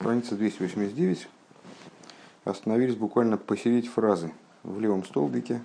Страница 0.00 0.36
289. 0.36 1.28
Остановились 2.44 2.94
буквально 2.94 3.36
посередине 3.36 3.88
фразы 3.92 4.32
в 4.62 4.78
левом 4.78 5.04
столбике. 5.04 5.60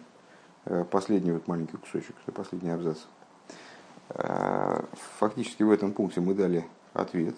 Э, 0.66 0.84
последний 0.90 1.32
вот 1.32 1.48
маленький 1.48 1.78
кусочек, 1.78 2.16
последний 2.34 2.72
абзац. 2.72 2.98
Э, 4.10 4.82
фактически 5.20 5.62
в 5.62 5.70
этом 5.70 5.94
пункте 5.94 6.20
мы 6.20 6.34
дали 6.34 6.66
ответ, 6.94 7.36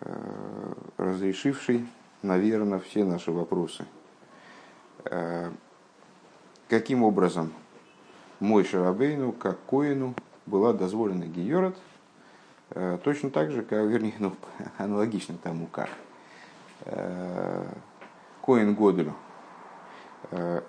э, 0.00 0.74
разрешивший, 0.98 1.88
наверное, 2.20 2.78
все 2.80 3.02
наши 3.02 3.32
вопросы. 3.32 3.86
Каким 6.68 7.04
образом 7.04 7.54
мой 8.38 8.64
Шарабейну, 8.64 9.32
как 9.32 9.58
Коину, 9.64 10.14
была 10.44 10.74
дозволена 10.74 11.24
Э, 11.24 11.74
точно 13.04 13.30
так 13.30 13.50
же, 13.50 13.62
как, 13.62 13.86
вернее, 13.86 14.14
ну, 14.18 14.32
аналогично 14.78 15.36
тому, 15.42 15.66
как 15.66 15.88
э, 16.84 17.66
Коин 18.44 18.74
Годелю 18.74 19.14
э, 20.30 20.62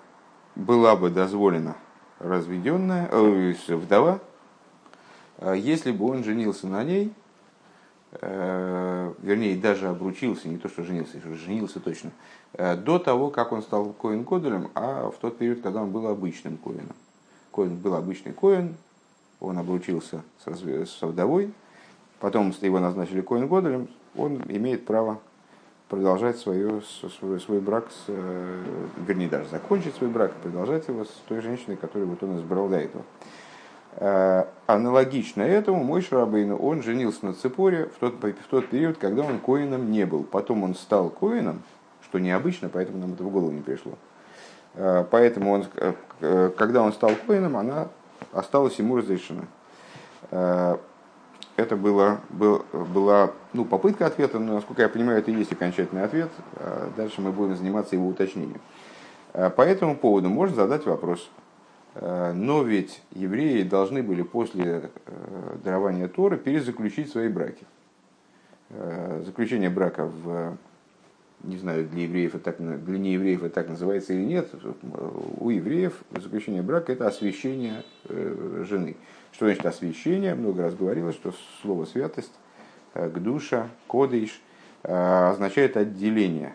была 0.54 0.96
бы 0.96 1.10
дозволена 1.10 1.76
разведенная 2.18 3.08
э, 3.10 3.54
вдова, 3.68 4.20
если 5.54 5.90
бы 5.90 6.08
он 6.08 6.22
женился 6.22 6.68
на 6.68 6.84
ней, 6.84 7.12
вернее, 8.12 9.56
даже 9.56 9.88
обручился, 9.88 10.48
не 10.48 10.58
то 10.58 10.68
что 10.68 10.84
женился, 10.84 11.18
женился 11.34 11.80
точно, 11.80 12.12
до 12.52 13.00
того, 13.00 13.30
как 13.30 13.50
он 13.50 13.62
стал 13.62 13.92
Коин 13.94 14.22
Годелем, 14.22 14.70
а 14.74 15.10
в 15.10 15.16
тот 15.16 15.38
период, 15.38 15.60
когда 15.62 15.82
он 15.82 15.90
был 15.90 16.06
обычным 16.06 16.58
Коином. 16.58 16.94
Коин 17.50 17.76
был 17.76 17.94
обычный 17.94 18.32
Коин, 18.32 18.76
он 19.40 19.58
обручился 19.58 20.22
со 20.44 21.06
вдовой, 21.08 21.52
потом 22.22 22.54
его 22.60 22.78
назначили 22.78 23.20
Коин 23.20 23.48
Годолем, 23.48 23.88
он 24.16 24.40
имеет 24.48 24.86
право 24.86 25.18
продолжать 25.88 26.38
свое, 26.38 26.80
свой, 27.18 27.40
свой 27.40 27.58
брак, 27.58 27.86
с, 27.90 28.04
э, 28.06 28.62
вернее, 29.08 29.28
даже 29.28 29.48
закончить 29.48 29.96
свой 29.96 30.08
брак 30.08 30.30
и 30.30 30.42
продолжать 30.44 30.86
его 30.86 31.04
с 31.04 31.10
той 31.26 31.40
женщиной, 31.40 31.76
которую 31.76 32.08
вот 32.08 32.22
он 32.22 32.38
избрал 32.38 32.68
до 32.68 32.76
этого. 32.76 33.02
Э, 33.96 34.44
аналогично 34.68 35.42
этому 35.42 35.82
мой 35.82 36.00
Шрабейну, 36.00 36.56
он 36.56 36.84
женился 36.84 37.26
на 37.26 37.34
Цепоре 37.34 37.86
в 37.86 37.98
тот, 37.98 38.14
в 38.22 38.48
тот 38.48 38.68
период, 38.68 38.98
когда 38.98 39.22
он 39.22 39.40
коином 39.40 39.90
не 39.90 40.06
был. 40.06 40.22
Потом 40.22 40.62
он 40.62 40.76
стал 40.76 41.10
коином, 41.10 41.64
что 42.04 42.20
необычно, 42.20 42.68
поэтому 42.68 42.98
нам 42.98 43.14
это 43.14 43.24
в 43.24 43.30
голову 43.30 43.50
не 43.50 43.62
пришло. 43.62 43.94
Э, 44.74 45.04
поэтому 45.10 45.50
он, 45.50 45.64
когда 46.20 46.82
он 46.82 46.92
стал 46.92 47.10
коином, 47.26 47.56
она 47.56 47.88
осталась 48.32 48.78
ему 48.78 48.96
разрешена 48.96 49.46
это 51.56 51.76
было, 51.76 52.20
был, 52.30 52.64
была 52.72 53.32
ну, 53.52 53.64
попытка 53.64 54.06
ответа, 54.06 54.38
но, 54.38 54.54
насколько 54.54 54.82
я 54.82 54.88
понимаю, 54.88 55.18
это 55.18 55.30
и 55.30 55.34
есть 55.34 55.52
окончательный 55.52 56.04
ответ. 56.04 56.30
А 56.56 56.90
дальше 56.96 57.20
мы 57.20 57.32
будем 57.32 57.56
заниматься 57.56 57.94
его 57.94 58.08
уточнением. 58.08 58.60
А 59.32 59.50
по 59.50 59.62
этому 59.62 59.96
поводу 59.96 60.28
можно 60.28 60.56
задать 60.56 60.86
вопрос. 60.86 61.30
А, 61.94 62.32
но 62.32 62.62
ведь 62.62 63.02
евреи 63.12 63.62
должны 63.62 64.02
были 64.02 64.22
после 64.22 64.90
э, 65.06 65.56
дарования 65.62 66.08
Торы 66.08 66.38
перезаключить 66.38 67.10
свои 67.10 67.28
браки. 67.28 67.64
Заключение 69.26 69.68
брака 69.68 70.06
в 70.06 70.56
не 71.44 71.56
знаю, 71.56 71.88
для 71.88 72.04
евреев 72.04 72.34
это 72.34 72.52
так, 72.52 72.84
для 72.84 72.98
неевреев 72.98 73.42
это 73.42 73.54
так 73.54 73.68
называется 73.68 74.12
или 74.12 74.22
нет, 74.22 74.48
у 75.38 75.50
евреев 75.50 75.92
заключение 76.16 76.62
брака 76.62 76.92
это 76.92 77.06
освящение 77.06 77.82
э, 78.08 78.64
жены. 78.68 78.96
Что 79.32 79.46
значит 79.46 79.66
освящение? 79.66 80.34
Много 80.34 80.62
раз 80.62 80.74
говорилось, 80.74 81.16
что 81.16 81.32
слово 81.62 81.86
святость, 81.86 82.32
э, 82.94 83.08
гдуша, 83.08 83.68
кодыш 83.86 84.40
э, 84.82 84.92
означает 84.92 85.76
отделение. 85.76 86.54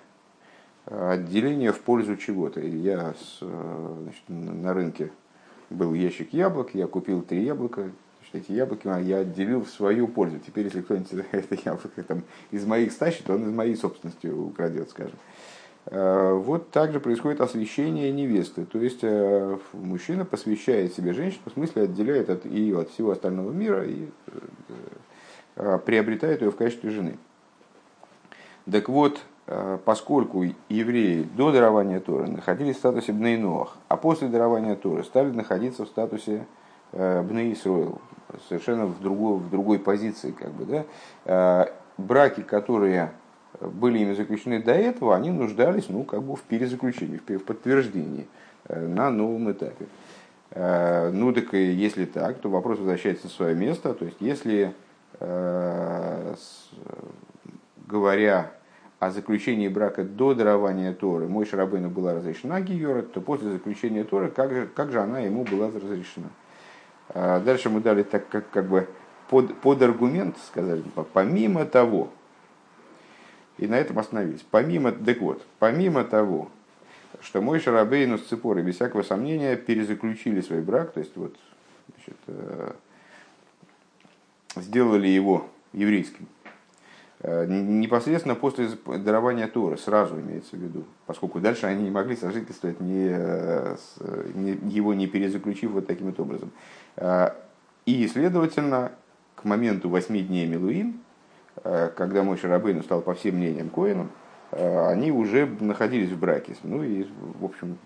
Отделение 0.86 1.73
в 1.73 1.81
пользу 1.81 2.16
чего-то. 2.16 2.61
Я 2.61 3.14
значит, 3.42 4.23
на 4.30 4.73
рынке 4.73 5.11
был 5.69 5.94
ящик 5.94 6.31
яблок, 6.31 6.69
я 6.74 6.88
купил 6.88 7.24
три 7.24 7.44
яблока, 7.44 7.91
эти 8.34 8.52
яблоки 8.52 8.88
я 9.03 9.19
отделил 9.19 9.63
в 9.63 9.69
свою 9.69 10.07
пользу. 10.07 10.40
Теперь, 10.40 10.66
если 10.66 10.81
кто-нибудь 10.81 11.12
это 11.31 11.56
яблоко 11.66 12.03
там, 12.03 12.23
из 12.52 12.66
моих 12.66 12.91
стащит, 12.91 13.29
он 13.29 13.44
из 13.44 13.53
моей 13.53 13.75
собственности 13.75 14.28
украдет, 14.28 14.90
скажем. 14.90 15.18
Э, 15.90 16.34
вот 16.34 16.72
также 16.72 17.00
происходит 17.00 17.40
освящение 17.40 18.12
невесты. 18.12 18.66
То 18.66 18.80
есть 18.80 19.00
э, 19.03 19.58
мужчина 19.72 20.25
посвящает 20.25 20.94
себе 20.94 21.14
женщину, 21.14 21.44
в 21.46 21.52
смысле 21.52 21.84
отделяет 21.84 22.30
от 22.30 22.46
ее 22.46 22.81
от 22.81 22.90
всего 22.90 23.12
остального 23.12 23.52
мира 23.52 23.86
и 23.86 24.09
э, 25.56 25.80
приобретает 25.86 26.42
ее 26.42 26.52
в 26.52 26.58
качестве 26.58 26.90
жены. 26.90 27.18
Так 28.70 28.90
вот, 28.90 29.22
поскольку 29.86 30.44
евреи 30.68 31.24
до 31.24 31.53
дарования 31.53 32.02
Торы 32.02 32.28
находились 32.28 32.76
в 32.76 32.80
статусе 32.80 33.14
Бнейноах, 33.14 33.78
а 33.88 33.96
после 33.96 34.28
дарования 34.28 34.76
Торы 34.76 35.06
стали 35.06 35.31
находиться 35.31 35.86
в 35.86 35.88
статусе 35.88 36.46
Бней 36.92 37.53
Исроил, 37.53 38.02
совершенно 38.50 38.88
в 38.88 39.02
другой, 39.02 39.38
в 39.38 39.50
другой 39.50 39.80
позиции. 39.80 40.31
Как 40.31 40.52
бы, 40.52 40.84
да? 41.26 41.70
Браки, 41.97 42.42
которые 42.42 43.14
были 43.59 44.00
ими 44.00 44.13
заключены 44.13 44.62
до 44.62 44.72
этого, 44.72 45.16
они 45.16 45.31
нуждались 45.31 45.90
ну, 45.90 46.03
как 46.03 46.23
бы 46.23 46.35
в 46.35 46.41
перезаключении, 46.41 47.18
в 47.18 47.44
подтверждении 47.44 48.28
э, 48.68 48.85
на 48.88 49.09
новом 49.09 49.51
этапе. 49.51 49.88
Э, 50.51 51.09
ну 51.12 51.34
так 51.34 51.53
и 51.53 51.72
если 51.72 52.06
так, 52.06 52.40
то 52.40 52.50
вопрос 52.50 52.79
возвращается 52.79 53.25
на 53.25 53.31
свое 53.31 53.56
место. 53.56 53.94
То 53.94 54.06
есть 54.06 54.17
если, 54.19 54.73
говоря 57.88 58.51
о 59.00 59.09
заключении 59.09 59.67
брака 59.67 60.03
до 60.03 60.34
дарования 60.35 60.94
Торы, 60.94 61.28
мой 61.28 61.46
Шарабейну 61.46 61.90
была 61.90 62.13
разрешена 62.13 62.62
Гиора, 62.62 63.01
то 63.01 63.22
после 63.22 63.51
заключения 63.51 64.03
Торы, 64.03 64.29
как 64.29 64.51
же, 64.51 64.67
как 64.67 64.91
же 64.91 65.00
она 65.00 65.19
ему 65.19 65.44
была 65.44 65.67
разрешена? 65.67 66.29
Дальше 67.13 67.69
мы 67.69 67.79
дали 67.81 68.03
так 68.03 68.28
как, 68.28 68.50
как 68.51 68.67
бы 68.67 68.88
под, 69.29 69.56
под 69.56 69.81
аргумент, 69.81 70.38
сказали, 70.47 70.84
помимо 71.13 71.66
того, 71.66 72.09
и 73.57 73.68
на 73.68 73.75
этом 73.75 74.00
остановились. 74.00 74.45
Помимо, 74.50 74.91
так 74.91 75.19
вот, 75.19 75.45
помимо 75.59 76.03
того, 76.03 76.50
что 77.22 77.41
мой 77.41 77.59
Шарабейну 77.59 78.18
с 78.18 78.25
Ципорой, 78.25 78.63
без 78.63 78.75
всякого 78.75 79.01
сомнения, 79.01 79.56
перезаключили 79.56 80.41
свой 80.41 80.62
брак, 80.62 80.91
то 80.91 81.00
есть 81.00 81.16
вот, 81.16 81.35
значит, 81.96 82.17
э, 82.28 82.72
сделали 84.57 85.07
его 85.07 85.47
еврейским. 85.73 86.28
Э, 87.22 87.46
непосредственно 87.47 88.35
после 88.35 88.69
дарования 88.85 89.47
Торы, 89.47 89.78
сразу 89.78 90.19
имеется 90.19 90.56
в 90.56 90.59
виду, 90.59 90.85
поскольку 91.07 91.40
дальше 91.40 91.66
они 91.66 91.85
не 91.85 91.91
могли 91.91 92.16
сожительствовать, 92.16 92.79
не, 92.79 93.09
э, 93.09 93.75
не, 94.35 94.51
его 94.69 94.94
не 94.94 95.07
перезаключив 95.07 95.72
вот 95.72 95.88
таким 95.88 96.07
вот 96.07 96.19
образом. 96.19 96.51
И, 97.85 98.07
следовательно, 98.07 98.91
к 99.35 99.46
моменту 99.46 99.90
восьми 99.90 100.22
дней 100.22 100.46
Милуин, 100.46 101.00
когда 101.63 102.23
мой 102.23 102.38
Шарабейну 102.38 102.84
стал 102.84 103.01
по 103.01 103.13
всем 103.13 103.35
мнениям 103.35 103.69
Коином, 103.69 104.09
они 104.51 105.12
уже 105.12 105.45
находились 105.59 106.12
в 106.12 106.19
браке. 106.19 106.56
Ну 106.63 106.84
и, 106.84 107.07
в 107.40 107.45
общем, 107.45 107.78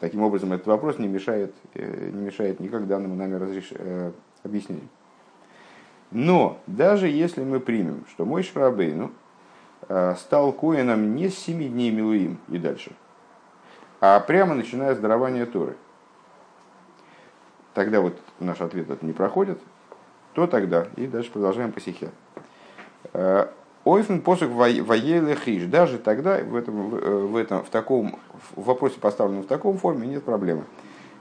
таким 0.00 0.22
образом 0.22 0.52
этот 0.52 0.66
вопрос 0.66 0.98
не 0.98 1.08
мешает, 1.08 1.54
не 1.74 2.20
мешает 2.20 2.60
никак 2.60 2.86
данному 2.86 3.14
нами 3.14 3.34
разреш... 3.34 3.72
объяснению. 4.42 4.88
Но 6.10 6.58
даже 6.66 7.08
если 7.08 7.42
мы 7.42 7.58
примем, 7.58 8.04
что 8.10 8.26
мой 8.26 8.42
Шрабейну 8.42 9.12
э, 9.88 10.14
стал 10.18 10.52
коином 10.52 11.16
не 11.16 11.30
с 11.30 11.38
семи 11.38 11.68
дней 11.68 11.90
Милуим 11.90 12.38
и 12.48 12.58
дальше, 12.58 12.92
а 14.00 14.20
прямо 14.20 14.54
начиная 14.54 14.94
с 14.94 14.98
дарования 14.98 15.46
Торы, 15.46 15.74
тогда 17.72 18.02
вот 18.02 18.20
наш 18.40 18.60
ответ 18.60 18.90
это 18.90 19.06
не 19.06 19.14
проходит, 19.14 19.58
то 20.34 20.46
тогда, 20.46 20.88
и 20.96 21.06
дальше 21.06 21.30
продолжаем 21.30 21.72
по 21.72 21.80
сихе. 21.80 22.10
Э, 23.12 23.46
Ойфен 23.84 24.20
посох 24.20 24.50
воеле 24.50 25.34
хиш. 25.34 25.64
Даже 25.64 25.98
тогда 25.98 26.38
в 26.38 26.54
этом, 26.54 26.94
э, 26.94 27.26
в, 27.26 27.36
этом, 27.36 27.64
в 27.64 27.68
таком 27.68 28.18
в 28.54 28.64
вопросе 28.64 29.00
поставленном 29.00 29.42
в 29.42 29.46
таком 29.46 29.78
форме 29.78 30.06
нет 30.06 30.24
проблемы. 30.24 30.64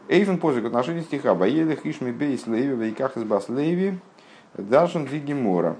Эйфен 0.07 0.37
посох 0.37 0.63
в 0.63 0.67
отношении 0.67 1.01
стиха 1.01 1.33
воеле 1.33 1.75
хиш 1.75 2.01
ми 2.01 2.11
бейс 2.11 2.45
леви 2.45 2.75
вейках 2.75 3.17
из 3.17 3.23
бас 3.23 3.49
леви 3.49 3.97
Дашин 4.53 5.05
Гемора. 5.05 5.75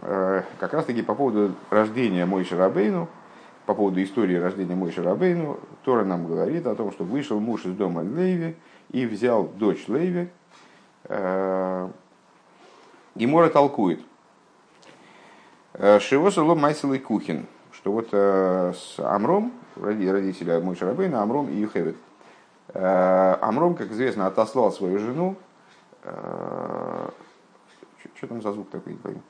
Э, 0.00 0.42
как 0.58 0.74
раз 0.74 0.84
таки 0.84 1.02
по 1.02 1.14
поводу 1.14 1.54
рождения 1.70 2.26
Мойши 2.26 2.56
Рабейну, 2.56 3.08
по 3.64 3.74
поводу 3.74 4.02
истории 4.02 4.36
рождения 4.36 4.74
Мойши 4.74 5.02
Рабейну, 5.02 5.58
Тора 5.84 6.04
нам 6.04 6.26
говорит 6.26 6.66
о 6.66 6.74
том, 6.74 6.92
что 6.92 7.04
вышел 7.04 7.40
муж 7.40 7.64
из 7.64 7.72
дома 7.72 8.02
Леви 8.02 8.56
и 8.90 9.06
взял 9.06 9.44
дочь 9.44 9.88
Леви. 9.88 10.28
Э, 11.04 11.88
Гемора 13.14 13.48
толкует. 13.48 14.00
«Э, 15.78 16.00
Шивосало 16.00 16.54
Майсел 16.54 16.92
и 16.92 16.98
Кухин, 16.98 17.46
что 17.72 17.92
вот 17.92 18.08
с 18.12 18.98
Амром, 18.98 19.52
родителя 19.76 20.60
Мойши 20.60 20.84
Рабейна, 20.84 21.22
Амром 21.22 21.48
и 21.48 21.56
Юхевит. 21.56 21.96
Амром, 22.72 23.74
как 23.74 23.92
известно, 23.92 24.26
отослал 24.26 24.72
свою 24.72 24.98
жену 24.98 25.36
что 28.16 28.26
там 28.26 28.42
за 28.42 28.52
звук 28.52 28.70
такой, 28.70 28.94
не 28.94 28.98
пойму. 28.98 29.20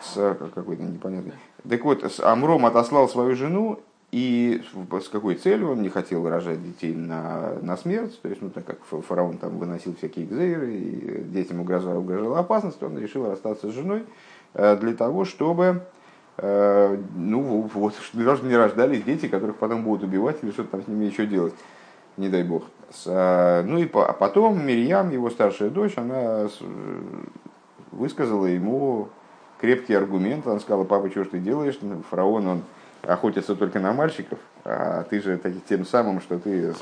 с 0.00 0.36
какой-то 0.54 0.82
непонятный. 0.82 1.34
Так 1.68 1.84
вот, 1.84 2.02
Амром 2.20 2.66
отослал 2.66 3.08
свою 3.08 3.36
жену, 3.36 3.80
и 4.12 4.62
с 5.02 5.08
какой 5.08 5.36
целью 5.36 5.70
он 5.70 5.82
не 5.82 5.88
хотел 5.88 6.28
рожать 6.28 6.62
детей 6.62 6.94
на, 6.94 7.54
на 7.62 7.76
смерть, 7.76 8.20
то 8.22 8.28
есть, 8.28 8.42
ну, 8.42 8.50
так 8.50 8.64
как 8.64 8.82
фараон 8.82 9.38
там 9.38 9.58
выносил 9.58 9.94
всякие 9.94 10.24
экзейры, 10.24 10.74
и 10.74 11.22
детям 11.24 11.60
угрожала, 11.60 11.98
угрожала 11.98 12.40
опасность, 12.40 12.82
он 12.82 12.98
решил 12.98 13.30
расстаться 13.30 13.70
с 13.70 13.74
женой 13.74 14.00
э, 14.00 14.04
для 14.54 14.94
того, 14.94 15.24
чтобы 15.24 15.82
э, 16.38 16.98
ну, 17.14 17.70
вот, 17.72 17.94
даже 18.12 18.44
не 18.44 18.56
рождались 18.56 19.02
дети, 19.02 19.28
которых 19.28 19.56
потом 19.56 19.84
будут 19.84 20.04
убивать 20.04 20.38
или 20.42 20.50
что-то 20.50 20.70
там 20.70 20.82
с 20.82 20.88
ними 20.88 21.04
еще 21.04 21.26
делать, 21.26 21.54
не 22.16 22.28
дай 22.28 22.42
бог. 22.42 22.64
С, 22.92 23.62
ну 23.66 23.78
и 23.78 23.88
а 23.94 24.12
потом 24.12 24.66
Мирьям, 24.66 25.10
его 25.10 25.30
старшая 25.30 25.70
дочь, 25.70 25.94
она 25.96 26.48
высказала 27.92 28.46
ему 28.46 29.08
крепкий 29.60 29.94
аргумент, 29.94 30.46
она 30.46 30.58
сказала, 30.58 30.84
папа, 30.84 31.10
что 31.10 31.24
ж 31.24 31.28
ты 31.28 31.38
делаешь, 31.38 31.78
фараон, 32.10 32.46
он 32.46 32.62
охотятся 33.02 33.54
только 33.54 33.78
на 33.78 33.92
мальчиков, 33.92 34.38
а 34.64 35.04
ты 35.04 35.20
же 35.20 35.40
тем 35.68 35.84
самым, 35.84 36.20
что 36.20 36.38
ты 36.38 36.72
с, 36.72 36.80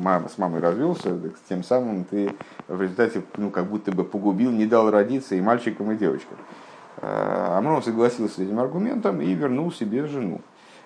мам, 0.00 0.28
с 0.28 0.38
мамой 0.38 0.60
развелся, 0.60 1.18
тем 1.48 1.62
самым 1.62 2.04
ты 2.04 2.32
в 2.68 2.80
результате 2.80 3.22
ну, 3.36 3.50
как 3.50 3.66
будто 3.66 3.92
бы 3.92 4.04
погубил, 4.04 4.50
не 4.50 4.66
дал 4.66 4.90
родиться 4.90 5.34
и 5.34 5.40
мальчикам, 5.40 5.90
и 5.92 5.96
девочкам. 5.96 6.36
А, 6.98 7.58
Амрон 7.58 7.82
согласился 7.82 8.34
с 8.34 8.38
этим 8.38 8.58
аргументом 8.58 9.20
и 9.20 9.32
вернул 9.34 9.72
себе 9.72 10.06
жену. 10.06 10.40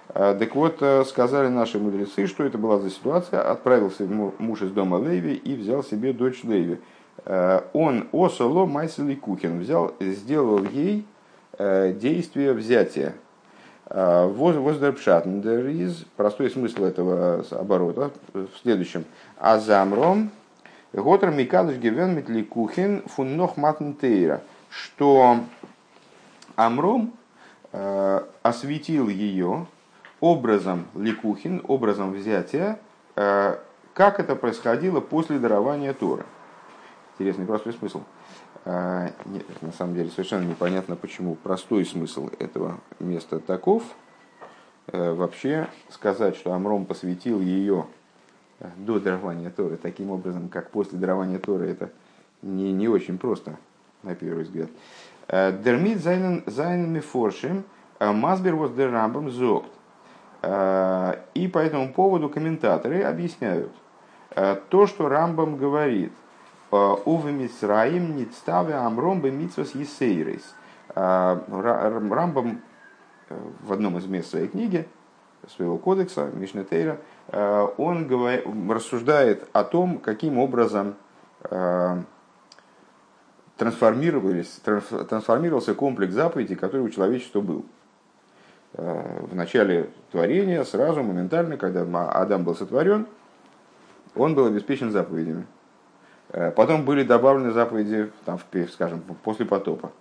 А, 0.08 0.34
так 0.34 0.54
вот, 0.54 0.76
э, 0.80 1.04
сказали 1.04 1.48
наши 1.48 1.78
мудрецы, 1.78 2.26
что 2.26 2.44
это 2.44 2.58
была 2.58 2.78
за 2.78 2.90
ситуация. 2.90 3.40
Отправился 3.42 4.04
муж 4.04 4.62
из 4.62 4.70
дома 4.70 4.98
Леви 4.98 5.34
и 5.34 5.54
взял 5.54 5.82
себе 5.82 6.12
дочь 6.12 6.44
Леви. 6.44 6.80
А, 7.24 7.68
он 7.72 8.08
осоло 8.12 8.66
майсели 8.66 9.14
кухин 9.14 9.60
взял, 9.60 9.94
сделал 10.00 10.64
ей 10.64 11.06
э, 11.58 11.92
действие 11.92 12.52
взятия, 12.52 13.14
Воздерпшатндер 13.86 15.66
из 15.66 16.06
простой 16.16 16.50
смысл 16.50 16.84
этого 16.84 17.44
оборота 17.50 18.12
в 18.32 18.48
следующем. 18.62 19.04
Азамром 19.38 20.30
Готер 20.94 21.32
Микадыш 21.32 21.76
Гевен 21.78 22.14
Метликухин 22.14 23.02
Фуннох 23.06 23.56
Матнтейра, 23.56 24.42
что 24.70 25.40
Амром 26.56 27.12
э, 27.72 28.20
осветил 28.42 29.08
ее 29.08 29.66
образом 30.20 30.86
Ликухин, 30.94 31.62
образом 31.66 32.12
взятия, 32.12 32.78
э, 33.16 33.58
как 33.94 34.20
это 34.20 34.36
происходило 34.36 35.00
после 35.00 35.38
дарования 35.38 35.92
Торы. 35.92 36.24
Интересный 37.14 37.46
простой 37.46 37.72
смысл. 37.72 38.02
А, 38.64 39.10
нет, 39.26 39.44
на 39.62 39.72
самом 39.72 39.94
деле 39.94 40.10
совершенно 40.10 40.44
непонятно, 40.44 40.96
почему 40.96 41.34
простой 41.34 41.84
смысл 41.84 42.30
этого 42.38 42.80
места 42.98 43.38
таков. 43.38 43.82
Э, 44.86 45.12
вообще 45.12 45.68
сказать, 45.90 46.36
что 46.36 46.52
Амром 46.52 46.86
посвятил 46.86 47.40
ее 47.40 47.86
э, 48.60 48.68
до 48.78 48.98
дарования 48.98 49.50
Торы 49.50 49.76
таким 49.76 50.10
образом, 50.10 50.48
как 50.48 50.70
после 50.70 50.98
дарования 50.98 51.38
Торы, 51.38 51.68
это 51.68 51.90
не, 52.42 52.72
не 52.72 52.88
очень 52.88 53.18
просто, 53.18 53.56
на 54.02 54.14
первый 54.14 54.44
взгляд. 54.44 54.70
Э, 55.28 55.52
Дермит 55.52 56.00
зайнами 56.00 57.00
форшим 57.00 57.64
мазбер 58.00 58.54
was 58.54 58.74
der 58.74 58.90
Рамбам 58.90 59.30
зогт. 59.30 59.70
И 60.42 61.48
по 61.48 61.58
этому 61.58 61.90
поводу 61.94 62.28
комментаторы 62.28 63.02
объясняют 63.02 63.72
то, 64.68 64.86
что 64.86 65.08
Рамбам 65.08 65.56
говорит– 65.56 66.12
Увы 67.04 67.30
Мисраим 67.30 68.16
Ництаве 68.16 68.74
Амром 68.74 69.20
бы 69.20 69.30
Митсвас 69.30 69.76
Есейрейс. 69.76 70.42
Рамбам 70.94 72.62
э, 73.28 73.36
в 73.62 73.72
одном 73.72 73.98
из 73.98 74.06
мест 74.06 74.30
своей 74.30 74.48
книги, 74.48 74.88
своего 75.48 75.78
кодекса, 75.78 76.30
Мишнетейра, 76.32 76.98
э, 77.28 77.68
он 77.78 78.70
рассуждает 78.70 79.48
о 79.52 79.64
том, 79.64 79.98
каким 79.98 80.38
образом 80.38 80.96
э, 81.42 82.02
трансформировались, 83.56 84.60
трансформировался 85.08 85.74
комплекс 85.74 86.12
заповедей, 86.12 86.56
который 86.56 86.82
у 86.82 86.90
человечества 86.90 87.40
был. 87.40 87.64
В 88.72 89.34
начале 89.34 89.90
творения, 90.10 90.64
сразу, 90.64 91.04
моментально, 91.04 91.56
когда 91.56 91.82
Адам 92.10 92.42
был 92.42 92.56
сотворен, 92.56 93.06
он 94.16 94.34
был 94.34 94.46
обеспечен 94.46 94.90
заповедями. 94.90 95.46
Э, 96.30 96.50
потом 96.50 96.84
были 96.84 97.04
добавлены 97.04 97.52
заповеди, 97.52 98.10
там, 98.24 98.38
скажем, 98.72 99.02
после 99.22 99.46
потопа. 99.46 99.92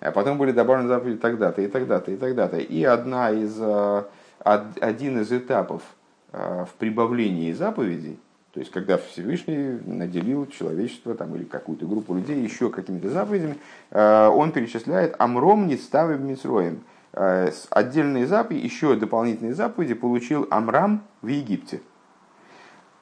А 0.00 0.10
потом 0.12 0.38
были 0.38 0.52
добавлены 0.52 0.88
заповеди 0.88 1.18
тогда-то 1.18 1.62
и 1.62 1.68
тогда-то 1.68 2.10
и 2.10 2.16
тогда-то. 2.16 2.58
И 2.58 2.84
одна 2.84 3.30
из, 3.30 3.56
э, 3.58 4.04
один 4.44 5.20
из 5.20 5.32
этапов 5.32 5.82
э, 6.32 6.64
в 6.68 6.74
прибавлении 6.74 7.52
заповедей, 7.52 8.18
то 8.52 8.60
есть 8.60 8.72
когда 8.72 8.98
Всевышний 8.98 9.78
наделил 9.86 10.46
человечество 10.46 11.14
там, 11.14 11.34
или 11.36 11.44
какую-то 11.44 11.86
группу 11.86 12.14
людей 12.14 12.40
еще 12.42 12.70
какими-то 12.70 13.08
заповедями, 13.10 13.58
он 13.92 14.52
перечисляет 14.52 15.14
«Амром 15.18 15.66
не 15.68 15.76
ставим 15.76 16.26
митроем». 16.26 16.82
Отдельные 17.12 18.26
заповеди, 18.26 18.64
еще 18.64 18.96
дополнительные 18.96 19.54
заповеди 19.54 19.94
получил 19.94 20.46
Амрам 20.50 21.02
в 21.22 21.28
Египте– 21.28 21.80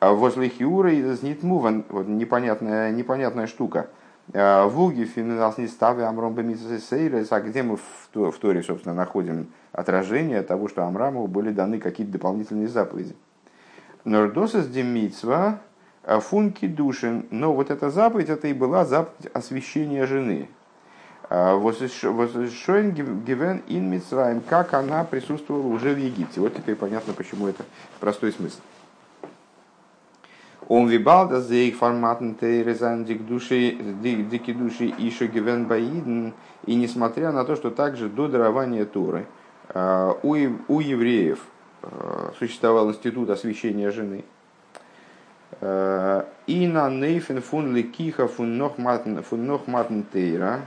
а 0.01 0.13
возле 0.13 0.49
Хиура 0.49 0.93
и 0.93 1.03
Знитмуван, 1.03 1.85
вот 1.89 2.07
непонятная, 2.07 2.93
непонятная 2.93 3.49
штука. 3.49 3.89
А 4.33 4.69
Вуги 4.69 5.05
финал 5.05 5.55
не 5.57 5.67
ставя 5.67 6.09
Амром 6.09 6.35
Бемисесейрес, 6.35 7.33
а 7.33 7.41
где 7.41 7.63
мы 7.65 7.79
в 7.79 8.39
Торе, 8.39 8.63
собственно, 8.63 8.95
находим 8.95 9.49
отражение 9.73 10.43
того, 10.43 10.69
что 10.69 10.85
Амраму 10.85 11.27
были 11.27 11.51
даны 11.51 11.81
какие-то 11.81 12.13
дополнительные 12.13 12.69
заповеди. 12.69 13.17
Нордосас 14.05 14.69
демитсва 14.69 15.61
а 16.09 16.21
функи 16.21 16.67
душин. 16.67 17.27
Но 17.31 17.53
вот 17.53 17.71
эта 17.71 17.91
заповедь, 17.91 18.31
это 18.31 18.49
и 18.49 18.55
была 18.55 18.87
заповедь 18.87 19.31
освящения 19.35 20.07
жены. 20.07 20.49
Возшоин 21.29 22.93
гивен 22.93 23.63
ин 23.69 23.91
Мицраем, 23.91 24.41
как 24.41 24.73
она 24.73 25.05
присутствовала 25.05 25.67
уже 25.67 25.93
в 25.93 25.99
Египте. 25.99 26.41
Вот 26.41 26.55
теперь 26.55 26.77
понятно, 26.77 27.13
почему 27.13 27.47
это 27.47 27.65
простой 28.01 28.33
смысл. 28.33 28.61
Он 30.67 30.89
вибал, 30.89 31.31
dass 31.31 31.49
sie 31.49 31.73
форматен 31.73 32.35
Тейрезан 32.35 33.05
дик 33.05 33.27
души, 33.27 33.73
дики 33.73 34.53
души 34.53 34.95
еще 34.99 35.27
гивен 35.27 35.67
баиден. 35.67 36.33
И 36.65 36.75
несмотря 36.75 37.33
на 37.33 37.45
то, 37.45 37.55
что 37.57 37.71
также 37.71 38.09
до 38.09 38.29
дарования 38.29 38.87
Торы 38.87 39.27
а, 39.69 40.19
у, 40.23 40.35
евреев 40.35 41.39
а, 41.39 41.58
существовал 42.39 42.91
институт 42.91 43.31
освящения 43.31 43.91
жены, 43.91 44.25
а, 45.61 46.27
и 46.47 46.67
на 46.67 46.89
нейфен 46.91 47.41
фун 47.41 47.75
лекиха 47.75 48.29
фун 48.29 48.59
нохматн 48.59 50.03
тейра. 50.13 50.63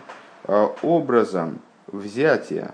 Образом 0.81 1.59
взятия, 1.85 2.73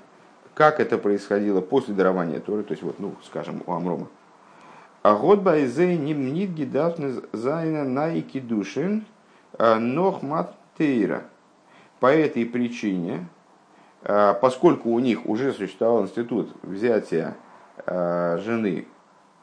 как 0.54 0.80
это 0.80 0.98
происходило 0.98 1.60
после 1.60 1.94
дарования 1.94 2.40
Торы, 2.40 2.64
то 2.64 2.72
есть 2.72 2.82
вот, 2.82 2.98
ну, 3.00 3.16
скажем, 3.26 3.62
у 3.66 3.74
Амрома, 3.74 4.08
а 5.04 5.16
год 5.16 5.42
байзей 5.42 5.98
ним 5.98 6.34
нит 6.34 6.52
гидавны 6.52 7.22
зайна 7.34 7.84
найки 7.84 8.40
душин 8.40 9.06
нохмат 9.60 10.56
тейра. 10.78 11.26
По 12.00 12.08
этой 12.08 12.46
причине, 12.46 13.28
поскольку 14.02 14.92
у 14.92 15.00
них 15.00 15.26
уже 15.26 15.52
существовал 15.52 16.04
институт 16.04 16.56
взятия 16.64 17.36
жены, 17.86 18.88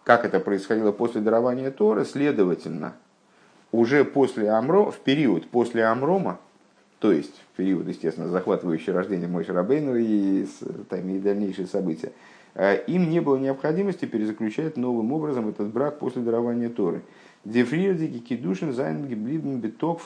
как 0.05 0.25
это 0.25 0.41
происходило 0.41 0.93
после 0.93 1.21
дарования 1.21 1.71
Торы, 1.71 2.05
следовательно, 2.05 2.95
уже 3.73 4.05
после 4.05 4.50
Амрома, 4.50 4.90
в 4.91 4.99
период 4.99 5.49
после 5.49 5.85
Амрома, 5.85 6.38
то 6.99 7.12
есть 7.12 7.35
в 7.53 7.57
период, 7.57 7.87
естественно, 7.88 8.29
захватывающий 8.29 8.93
рождение 8.93 9.29
Мойши 9.29 9.53
Рабейну 9.53 9.97
и, 9.97 10.47
там, 10.88 11.09
и 11.09 11.19
дальнейшие 11.19 11.67
события, 11.67 12.12
Э, 12.55 12.83
им 12.87 13.11
не 13.11 13.21
было 13.21 13.37
необходимости 13.37 14.05
перезаключать 14.05 14.76
новым 14.76 15.12
образом 15.12 15.49
этот 15.49 15.69
брак 15.69 15.99
после 15.99 16.23
дарования 16.23 16.69
Торы. 16.69 17.03
די 17.44 17.58
פריערדיקע 17.58 18.18
קידושין 18.18 18.73
זיינען 18.73 19.06
געבליבן 19.06 19.56
בתוקף 19.56 20.00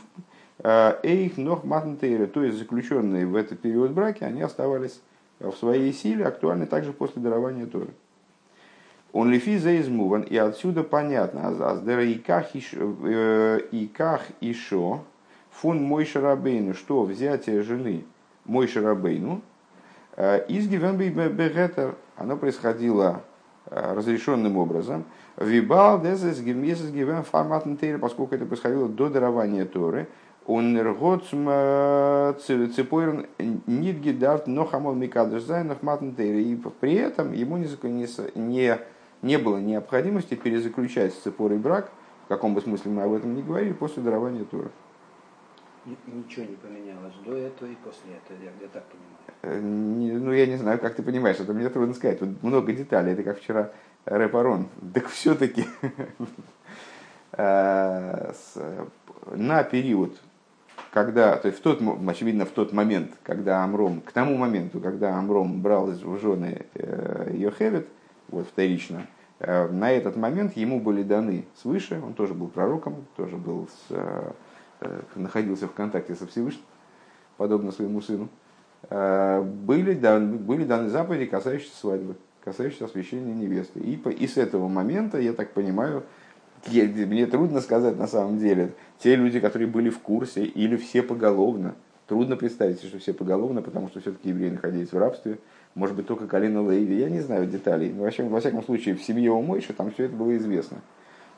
э, 0.59 0.95
эйх 1.03 1.37
нох 1.37 1.65
матнтейра. 1.65 2.27
То 2.27 2.43
есть 2.43 2.59
заключенные 2.59 3.27
в 3.27 3.37
этот 3.37 3.61
период 3.61 3.93
браки, 3.93 4.25
они 4.25 4.41
оставались 4.43 5.01
в 5.39 5.53
своей 5.53 5.93
силе, 5.93 6.25
актуальны 6.25 6.67
также 6.67 6.93
после 6.93 7.23
дарования 7.23 7.67
Торы. 7.67 7.91
Он 9.12 9.31
лифи 9.31 9.59
заизмуван, 9.59 10.23
и 10.23 10.37
отсюда 10.37 10.83
понятно, 10.83 11.49
аздера 11.49 12.05
иках 12.05 12.47
э, 12.55 13.61
ишо, 14.41 15.05
фун 15.50 15.83
мой 15.83 16.05
шарабейну, 16.05 16.75
что 16.75 17.05
взятие 17.05 17.62
жены 17.62 18.05
мой 18.45 18.67
шарабейну, 18.67 19.41
из 20.49 20.69
гивенбей 20.69 21.11
бегетер, 21.11 21.95
оно 22.17 22.37
происходило 22.37 23.23
э, 23.67 23.95
разрешенным 23.95 24.57
образом. 24.57 25.05
Вибал 25.37 26.00
дезес 26.00 26.41
гивен 26.41 27.23
формат 27.23 27.65
поскольку 28.00 28.35
это 28.35 28.45
происходило 28.45 28.88
до 28.88 29.09
дарования 29.09 29.65
Торы, 29.65 30.09
Унергоцм 30.47 31.47
цепойрн 32.75 33.27
нидги 33.67 34.12
дарт 34.12 34.47
но 34.47 34.65
хамол 34.65 34.95
микадыш 34.95 35.45
матнтейр. 35.83 36.37
И 36.37 36.57
при 36.81 36.95
этом 36.95 37.33
ему 37.33 37.59
не, 37.59 37.69
не, 37.85 38.09
не 38.35 38.79
было 39.39 39.59
необходимости 39.59 40.35
перезаключать 40.35 41.13
с 41.13 41.19
цепорой 41.19 41.59
брак, 41.59 41.91
в 42.25 42.29
каком 42.29 42.55
бы 42.55 42.61
смысле 42.61 42.93
мы 42.93 43.03
об 43.03 43.13
этом 43.13 43.35
не 43.35 43.43
говорили, 43.43 43.73
после 43.73 44.03
дарования 44.03 44.45
Тура. 44.45 44.71
Ничего 46.07 46.45
не 46.45 46.57
поменялось 46.57 47.15
до 47.25 47.35
этого 47.35 47.69
и 47.69 47.75
после 47.77 48.17
этого, 48.17 48.37
я, 48.43 48.51
я 48.61 48.69
так 48.69 48.85
понимаю. 48.85 49.63
Не, 49.63 50.13
ну, 50.13 50.33
я 50.33 50.47
не 50.47 50.57
знаю, 50.57 50.79
как 50.79 50.95
ты 50.95 51.03
понимаешь, 51.03 51.41
это 51.41 51.53
мне 51.55 51.69
трудно 51.71 51.95
сказать. 51.95 52.21
Вот 52.21 52.43
много 52.43 52.73
деталей, 52.73 53.13
это 53.13 53.23
как 53.23 53.39
вчера 53.39 53.73
Рэпарон. 54.05 54.69
Так 54.93 55.07
все-таки 55.07 55.65
на 57.37 58.35
период 59.71 60.19
когда, 60.91 61.37
то 61.37 61.49
есть 61.49 61.61
в 61.61 61.63
тот, 61.63 61.81
очевидно, 62.07 62.45
в 62.45 62.51
тот 62.51 62.73
момент, 62.73 63.13
когда 63.23 63.63
Амром, 63.63 64.01
к 64.01 64.13
тому 64.13 64.37
моменту, 64.37 64.81
когда 64.81 65.17
Амром 65.17 65.61
брал 65.61 65.91
из 65.91 65.99
жены 66.21 66.67
э, 66.75 67.35
Йохевит, 67.35 67.89
вот 68.29 68.47
вторично, 68.47 69.07
э, 69.41 69.69
на 69.69 69.91
этот 69.91 70.17
момент 70.17 70.57
ему 70.57 70.81
были 70.81 71.03
даны 71.03 71.45
свыше, 71.57 72.01
он 72.05 72.15
тоже 72.15 72.35
был 72.35 72.49
пророком, 72.49 73.07
тоже 73.17 73.37
был 73.37 73.69
с, 73.69 73.95
э, 74.81 75.01
находился 75.15 75.67
в 75.67 75.73
контакте 75.73 76.15
со 76.15 76.27
Всевышним, 76.27 76.63
подобно 77.37 77.73
своему 77.73 78.01
сыну, 78.01 78.29
были, 78.89 79.95
даны, 79.95 80.37
были 80.37 80.65
даны 80.65 80.89
заповеди, 80.89 81.27
касающиеся 81.27 81.77
свадьбы, 81.77 82.15
касающиеся 82.45 82.85
освящения 82.85 83.35
невесты. 83.35 83.81
И, 83.81 83.95
и 83.95 84.27
с 84.29 84.37
этого 84.37 84.69
момента, 84.69 85.19
я 85.19 85.33
так 85.33 85.51
понимаю, 85.51 86.05
мне 86.67 87.27
трудно 87.27 87.61
сказать 87.61 87.97
на 87.97 88.07
самом 88.07 88.39
деле. 88.39 88.73
Те 88.99 89.17
люди, 89.17 89.41
которые 89.41 89.69
были 89.69 89.91
в 89.91 90.01
курсе, 90.01 90.45
или 90.45 90.77
все 90.77 91.03
поголовно, 91.03 91.75
трудно 92.09 92.37
представить, 92.37 92.83
что 92.83 92.99
все 92.99 93.12
поголовно, 93.12 93.62
потому 93.62 93.88
что 93.88 94.00
все-таки 94.00 94.31
евреи 94.31 94.50
находились 94.50 94.93
в 94.93 94.99
рабстве, 94.99 95.38
может 95.75 95.95
быть, 95.95 96.07
только 96.07 96.27
Калина 96.27 96.62
Лейви, 96.62 96.99
я 96.99 97.09
не 97.09 97.21
знаю 97.21 97.47
деталей. 97.47 97.93
Но, 97.93 98.03
вообще, 98.03 98.25
во 98.25 98.41
всяком 98.41 98.65
случае, 98.65 98.97
в 98.97 99.03
семье 99.03 99.31
у 99.31 99.43
Мойши 99.43 99.73
там 99.75 99.93
все 99.93 100.05
это 100.05 100.17
было 100.17 100.37
известно. 100.37 100.79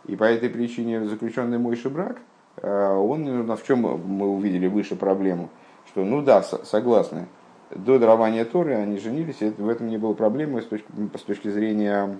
И 0.07 0.17
по 0.17 0.25
этой 0.25 0.49
причине 0.49 1.05
заключенный 1.05 1.59
Мойши 1.59 1.91
брак, 1.91 2.19
э, 2.57 2.95
он, 2.95 3.25
ну, 3.25 3.57
в 3.57 3.67
чем 3.67 3.81
мы 3.81 4.29
увидели 4.29 4.67
выше 4.67 4.97
проблему, 4.97 5.51
что, 5.89 6.05
ну 6.05 6.23
да, 6.23 6.43
согласны, 6.43 7.27
до 7.75 7.99
дарования 7.99 8.45
Торы 8.45 8.75
они 8.75 8.99
женились, 8.99 9.43
и 9.43 9.51
в 9.51 9.69
этом 9.69 9.89
не 9.89 9.99
было 9.99 10.15
проблемы 10.15 10.63
с 10.63 10.67
точки, 10.67 10.87
с 11.17 11.23
точки 11.23 11.49
зрения 11.49 12.17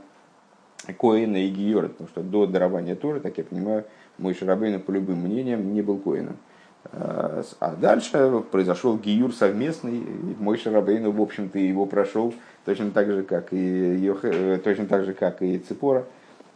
Коина 0.99 1.37
и 1.37 1.49
Гиора, 1.49 1.89
потому 1.89 2.09
что 2.09 2.23
до 2.23 2.47
дарования 2.47 2.97
Торы, 2.97 3.21
так 3.21 3.39
я 3.39 3.45
понимаю, 3.45 3.85
мой 4.19 4.35
Шарабейна 4.35 4.81
по 4.81 4.91
любым 4.91 5.21
мнениям 5.21 5.73
не 5.73 5.83
был 5.83 5.99
Коином. 5.99 6.37
А, 6.85 7.43
а 7.61 7.77
дальше 7.77 8.43
произошел 8.51 8.97
Гиюр 8.97 9.35
совместный, 9.35 10.03
мой 10.39 10.59
Шарабейна, 10.59 11.11
в 11.11 11.21
общем-то, 11.21 11.59
его 11.59 11.87
прошел 11.87 12.35
точно 12.65 12.91
так 12.91 13.07
же, 13.07 13.23
как 13.23 13.53
и, 13.53 13.97
Йох... 13.97 14.25
Э, 14.25 14.59
точно 14.63 14.87
так 14.87 15.05
же, 15.05 15.13
как 15.13 15.43
и 15.43 15.59
Ципора 15.59 16.05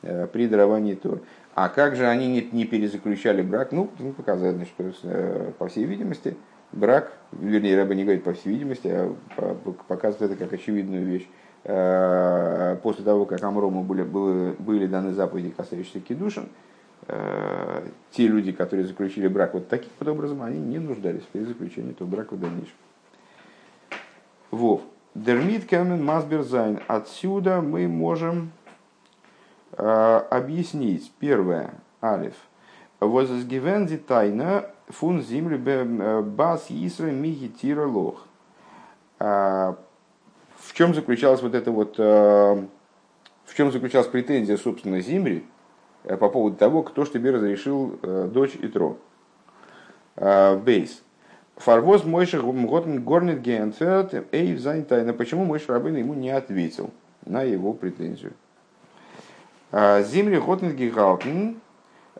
э, 0.03 0.27
при 0.33 0.49
даровании 0.49 0.95
Торы. 0.95 1.21
А 1.55 1.69
как 1.69 1.95
же 1.97 2.07
они 2.07 2.49
не, 2.51 2.65
перезаключали 2.65 3.43
брак? 3.43 3.71
Ну, 3.73 3.91
ну 3.99 4.13
показали, 4.13 4.65
что, 4.65 4.93
э, 5.05 5.53
по 5.59 5.69
всей 5.69 5.85
видимости, 5.85 6.37
брак, 6.73 7.13
вернее, 7.33 7.77
Раба 7.77 7.95
не 7.95 8.05
говорит 8.05 8.25
по 8.25 8.33
всей 8.33 8.51
видимости, 8.51 8.89
а 8.89 9.15
показывает 9.89 10.33
это 10.33 10.45
как 10.45 10.53
очевидную 10.53 11.05
вещь 11.05 11.29
Э, 11.67 12.77
после 12.83 13.05
того, 13.05 13.25
как 13.25 13.43
Амрому 13.43 13.83
были, 13.85 14.03
были, 14.03 14.55
были 14.59 14.87
даны 14.87 15.13
заповеди, 15.15 15.49
касающиеся 15.49 16.01
кедушин, 16.01 16.51
э, 17.09 17.89
те 18.11 18.27
люди, 18.27 18.53
которые 18.53 18.87
заключили 18.87 19.29
брак 19.29 19.55
вот 19.55 19.69
таким 19.69 19.91
вот 19.99 20.09
образом, 20.09 20.43
они 20.43 20.59
не 20.59 20.79
нуждались 20.79 21.23
в 21.23 21.27
перезаключении 21.27 21.93
этого 21.93 22.09
брака 22.09 22.35
в 22.35 22.41
дальнейшем. 22.41 22.75
Вов. 24.51 24.83
Дермит 25.15 25.67
Кемен 25.67 26.05
Масберзайн. 26.05 26.81
Отсюда 26.89 27.61
мы 27.61 27.87
можем 27.89 28.53
э, 29.73 29.83
объяснить. 30.31 31.13
Первое. 31.19 31.75
Алиф. 32.03 32.35
Возгивензи 33.01 33.99
тайна 33.99 34.71
фун 34.89 35.23
зимли 35.23 35.57
бас 36.23 36.67
исра 36.69 37.11
миги 37.11 37.49
тира 37.49 37.87
лох 37.87 38.27
в 40.65 40.73
чем 40.73 40.95
заключалась 40.95 41.43
вот 41.43 41.55
эта 41.55 41.71
вот, 41.71 41.97
э, 41.99 42.03
в 43.45 43.55
чем 43.55 43.71
заключалась 43.71 44.09
претензия, 44.09 44.57
собственно, 44.57 45.01
Зимри 45.01 45.39
э, 45.39 45.54
по 46.05 46.29
поводу 46.29 46.57
того, 46.57 46.83
кто 46.83 47.05
ж 47.05 47.11
тебе 47.11 47.31
разрешил 47.31 47.99
э, 48.03 48.29
дочь 48.33 48.57
и 48.61 48.69
тро. 48.69 48.97
Бейс. 50.17 51.03
Фарвоз 51.57 52.05
Мойши 52.05 52.41
Горнит 52.41 53.41
Генферт 53.41 54.15
Эйв 54.33 54.61
Зайнтайна. 54.61 55.13
Почему 55.13 55.45
Мойши 55.45 55.73
Рабын 55.73 55.97
ему 55.97 56.15
не 56.15 56.31
ответил 56.31 56.91
на 57.27 57.43
его 57.43 57.73
претензию? 57.73 58.33
Зимри 59.73 60.39
Готнит 60.39 60.77
Гигалтен 60.77 61.61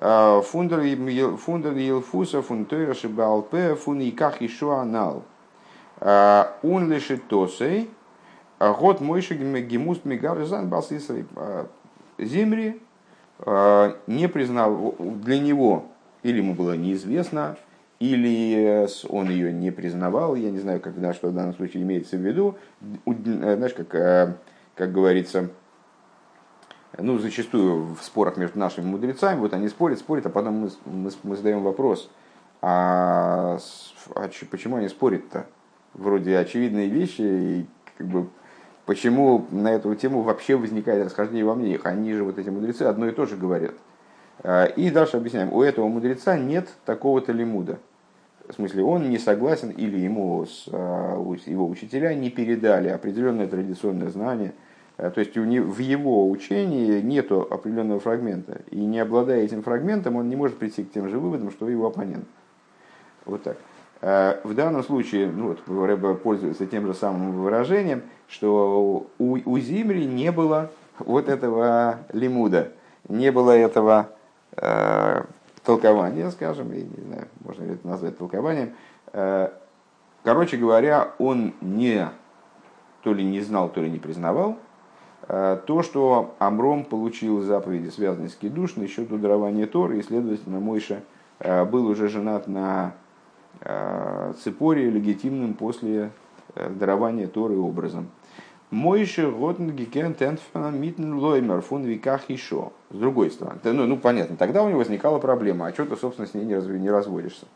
Фундер 0.01 0.81
Елфуса 0.81 2.43
Фунтойра 2.43 2.95
Шибалпе 2.95 3.77
Фун 3.77 4.01
Иках 4.01 4.43
Ишуанал. 4.43 5.23
Он 6.01 6.91
лишит 6.91 7.29
Тосей 7.29 7.89
год 8.59 9.01
мойши 9.01 9.35
гемуст 9.35 10.05
мигар 10.05 10.45
зан 10.45 10.69
басисрей. 10.69 11.27
А, 11.37 11.67
Зимри 12.19 12.81
не 13.41 14.29
признал, 14.29 14.95
для 14.99 15.39
него 15.39 15.87
или 16.23 16.39
ему 16.39 16.55
было 16.55 16.77
неизвестно, 16.77 17.57
или 18.01 18.89
он 19.09 19.31
ее 19.31 19.53
не 19.53 19.71
признавал, 19.71 20.35
я 20.35 20.51
не 20.51 20.59
знаю, 20.59 20.81
когда, 20.81 21.13
что 21.13 21.29
в 21.29 21.35
данном 21.35 21.55
случае 21.55 21.83
имеется 21.83 22.17
в 22.17 22.21
виду. 22.21 22.57
Знаешь, 23.07 23.75
как, 23.75 24.39
как 24.75 24.93
говорится, 24.93 25.51
ну, 26.99 27.19
зачастую 27.19 27.95
в 27.95 28.03
спорах 28.03 28.37
между 28.37 28.59
нашими 28.59 28.87
мудрецами, 28.87 29.39
вот 29.39 29.53
они 29.53 29.69
спорят, 29.69 29.99
спорят, 29.99 30.27
а 30.27 30.31
потом 30.31 30.55
мы, 30.55 30.71
мы, 30.85 31.11
мы 31.23 31.37
задаем 31.37 31.63
вопрос, 31.63 32.11
а, 32.63 33.59
а 34.15 34.31
почему 34.51 34.77
они 34.77 34.89
спорят-то? 34.89 35.47
Вроде 35.93 36.39
очевидные 36.39 36.89
вещи, 36.89 37.21
и 37.21 37.67
как 37.97 38.07
бы 38.09 38.29
почему 38.87 39.47
на 39.51 39.73
эту 39.73 39.95
тему 39.95 40.23
вообще 40.23 40.57
возникает 40.57 41.05
расхождение 41.05 41.45
во 41.45 41.55
мнениях. 41.55 41.87
Они 41.87 42.13
же, 42.13 42.25
вот 42.25 42.39
эти 42.39 42.49
мудрецы, 42.49 42.83
одно 42.83 43.09
и 43.09 43.13
то 43.13 43.27
же 43.27 43.37
говорят. 43.37 43.75
А, 44.43 44.65
и 44.65 44.91
дальше 44.91 45.17
объясняем, 45.17 45.53
у 45.53 45.63
этого 45.63 45.89
мудреца 45.89 46.37
нет 46.37 46.69
такого-то 46.85 47.33
лимуда. 47.33 47.79
В 48.49 48.53
смысле, 48.53 48.83
он 48.83 49.09
не 49.09 49.19
согласен 49.19 49.71
или 49.71 49.99
ему 49.99 50.45
а, 50.71 51.17
его 51.47 51.69
учителя 51.69 52.15
не 52.15 52.31
передали 52.31 52.89
определенное 52.89 53.47
традиционное 53.47 54.11
знание. 54.11 54.53
А, 54.97 55.11
то 55.11 55.21
есть 55.21 55.35
в 55.37 55.79
его 55.79 56.31
учении 56.31 57.01
нет 57.01 57.33
определенного 57.33 58.01
фрагмента. 58.01 58.61
И 58.71 58.79
не 58.85 59.01
обладая 59.01 59.43
этим 59.43 59.63
фрагментом, 59.63 60.17
он 60.17 60.29
не 60.29 60.37
может 60.37 60.59
прийти 60.59 60.85
к 60.85 60.93
тем 60.93 61.09
же 61.09 61.19
выводам, 61.19 61.51
что 61.51 61.69
его 61.69 61.87
оппонент. 61.87 62.27
Вот 63.25 63.43
так. 63.43 63.57
В 64.05 64.55
данном 64.55 64.83
случае, 64.83 65.31
ну, 65.31 65.57
вот, 65.67 65.87
Рэба 65.87 66.15
пользуется 66.15 66.67
тем 66.67 66.87
же 66.87 66.93
самым 66.93 67.33
выражением– 67.41 68.03
что 68.29 69.07
у, 69.19 69.39
у 69.45 69.59
Зимри 69.59 70.07
не 70.07 70.33
было 70.33 70.71
вот 70.99 71.29
этого 71.29 71.99
лимуда, 72.13 72.73
не 73.09 73.31
было 73.31 73.53
этого 73.53 74.11
э, 74.57 75.23
толкования, 75.65 76.31
скажем, 76.31 76.73
я 76.73 76.83
не 76.83 77.05
знаю, 77.07 77.29
можно 77.45 77.65
ли 77.65 77.75
это 77.75 77.87
назвать 77.87 78.19
толкованием. 78.19 78.75
Э, 79.13 79.51
короче 80.23 80.57
говоря, 80.57 81.13
он 81.19 81.55
не 81.61 82.09
то 83.03 83.13
ли 83.13 83.25
не 83.25 83.41
знал, 83.41 83.69
то 83.69 83.81
ли 83.81 83.91
не 83.91 83.99
признавал 83.99 84.57
э, 85.29 85.59
то, 85.67 85.83
что 85.83 86.35
Амром 86.39 86.85
получил 86.85 87.41
заповеди, 87.43 87.89
связанные 87.91 88.31
с 88.31 88.35
Кедушной, 88.35 88.87
еще 88.87 89.05
до 89.05 89.19
дарования 89.19 89.67
Торы, 89.67 89.99
и, 89.99 90.03
следовательно, 90.03 90.61
Мойша 90.61 91.03
э, 91.41 91.65
был 91.65 91.87
уже 91.87 92.09
женат 92.09 92.47
на 92.49 92.95
э, 93.61 94.35
Цепоре 94.43 94.91
легитимным 94.91 95.55
после 95.55 96.11
Э, 96.57 96.69
дарование 96.69 97.27
Торы 97.27 97.57
образом. 97.57 98.09
Мойши 98.71 99.29
Готн 99.31 99.71
Гикен 99.71 100.15
Тенфена 100.15 100.71
Митн 100.71 101.15
Лоймер 101.15 101.61
фун 101.63 101.83
Виках 101.83 102.29
еще. 102.29 102.71
С 102.91 102.97
другой 102.97 103.31
стороны. 103.31 103.59
Ну, 103.65 103.87
ну, 103.87 103.97
понятно, 103.97 104.37
тогда 104.37 104.63
у 104.63 104.69
него 104.69 104.79
возникала 104.79 105.19
проблема, 105.19 105.67
а 105.67 105.73
что 105.73 105.85
ты, 105.85 105.97
собственно, 105.97 106.29
с 106.29 106.35
ней 106.35 106.45
не, 106.45 106.55
разв... 106.55 106.71
не 106.71 106.91
разводишься? 106.91 107.47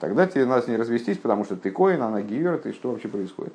Тогда 0.00 0.26
тебе 0.26 0.46
надо 0.46 0.62
с 0.62 0.68
ней 0.68 0.76
развестись, 0.76 1.18
потому 1.18 1.44
что 1.44 1.56
ты 1.56 1.70
коин, 1.70 2.02
она 2.02 2.22
гиверт, 2.22 2.66
и 2.66 2.72
что 2.72 2.90
вообще 2.90 3.08
происходит? 3.08 3.52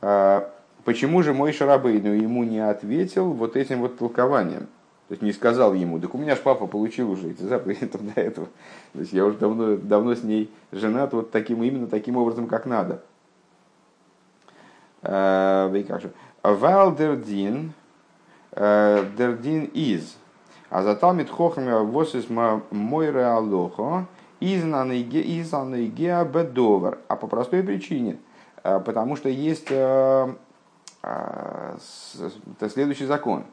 А, 0.00 0.50
почему 0.84 1.22
же 1.22 1.34
мой 1.34 1.52
Шарабейну 1.52 2.12
ему 2.12 2.44
не 2.44 2.60
ответил 2.60 3.32
вот 3.32 3.56
этим 3.56 3.80
вот 3.80 3.98
толкованием? 3.98 4.68
То 5.12 5.14
есть 5.14 5.22
не 5.22 5.32
сказал 5.32 5.74
ему, 5.74 6.00
так 6.00 6.14
у 6.14 6.16
меня 6.16 6.34
ж 6.34 6.38
папа 6.38 6.66
получил 6.66 7.10
уже 7.10 7.32
эти 7.32 7.42
заповеди 7.42 7.84
там 7.84 8.10
до 8.14 8.18
этого. 8.18 8.48
То 8.94 9.00
есть 9.00 9.12
я 9.12 9.26
уже 9.26 9.36
давно, 9.36 9.76
давно 9.76 10.14
с 10.14 10.22
ней 10.22 10.50
женат 10.72 11.12
вот 11.12 11.30
таким, 11.30 11.62
именно 11.62 11.86
таким 11.86 12.16
образом, 12.16 12.46
как 12.46 12.64
надо. 12.64 13.02
Э, 15.02 15.68
Вал 16.42 16.96
дердин, 16.96 17.74
дердин 18.56 19.64
из. 19.74 20.16
А 20.70 20.82
за 20.82 20.96
талмит 20.96 21.28
хохами 21.28 21.72
восис 21.84 22.30
мойре 22.30 23.24
алохо, 23.24 24.06
изнаный 24.40 25.02
геабедовар. 25.02 27.00
А 27.08 27.16
по 27.16 27.26
простой 27.26 27.62
причине, 27.62 28.16
потому 28.62 29.16
что 29.16 29.28
есть 29.28 29.68
следующий 32.72 33.04
закон. 33.04 33.44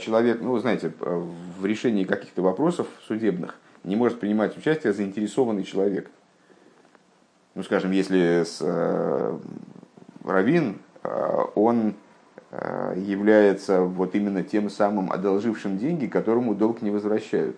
Человек, 0.00 0.40
ну, 0.40 0.58
знаете, 0.58 0.92
в 0.98 1.64
решении 1.64 2.04
каких-то 2.04 2.42
вопросов 2.42 2.88
судебных 3.06 3.56
не 3.84 3.96
может 3.96 4.20
принимать 4.20 4.56
участие 4.56 4.92
заинтересованный 4.92 5.64
человек. 5.64 6.10
Ну, 7.54 7.62
скажем, 7.62 7.90
если 7.90 8.44
с, 8.44 8.58
э, 8.60 9.38
Равин, 10.24 10.78
э, 11.02 11.44
он 11.54 11.94
э, 12.52 12.94
является 12.96 13.82
вот 13.82 14.14
именно 14.14 14.42
тем 14.42 14.70
самым 14.70 15.10
одолжившим 15.10 15.78
деньги, 15.78 16.06
которому 16.06 16.54
долг 16.54 16.82
не 16.82 16.90
возвращают, 16.90 17.56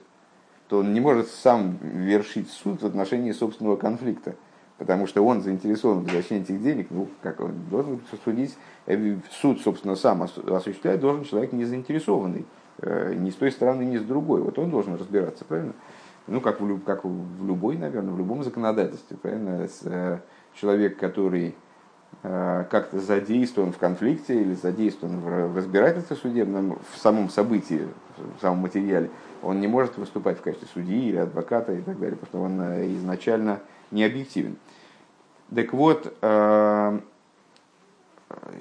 то 0.68 0.78
он 0.78 0.94
не 0.94 1.00
может 1.00 1.28
сам 1.28 1.78
вершить 1.82 2.50
суд 2.50 2.82
в 2.82 2.86
отношении 2.86 3.32
собственного 3.32 3.76
конфликта, 3.76 4.34
потому 4.82 5.06
что 5.06 5.24
он 5.24 5.42
заинтересован 5.42 6.00
в 6.00 6.04
возвращении 6.06 6.42
этих 6.42 6.60
денег, 6.60 6.88
ну, 6.90 7.06
как 7.22 7.38
он 7.38 7.52
должен 7.70 8.00
судить, 8.24 8.58
э, 8.86 9.16
суд, 9.30 9.60
собственно, 9.60 9.94
сам 9.94 10.22
осуществлять 10.22 10.98
должен 10.98 11.22
человек 11.22 11.52
не 11.52 11.64
заинтересованный, 11.64 12.44
э, 12.78 13.14
ни 13.14 13.30
с 13.30 13.36
той 13.36 13.52
стороны, 13.52 13.84
ни 13.84 13.96
с 13.96 14.02
другой. 14.02 14.42
Вот 14.42 14.58
он 14.58 14.70
должен 14.70 14.96
разбираться, 14.96 15.44
правильно? 15.44 15.74
ну, 16.26 16.40
как 16.40 16.60
в, 16.60 16.80
как 16.80 17.04
в 17.04 17.46
любой, 17.46 17.76
наверное, 17.76 18.12
в 18.12 18.18
любом 18.18 18.42
законодательстве, 18.42 19.16
правильно, 19.16 19.68
э, 19.84 20.18
человек, 20.54 20.98
который 20.98 21.54
как-то 22.22 23.00
задействован 23.00 23.72
в 23.72 23.78
конфликте 23.78 24.38
или 24.38 24.52
задействован 24.52 25.20
в 25.20 25.56
разбирательстве 25.56 26.14
судебном, 26.14 26.78
в 26.92 26.98
самом 26.98 27.30
событии, 27.30 27.88
в 28.36 28.40
самом 28.42 28.58
материале, 28.58 29.08
он 29.42 29.60
не 29.60 29.66
может 29.66 29.96
выступать 29.96 30.38
в 30.38 30.42
качестве 30.42 30.68
судьи 30.74 31.08
или 31.08 31.16
адвоката 31.16 31.72
и 31.72 31.80
так 31.80 31.98
далее, 31.98 32.16
потому 32.16 32.26
что 32.26 32.64
он 32.64 32.96
изначально 32.96 33.60
не 33.92 34.04
объективен. 34.04 34.56
Так 35.54 35.72
вот, 35.72 36.12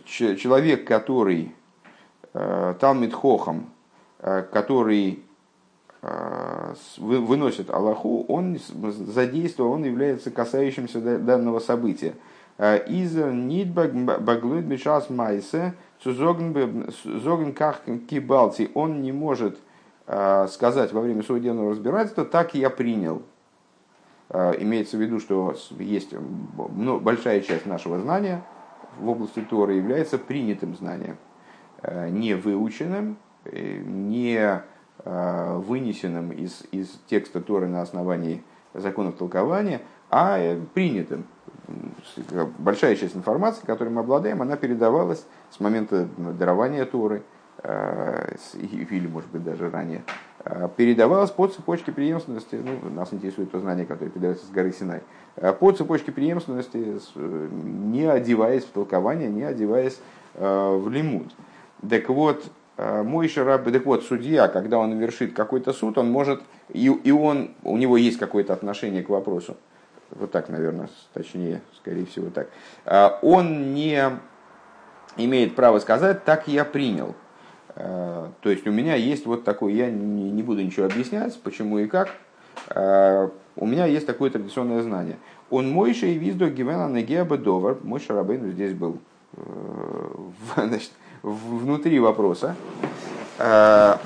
человек, 0.05 0.85
который 0.85 1.55
Талмит 2.33 3.13
Хохам, 3.13 3.69
который 4.19 5.23
Э, 6.03 6.73
выносит 6.97 7.69
Аллаху, 7.69 8.25
он 8.27 8.57
задействован, 8.57 9.73
он 9.73 9.83
является 9.83 10.31
касающимся 10.31 10.99
данного 10.99 11.59
события. 11.59 12.15
Э, 12.57 12.83
из 12.87 13.13
нидбаг 13.15 13.93
баглует 13.93 14.65
бешас 14.65 15.11
майсе 15.11 15.75
зоген 16.03 17.53
ках 17.53 17.81
кибалти. 18.09 18.71
Он 18.73 19.03
не 19.03 19.11
может 19.11 19.59
э, 20.07 20.47
сказать 20.49 20.91
во 20.91 21.01
время 21.01 21.21
судебного 21.21 21.71
разбирательства, 21.71 22.25
так 22.25 22.55
я 22.55 22.71
принял. 22.71 23.21
Имеется 24.31 24.95
в 24.95 25.01
виду, 25.01 25.19
что 25.19 25.55
есть 25.77 26.13
большая 26.13 27.41
часть 27.41 27.65
нашего 27.65 27.99
знания 27.99 28.43
в 28.97 29.09
области 29.09 29.41
Торы 29.41 29.73
является 29.73 30.17
принятым 30.17 30.73
знанием, 30.75 31.17
не 31.83 32.35
выученным, 32.35 33.17
не 33.45 34.63
Э, 35.03 35.57
вынесенным 35.57 36.31
из, 36.31 36.61
из 36.71 36.89
текста 37.07 37.41
Торы 37.41 37.67
на 37.67 37.81
основании 37.81 38.43
законов 38.75 39.15
толкования, 39.15 39.81
а 40.11 40.37
э, 40.37 40.59
принятым. 40.75 41.25
Большая 42.59 42.95
часть 42.95 43.15
информации, 43.15 43.65
которой 43.65 43.89
мы 43.89 44.01
обладаем, 44.01 44.43
она 44.43 44.57
передавалась 44.57 45.25
с 45.49 45.59
момента 45.59 46.07
дарования 46.17 46.85
Торы, 46.85 47.23
э, 47.63 48.35
или, 48.53 49.07
может 49.07 49.31
быть, 49.31 49.43
даже 49.43 49.71
ранее, 49.71 50.03
передавалась 50.75 51.31
по 51.31 51.47
цепочке 51.47 51.91
преемственности, 51.91 52.55
ну, 52.55 52.89
нас 52.89 53.13
интересует 53.13 53.51
то 53.51 53.59
знание, 53.59 53.85
которое 53.85 54.09
передается 54.09 54.45
с 54.45 54.49
горы 54.49 54.71
Синай, 54.71 55.01
по 55.59 55.71
цепочке 55.71 56.11
преемственности, 56.11 56.99
не 57.15 58.05
одеваясь 58.05 58.63
в 58.63 58.69
толкование, 58.71 59.29
не 59.29 59.43
одеваясь 59.43 59.99
в 60.33 60.89
лимуд. 60.89 61.27
Так 61.87 62.09
вот, 62.09 62.43
Э, 62.77 63.03
мой 63.03 63.27
Шараб, 63.27 63.71
так 63.71 63.85
вот, 63.85 64.03
судья, 64.03 64.47
когда 64.47 64.79
он 64.79 64.97
вершит 64.97 65.33
какой-то 65.33 65.71
суд, 65.71 65.99
он 65.99 66.09
может, 66.09 66.41
и, 66.69 66.87
и 66.87 67.11
он, 67.11 67.51
у 67.63 67.77
него 67.77 67.95
есть 67.95 68.17
какое-то 68.17 68.53
отношение 68.53 69.03
к 69.03 69.09
вопросу, 69.09 69.55
вот 70.09 70.31
так, 70.31 70.49
наверное, 70.49 70.89
точнее, 71.13 71.61
скорее 71.77 72.07
всего 72.07 72.31
так, 72.31 72.49
э, 72.85 73.09
он 73.21 73.75
не 73.75 74.01
имеет 75.15 75.55
права 75.55 75.77
сказать, 75.77 76.25
так 76.25 76.47
я 76.47 76.65
принял. 76.65 77.13
Э, 77.75 78.27
то 78.41 78.49
есть 78.49 78.67
у 78.67 78.71
меня 78.71 78.95
есть 78.95 79.25
вот 79.25 79.43
такой, 79.43 79.73
я 79.73 79.89
не, 79.89 80.43
буду 80.43 80.61
ничего 80.61 80.85
объяснять, 80.85 81.39
почему 81.41 81.79
и 81.79 81.87
как, 81.87 82.09
у 83.55 83.65
меня 83.65 83.85
есть 83.85 84.05
такое 84.05 84.29
традиционное 84.29 84.81
знание. 84.81 85.17
Он 85.49 85.69
Мойша 85.69 86.05
и 86.05 86.17
Виздо 86.17 86.49
Гивена 86.49 86.89
Негеба 86.89 87.37
Довар, 87.37 87.77
мой 87.81 87.99
Шарабейн 87.99 88.51
здесь 88.51 88.73
был, 88.73 88.99
значит, 90.55 90.91
внутри 91.23 91.99
вопроса. 91.99 92.55
Э, 93.37 93.97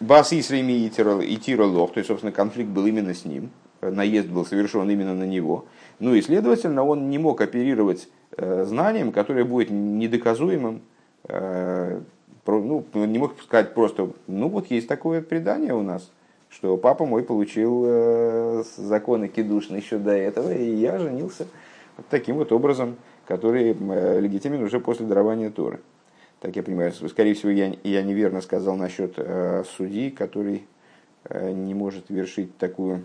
Бас 0.00 0.32
Исреми 0.32 0.72
и 0.72 0.90
Тиролох, 1.38 1.92
то 1.92 1.98
есть, 1.98 2.08
собственно, 2.08 2.32
конфликт 2.32 2.70
был 2.70 2.86
именно 2.86 3.14
с 3.14 3.24
ним, 3.24 3.50
наезд 3.80 4.28
был 4.28 4.44
совершен 4.44 4.88
именно 4.90 5.14
на 5.14 5.24
него. 5.24 5.64
Ну 5.98 6.14
и, 6.14 6.22
следовательно, 6.22 6.84
он 6.84 7.08
не 7.08 7.18
мог 7.18 7.40
оперировать 7.40 8.08
э, 8.36 8.64
знанием, 8.64 9.10
которое 9.10 9.44
будет 9.44 9.70
недоказуемым, 9.70 10.76
э, 10.76 10.80
ну, 11.28 12.84
не 12.94 13.18
мог 13.18 13.40
сказать 13.42 13.74
просто, 13.74 14.10
ну 14.26 14.48
вот 14.48 14.70
есть 14.70 14.88
такое 14.88 15.22
предание 15.22 15.74
у 15.74 15.82
нас, 15.82 16.10
что 16.48 16.76
папа 16.76 17.04
мой 17.06 17.22
получил 17.24 18.62
законы 18.76 19.28
кидушны 19.28 19.76
еще 19.76 19.98
до 19.98 20.12
этого, 20.12 20.52
и 20.52 20.74
я 20.74 20.98
женился 20.98 21.46
таким 22.10 22.36
вот 22.36 22.52
образом 22.52 22.96
который 23.26 23.76
э, 23.78 24.20
легитимен 24.20 24.62
уже 24.62 24.80
после 24.80 25.04
дарования 25.06 25.50
Торы. 25.50 25.80
Так 26.40 26.56
я 26.56 26.62
понимаю, 26.62 26.92
скорее 26.92 27.34
всего, 27.34 27.50
я, 27.50 27.74
я 27.82 28.02
неверно 28.02 28.40
сказал 28.40 28.76
насчет 28.76 29.14
э, 29.16 29.64
судьи, 29.76 30.10
который 30.10 30.66
э, 31.24 31.52
не 31.52 31.74
может 31.74 32.08
вершить 32.08 32.56
такую, 32.56 33.04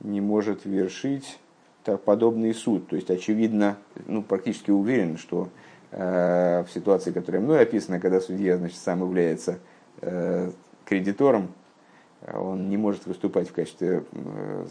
не 0.00 0.20
может 0.20 0.64
вершить 0.64 1.38
так, 1.84 2.02
подобный 2.02 2.54
суд. 2.54 2.88
То 2.88 2.96
есть, 2.96 3.10
очевидно, 3.10 3.78
ну, 4.06 4.22
практически 4.22 4.70
уверен, 4.70 5.16
что 5.16 5.48
э, 5.48 5.48
в 5.92 6.66
ситуации, 6.72 7.12
которая 7.12 7.42
мной 7.42 7.60
описана, 7.60 8.00
когда 8.00 8.20
судья 8.20 8.56
значит, 8.56 8.78
сам 8.78 9.02
является 9.02 9.58
э, 10.00 10.50
кредитором, 10.86 11.52
он 12.32 12.70
не 12.70 12.78
может 12.78 13.04
выступать 13.04 13.50
в 13.50 13.52
качестве 13.52 14.02
э, 14.12 14.66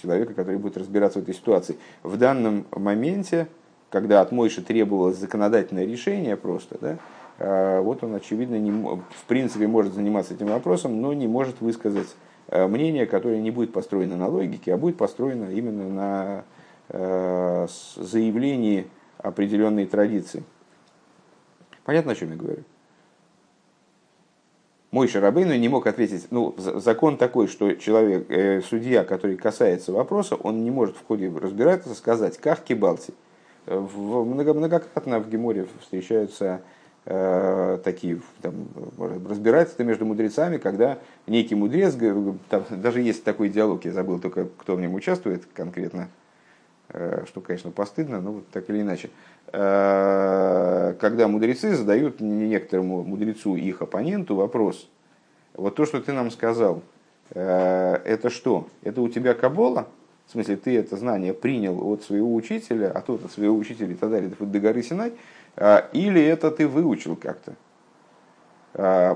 человека, 0.00 0.34
который 0.34 0.58
будет 0.58 0.76
разбираться 0.76 1.18
в 1.18 1.22
этой 1.22 1.34
ситуации. 1.34 1.76
В 2.04 2.16
данном 2.16 2.66
моменте, 2.70 3.48
когда 3.90 4.20
от 4.20 4.30
Мойши 4.30 4.62
требовалось 4.62 5.16
законодательное 5.16 5.86
решение 5.86 6.36
просто, 6.36 6.78
да, 6.80 7.80
вот 7.80 8.04
он, 8.04 8.14
очевидно, 8.14 8.58
не, 8.58 8.70
в 8.70 9.24
принципе 9.26 9.66
может 9.66 9.94
заниматься 9.94 10.34
этим 10.34 10.48
вопросом, 10.48 11.00
но 11.00 11.12
не 11.12 11.26
может 11.26 11.60
высказать 11.60 12.14
мнение, 12.50 13.06
которое 13.06 13.40
не 13.40 13.50
будет 13.50 13.72
построено 13.72 14.16
на 14.16 14.28
логике, 14.28 14.74
а 14.74 14.76
будет 14.76 14.96
построено 14.96 15.50
именно 15.50 16.44
на 16.90 17.54
заявлении 17.96 18.88
определенной 19.18 19.86
традиции. 19.86 20.42
Понятно, 21.84 22.12
о 22.12 22.14
чем 22.14 22.30
я 22.30 22.36
говорю? 22.36 22.64
Мой 24.90 25.06
Шарабейну 25.06 25.54
не 25.54 25.68
мог 25.68 25.86
ответить, 25.86 26.28
ну, 26.30 26.54
закон 26.56 27.18
такой, 27.18 27.46
что 27.46 27.74
человек, 27.74 28.30
э, 28.30 28.62
судья, 28.62 29.04
который 29.04 29.36
касается 29.36 29.92
вопроса, 29.92 30.34
он 30.34 30.64
не 30.64 30.70
может 30.70 30.96
в 30.96 31.06
ходе 31.06 31.30
разбирательства 31.30 31.92
сказать, 31.92 32.38
как 32.38 32.64
кибалти. 32.64 33.12
В, 33.66 34.24
много, 34.24 34.54
многократно 34.54 35.20
в 35.20 35.28
Геморе 35.28 35.66
встречаются 35.82 36.62
э, 37.04 37.78
такие 37.84 38.22
там, 38.40 38.66
разбирательства 39.28 39.82
между 39.82 40.06
мудрецами, 40.06 40.56
когда 40.56 40.98
некий 41.26 41.54
мудрец, 41.54 41.94
там, 42.48 42.64
даже 42.70 43.02
есть 43.02 43.24
такой 43.24 43.50
диалог, 43.50 43.84
я 43.84 43.92
забыл 43.92 44.20
только, 44.20 44.48
кто 44.56 44.74
в 44.74 44.80
нем 44.80 44.94
участвует 44.94 45.44
конкретно, 45.52 46.08
что, 46.90 47.40
конечно, 47.42 47.70
постыдно, 47.70 48.20
но 48.20 48.32
вот 48.32 48.48
так 48.48 48.68
или 48.70 48.80
иначе. 48.80 49.10
Э, 49.50 50.94
когда 51.00 51.26
мудрецы 51.26 51.74
задают 51.74 52.20
некоторому 52.20 53.02
мудрецу, 53.02 53.56
их 53.56 53.80
оппоненту 53.80 54.34
вопрос, 54.34 54.88
вот 55.54 55.74
то, 55.74 55.86
что 55.86 56.00
ты 56.00 56.12
нам 56.12 56.30
сказал, 56.30 56.82
э, 57.30 57.94
это 58.04 58.28
что? 58.28 58.68
Это 58.82 59.00
у 59.00 59.08
тебя 59.08 59.32
кабола? 59.34 59.88
В 60.26 60.32
смысле, 60.32 60.56
ты 60.56 60.76
это 60.76 60.96
знание 60.98 61.32
принял 61.32 61.82
от 61.90 62.02
своего 62.02 62.34
учителя, 62.34 62.90
а 62.94 63.00
тот 63.00 63.24
от 63.24 63.32
своего 63.32 63.56
учителя 63.56 63.92
и 63.92 63.94
так 63.94 64.10
далее, 64.10 64.30
до 64.38 64.60
горы 64.60 64.82
Синай, 64.82 65.14
э, 65.56 65.82
или 65.94 66.22
это 66.22 66.50
ты 66.50 66.68
выучил 66.68 67.16
как-то? 67.16 67.54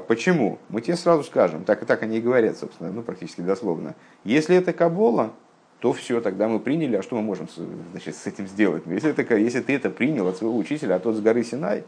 Почему? 0.08 0.58
Мы 0.70 0.80
тебе 0.80 0.96
сразу 0.96 1.22
скажем, 1.22 1.62
так 1.64 1.82
и 1.82 1.86
так 1.86 2.02
они 2.02 2.16
и 2.18 2.20
говорят, 2.20 2.56
собственно, 2.56 2.90
ну, 2.90 3.02
практически 3.02 3.42
дословно. 3.42 3.94
Если 4.24 4.56
это 4.56 4.72
кабола, 4.72 5.30
то 5.82 5.92
все, 5.92 6.20
тогда 6.20 6.46
мы 6.46 6.60
приняли, 6.60 6.94
а 6.94 7.02
что 7.02 7.16
мы 7.16 7.22
можем 7.22 7.48
значит, 7.90 8.14
с 8.14 8.28
этим 8.28 8.46
сделать? 8.46 8.84
Если, 8.86 9.10
это, 9.10 9.36
если 9.36 9.60
ты 9.60 9.74
это 9.74 9.90
принял 9.90 10.28
от 10.28 10.36
своего 10.36 10.56
учителя, 10.56 10.94
а 10.94 11.00
тот 11.00 11.16
с 11.16 11.20
горы 11.20 11.42
Синай, 11.42 11.82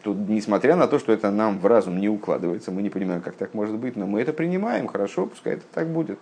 что 0.00 0.14
несмотря 0.14 0.76
на 0.76 0.86
то, 0.86 1.00
что 1.00 1.12
это 1.12 1.32
нам 1.32 1.58
в 1.58 1.66
разум 1.66 1.98
не 1.98 2.08
укладывается, 2.08 2.70
мы 2.70 2.82
не 2.82 2.88
понимаем, 2.88 3.22
как 3.22 3.34
так 3.34 3.52
может 3.52 3.74
быть, 3.74 3.96
но 3.96 4.06
мы 4.06 4.20
это 4.20 4.32
принимаем, 4.32 4.86
хорошо, 4.86 5.26
пускай 5.26 5.54
это 5.54 5.64
так 5.74 5.88
будет. 5.88 6.20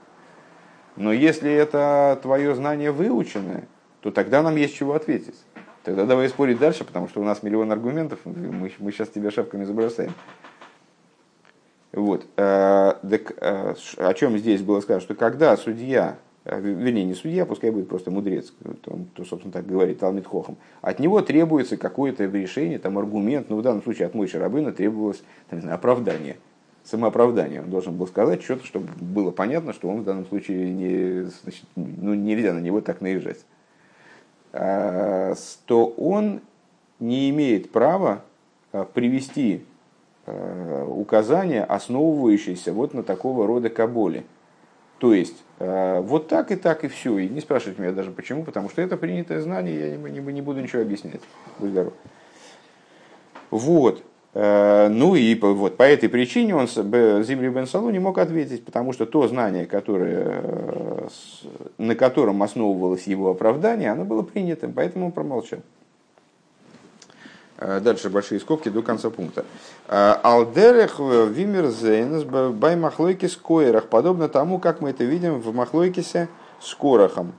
Но 0.96 1.12
если 1.12 1.52
это 1.52 2.18
твое 2.22 2.54
знание 2.54 2.90
выученное, 2.90 3.68
то 4.00 4.10
тогда 4.10 4.42
нам 4.42 4.56
есть 4.56 4.74
чего 4.74 4.94
ответить. 4.94 5.36
Тогда 5.82 6.06
давай 6.06 6.30
спорить 6.30 6.58
дальше, 6.58 6.84
потому 6.84 7.08
что 7.08 7.20
у 7.20 7.24
нас 7.24 7.42
миллион 7.42 7.70
аргументов, 7.70 8.20
мы, 8.24 8.72
мы 8.78 8.92
сейчас 8.92 9.10
тебя 9.10 9.30
шапками 9.30 9.64
забросаем. 9.64 10.14
Вот. 11.92 12.26
Э, 12.38 12.94
так, 13.02 13.34
э, 13.42 13.74
о 13.98 14.14
чем 14.14 14.38
здесь 14.38 14.62
было 14.62 14.80
сказано, 14.80 15.02
что 15.02 15.14
когда 15.14 15.54
судья, 15.58 16.16
вернее, 16.44 17.04
не 17.04 17.14
судья, 17.14 17.46
пускай 17.46 17.70
будет 17.70 17.88
просто 17.88 18.10
мудрец, 18.10 18.52
он, 18.86 19.06
то, 19.14 19.24
собственно, 19.24 19.52
так 19.52 19.66
говорит, 19.66 19.98
Талмит 19.98 20.26
Хохам, 20.26 20.56
от 20.82 20.98
него 20.98 21.20
требуется 21.22 21.76
какое-то 21.76 22.24
решение, 22.24 22.78
там, 22.78 22.98
аргумент, 22.98 23.50
ну, 23.50 23.56
в 23.56 23.62
данном 23.62 23.82
случае 23.82 24.06
от 24.06 24.14
Мойши 24.14 24.38
Рабына 24.38 24.72
требовалось 24.72 25.22
там, 25.48 25.60
знаю, 25.60 25.76
оправдание, 25.76 26.36
самооправдание. 26.84 27.62
Он 27.62 27.70
должен 27.70 27.96
был 27.96 28.06
сказать 28.06 28.42
что-то, 28.42 28.64
чтобы 28.66 28.88
было 29.00 29.30
понятно, 29.30 29.72
что 29.72 29.88
он 29.88 30.02
в 30.02 30.04
данном 30.04 30.26
случае 30.26 30.70
не, 30.70 31.22
значит, 31.42 31.64
ну, 31.76 32.14
нельзя 32.14 32.52
на 32.52 32.60
него 32.60 32.80
так 32.80 33.00
наезжать. 33.00 33.44
То 34.52 35.94
он 35.96 36.40
не 37.00 37.30
имеет 37.30 37.72
права 37.72 38.22
привести 38.92 39.64
Э, 40.26 40.86
указания, 40.88 41.62
основывающиеся 41.64 42.72
вот 42.72 42.94
на 42.94 43.02
такого 43.02 43.46
рода 43.46 43.68
каболе. 43.68 44.24
То 44.98 45.12
есть, 45.12 45.36
э, 45.53 45.53
вот 45.58 46.28
так 46.28 46.50
и 46.50 46.56
так 46.56 46.84
и 46.84 46.88
все. 46.88 47.18
И 47.18 47.28
не 47.28 47.40
спрашивайте 47.40 47.80
меня 47.80 47.92
даже 47.92 48.10
почему, 48.10 48.44
потому 48.44 48.68
что 48.68 48.82
это 48.82 48.96
принятое 48.96 49.40
знание, 49.40 49.90
я 49.90 49.96
не, 49.96 50.20
не, 50.20 50.42
буду 50.42 50.60
ничего 50.60 50.82
объяснять. 50.82 51.20
Будь 51.58 51.70
здоров. 51.70 51.92
Вот. 53.50 54.02
Э, 54.34 54.88
ну 54.88 55.14
и 55.14 55.34
вот 55.36 55.76
по 55.76 55.84
этой 55.84 56.08
причине 56.08 56.56
он 56.56 56.66
Зимри 56.66 57.48
Бен 57.48 57.66
Салу 57.66 57.90
не 57.90 58.00
мог 58.00 58.18
ответить, 58.18 58.64
потому 58.64 58.92
что 58.92 59.06
то 59.06 59.28
знание, 59.28 59.64
которое, 59.64 61.08
на 61.78 61.94
котором 61.94 62.42
основывалось 62.42 63.06
его 63.06 63.30
оправдание, 63.30 63.90
оно 63.90 64.04
было 64.04 64.22
принятым, 64.22 64.72
поэтому 64.72 65.06
он 65.06 65.12
промолчал. 65.12 65.60
Э, 67.58 67.80
дальше 67.80 68.10
большие 68.10 68.40
скобки 68.40 68.68
до 68.68 68.82
конца 68.82 69.10
пункта. 69.10 69.44
Э, 69.88 70.14
Алдерех 70.22 70.98
вимер 70.98 71.68
зейнс 71.68 72.24
бай 72.24 72.74
махлойкис 72.76 73.36
коерах, 73.36 73.86
подобно 73.86 74.28
тому, 74.28 74.58
как 74.58 74.80
мы 74.80 74.90
это 74.90 75.04
видим 75.04 75.40
в 75.40 75.54
махлойкисе 75.54 76.28
с 76.60 76.74
корохом, 76.74 77.32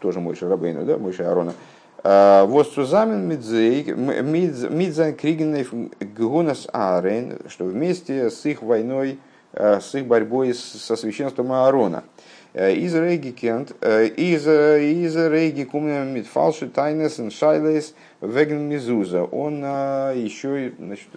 тоже 0.00 0.20
мой 0.20 0.34
Шарабейну, 0.34 0.84
да, 0.84 0.98
мой 0.98 1.12
Аарона. 1.12 1.54
Э, 2.02 2.44
Восцузамен 2.46 3.28
мидзайн 3.28 5.14
кригенев 5.14 5.72
гунас 6.16 6.66
арен, 6.72 7.38
что 7.48 7.64
вместе 7.64 8.30
с 8.30 8.44
их 8.46 8.62
войной, 8.62 9.20
с 9.52 9.94
их 9.94 10.06
борьбой 10.06 10.54
со 10.54 10.96
священством 10.96 11.52
Аарона. 11.52 12.04
Из 12.54 12.94
Рейги 12.94 13.30
Кент, 13.30 13.70
из 13.80 14.46
Рейги 14.46 15.64
Кумнем 15.64 16.14
Митфалши 16.14 16.68
Тайнес 16.68 17.20
Шайлес, 17.32 17.94
Веген 18.20 18.68
Мизуза, 18.68 19.24
он 19.24 19.62
а, 19.64 20.12
еще 20.12 20.72
значит, 20.78 21.08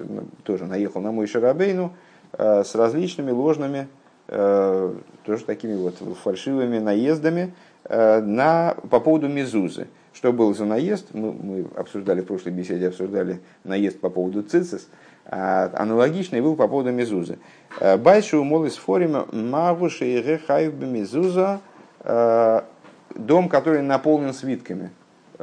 тоже 0.43 0.65
наехал 0.65 1.01
на 1.01 1.11
мой 1.11 1.27
Шарабейну 1.27 1.93
а, 2.31 2.63
с 2.63 2.75
различными 2.75 3.31
ложными, 3.31 3.87
а, 4.29 4.95
тоже 5.25 5.43
такими 5.43 5.75
вот 5.75 5.95
фальшивыми 6.23 6.79
наездами 6.79 7.53
на, 7.89 8.77
по 8.89 9.01
поводу 9.01 9.27
Мизузы. 9.27 9.87
Что 10.13 10.31
был 10.31 10.53
за 10.55 10.63
наезд? 10.63 11.07
Мы, 11.11 11.33
мы 11.33 11.65
обсуждали 11.75 12.21
в 12.21 12.25
прошлой 12.25 12.53
беседе, 12.53 12.87
обсуждали 12.87 13.41
наезд 13.65 13.99
по 13.99 14.09
поводу 14.09 14.41
Цицис. 14.41 14.87
Аналогичный 15.25 16.39
был 16.39 16.55
по 16.55 16.69
поводу 16.69 16.91
Мизузы. 16.91 17.39
Байшу 17.81 18.41
молис 18.45 18.77
форима 18.77 19.27
магуши 19.33 20.05
и 20.05 20.21
рехайв 20.21 20.75
Мизуза 20.75 21.59
дом, 22.05 23.49
который 23.49 23.81
наполнен 23.81 24.33
свитками. 24.33 24.91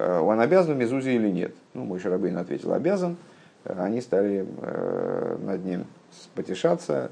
Э, 0.01 0.19
он 0.21 0.41
обязан 0.41 0.79
Мезузе 0.79 1.15
или 1.15 1.29
нет? 1.29 1.53
Ну, 1.75 1.85
мой 1.85 2.01
Шарабейн 2.01 2.39
ответил, 2.39 2.73
обязан. 2.73 3.17
Э, 3.65 3.75
они 3.79 4.01
стали 4.01 4.47
э, 4.47 5.37
над 5.43 5.65
ним 5.65 5.85
потешаться. 6.35 7.11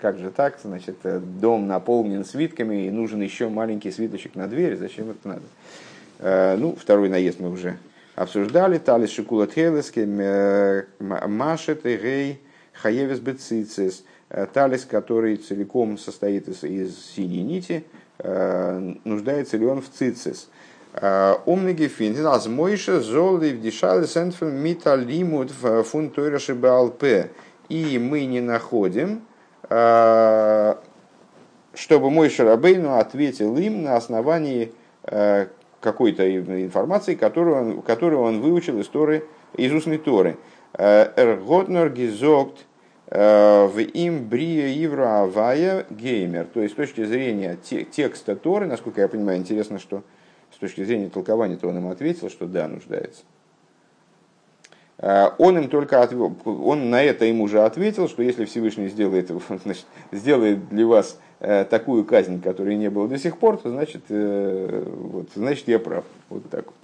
Как 0.00 0.18
же 0.18 0.30
так? 0.30 0.58
Значит, 0.62 0.96
дом 1.40 1.68
наполнен 1.68 2.24
свитками, 2.24 2.86
и 2.86 2.90
нужен 2.90 3.20
еще 3.20 3.48
маленький 3.48 3.92
свиточек 3.92 4.34
на 4.34 4.48
дверь. 4.48 4.76
Зачем 4.76 5.10
это 5.10 5.40
надо? 6.20 6.56
Ну, 6.58 6.74
второй 6.74 7.08
наезд 7.08 7.38
мы 7.38 7.50
уже 7.50 7.78
обсуждали. 8.16 8.78
Талис 8.78 9.10
Шикула 9.10 9.46
Тхелески, 9.46 10.00
Машет 10.98 11.86
и 11.86 11.96
Гей, 11.96 12.40
Хаевис 12.72 13.20
Бецицис. 13.20 14.04
Талис, 14.52 14.84
который 14.84 15.36
целиком 15.36 15.96
состоит 15.96 16.48
из, 16.48 16.64
из 16.64 16.98
синей 16.98 17.42
нити, 17.42 17.84
нуждается 19.04 19.56
ли 19.56 19.64
он 19.64 19.80
в 19.80 19.88
цицис? 19.88 20.50
Умный 20.92 21.72
гефинден, 21.72 22.26
аз 22.26 22.48
мойша 22.48 23.00
золы 23.00 23.50
в 23.52 23.60
дешале 23.60 24.06
сентфен 24.06 24.54
мита 24.56 24.96
лимут 24.96 25.52
в 25.52 25.82
фун 25.84 26.10
тойраши 26.10 26.54
балпе. 26.54 27.30
И 27.68 27.98
мы 27.98 28.24
не 28.24 28.40
находим, 28.40 29.22
чтобы 31.74 32.10
мой 32.10 32.28
Шарабейну 32.28 32.98
ответил 32.98 33.56
им 33.56 33.84
на 33.84 33.96
основании 33.96 34.72
какой-то 35.80 36.28
информации, 36.28 37.14
которую 37.14 37.56
он, 37.56 37.82
которую 37.82 38.22
он 38.22 38.40
выучил 38.40 38.80
из, 38.80 38.88
Торы, 38.88 39.24
из 39.56 39.72
устной 39.72 39.98
Торы. 39.98 40.36
Эрготнер 40.76 41.90
гизокт 41.90 42.66
в 43.06 43.72
им 43.78 44.28
брия 44.28 44.84
ивра 44.84 45.22
авая 45.22 45.86
геймер. 45.88 46.46
То 46.46 46.60
есть 46.60 46.74
с 46.74 46.76
точки 46.76 47.04
зрения 47.04 47.56
текста 47.62 48.34
Торы, 48.34 48.66
насколько 48.66 49.00
я 49.00 49.08
понимаю, 49.08 49.38
интересно, 49.38 49.78
что 49.78 50.02
точки 50.60 50.84
зрения 50.84 51.08
толкования, 51.08 51.56
то 51.56 51.68
он 51.68 51.78
им 51.78 51.88
ответил, 51.88 52.30
что 52.30 52.46
да, 52.46 52.68
нуждается. 52.68 53.22
А, 55.02 55.34
он 55.38 55.56
им 55.56 55.68
только 55.70 56.02
отвел, 56.02 56.36
он 56.44 56.90
на 56.90 57.02
это 57.02 57.24
им 57.24 57.40
уже 57.40 57.62
ответил, 57.62 58.06
что 58.06 58.22
если 58.22 58.44
Всевышний 58.44 58.88
сделает, 58.88 59.30
значит, 59.64 59.86
сделает 60.12 60.68
для 60.68 60.86
вас 60.86 61.18
э, 61.40 61.64
такую 61.64 62.04
казнь, 62.04 62.42
которой 62.42 62.76
не 62.76 62.90
было 62.90 63.08
до 63.08 63.18
сих 63.18 63.38
пор, 63.38 63.56
то 63.56 63.70
значит, 63.70 64.02
э, 64.10 64.84
вот, 64.86 65.30
значит 65.34 65.68
я 65.68 65.78
прав. 65.78 66.04
Вот 66.28 66.48
так 66.50 66.66
вот. 66.66 66.74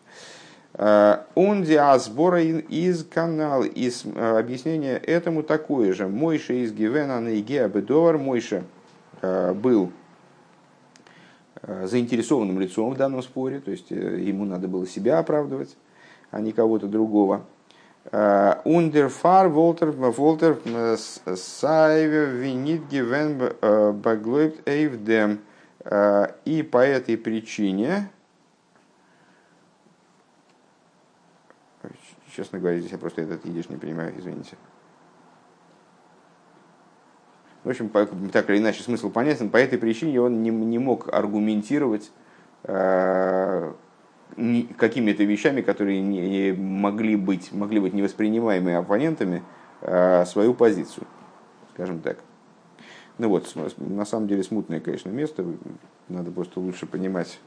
Он 1.34 1.64
а, 1.78 1.98
сбора 1.98 2.42
из 2.42 3.04
канала, 3.04 3.64
из 3.64 4.04
э, 4.04 4.38
объяснения 4.38 4.96
этому 4.96 5.42
такое 5.42 5.94
же. 5.94 6.06
Мойша 6.06 6.52
из 6.52 6.72
Гивена 6.72 7.20
на 7.20 7.38
Игеа 7.38 7.68
Бедовар. 7.68 8.18
Мойша 8.18 8.64
был 9.22 9.90
заинтересованным 11.62 12.61
лицом 12.61 12.92
в 12.92 12.97
данном 12.97 13.23
споре, 13.23 13.61
то 13.61 13.71
есть 13.71 13.90
э, 13.90 14.21
ему 14.21 14.45
надо 14.45 14.69
было 14.69 14.87
себя 14.87 15.19
оправдывать, 15.19 15.77
а 16.31 16.40
не 16.40 16.53
кого-то 16.53 16.87
другого. 16.87 17.45
Ундерфар 18.12 19.49
Волтер 19.49 19.90
Волтер 19.90 20.61
Сайве 20.97 22.27
Винит 22.27 22.87
Гивен 22.88 23.53
Баглойб 24.01 24.61
Эйвдем. 24.64 25.40
И 26.45 26.62
по 26.62 26.79
этой 26.79 27.16
причине, 27.16 28.09
честно 32.33 32.61
говоря, 32.61 32.79
здесь 32.79 32.92
я 32.92 32.99
просто 32.99 33.23
этот 33.23 33.45
едиш 33.45 33.69
не 33.69 33.77
понимаю, 33.77 34.14
извините. 34.16 34.57
В 37.66 37.68
общем, 37.68 37.88
так 38.31 38.48
или 38.48 38.59
иначе 38.59 38.85
смысл 38.85 39.11
понятен. 39.11 39.50
По 39.50 39.57
этой 39.57 39.76
причине 39.76 40.20
он 40.20 40.40
не, 40.40 40.50
не 40.50 40.79
мог 40.79 41.12
аргументировать 41.12 42.12
э, 42.62 43.72
какими-то 44.79 45.24
вещами, 45.24 45.62
которые 45.62 46.00
не 46.00 46.52
могли 46.52 47.16
быть, 47.16 47.50
могли 47.50 47.81
быть 47.81 47.92
невоспринимаемыми 47.92 48.76
оппонентами, 48.76 49.42
э, 49.81 50.24
свою 50.26 50.55
позицию, 50.55 51.09
скажем 51.74 51.98
так. 52.02 52.18
Ну 53.18 53.31
вот, 53.31 53.52
на 53.79 54.05
самом 54.05 54.29
деле 54.29 54.44
смутное, 54.44 54.79
конечно, 54.79 55.09
место. 55.09 55.44
Надо 56.09 56.31
просто 56.31 56.61
лучше 56.61 56.87
понимать, 56.87 57.40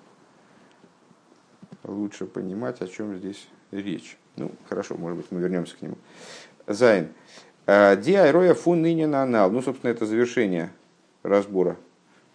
лучше 1.86 2.26
понимать, 2.26 2.82
о 2.82 2.88
чем 2.90 3.16
здесь 3.16 3.48
речь. 3.72 4.18
Ну, 4.36 4.52
хорошо, 4.68 4.98
может 4.98 5.18
быть, 5.18 5.28
мы 5.32 5.40
вернемся 5.40 5.78
к 5.78 5.82
нему. 5.82 5.96
Зайн. 6.68 7.14
Э, 7.72 7.96
Диайроя 7.96 8.56
фун 8.56 8.82
ныне 8.82 9.06
на 9.06 9.22
анал. 9.22 9.52
Ну, 9.52 9.62
собственно, 9.62 9.92
это 9.92 10.08
завершение 10.08 10.72
разбора 11.22 11.76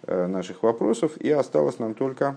э, 0.07 0.29
наших 0.29 0.63
вопросов. 0.63 1.17
И 1.17 1.29
осталось 1.29 1.81
нам 1.81 1.95
только 1.95 2.37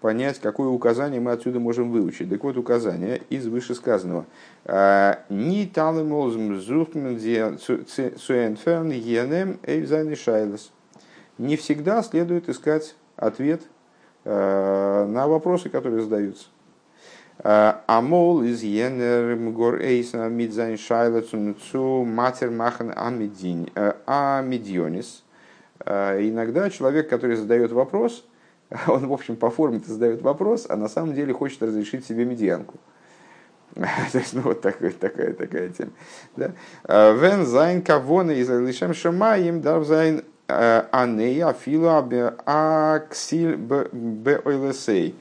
понять, 0.00 0.40
какое 0.40 0.68
указание 0.68 1.20
мы 1.20 1.32
отсюда 1.32 1.60
можем 1.60 1.90
выучить. 1.90 2.30
Так 2.30 2.42
вот, 2.42 2.56
указание 2.56 3.20
из 3.28 3.46
вышесказанного. 3.46 4.24
Э, 4.64 5.16
Ни. 5.28 5.64
Не 11.36 11.56
всегда 11.56 12.02
следует 12.02 12.48
искать 12.48 12.94
ответ 13.16 13.60
на 14.24 15.26
вопросы, 15.28 15.68
которые 15.68 16.02
задаются. 16.02 16.46
אמאל 17.42 18.42
איז 18.42 18.62
יענער 18.62 19.36
גאר 19.36 19.80
אויסן 19.80 20.28
מיט 20.28 20.49
זיין 20.49 20.78
שאלה 20.78 21.20
צו, 21.20 21.68
צו 21.68 22.04
מתיר 22.04 22.50
מאכן 22.50 22.92
Амидионис. 24.06 25.24
Иногда 25.84 26.70
человек, 26.70 27.08
который 27.10 27.36
задает 27.36 27.72
вопрос, 27.72 28.24
он, 28.86 29.08
в 29.08 29.12
общем, 29.12 29.36
по 29.36 29.50
форме 29.50 29.80
задает 29.84 30.22
вопрос, 30.22 30.66
а 30.68 30.76
на 30.76 30.88
самом 30.88 31.14
деле 31.14 31.32
хочет 31.32 31.62
разрешить 31.62 32.06
себе 32.06 32.24
медианку. 32.24 32.74
То 33.74 34.18
есть, 34.18 34.34
ну, 34.34 34.42
вот 34.42 34.60
такой, 34.60 34.90
такая, 34.92 35.32
такая 35.32 35.70
тема. 35.70 35.90
Вен 36.86 37.44
зайн 37.44 37.82
кавона 37.82 38.30
из 38.30 38.48
лишем 38.48 38.94
шамаим 38.94 39.60
дав 39.60 39.84
зайн 39.84 40.22
анея 40.46 41.52
фила 41.52 41.98
аксиль 42.46 43.56
б 43.56 44.40
ойлесей. 44.44 45.16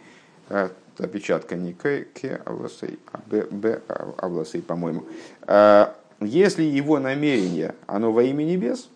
Опечатка 0.97 1.55
не 1.55 1.73
к, 1.73 2.05
к 2.13 2.41
авласей, 2.45 2.99
а 3.11 3.19
б, 3.25 3.47
б 3.49 3.81
авласей, 4.17 4.61
по-моему. 4.61 5.03
Если 6.19 6.63
его 6.63 6.99
намерение, 6.99 7.75
оно 7.87 8.11
во 8.11 8.23
имя 8.23 8.43
небес, 8.43 8.89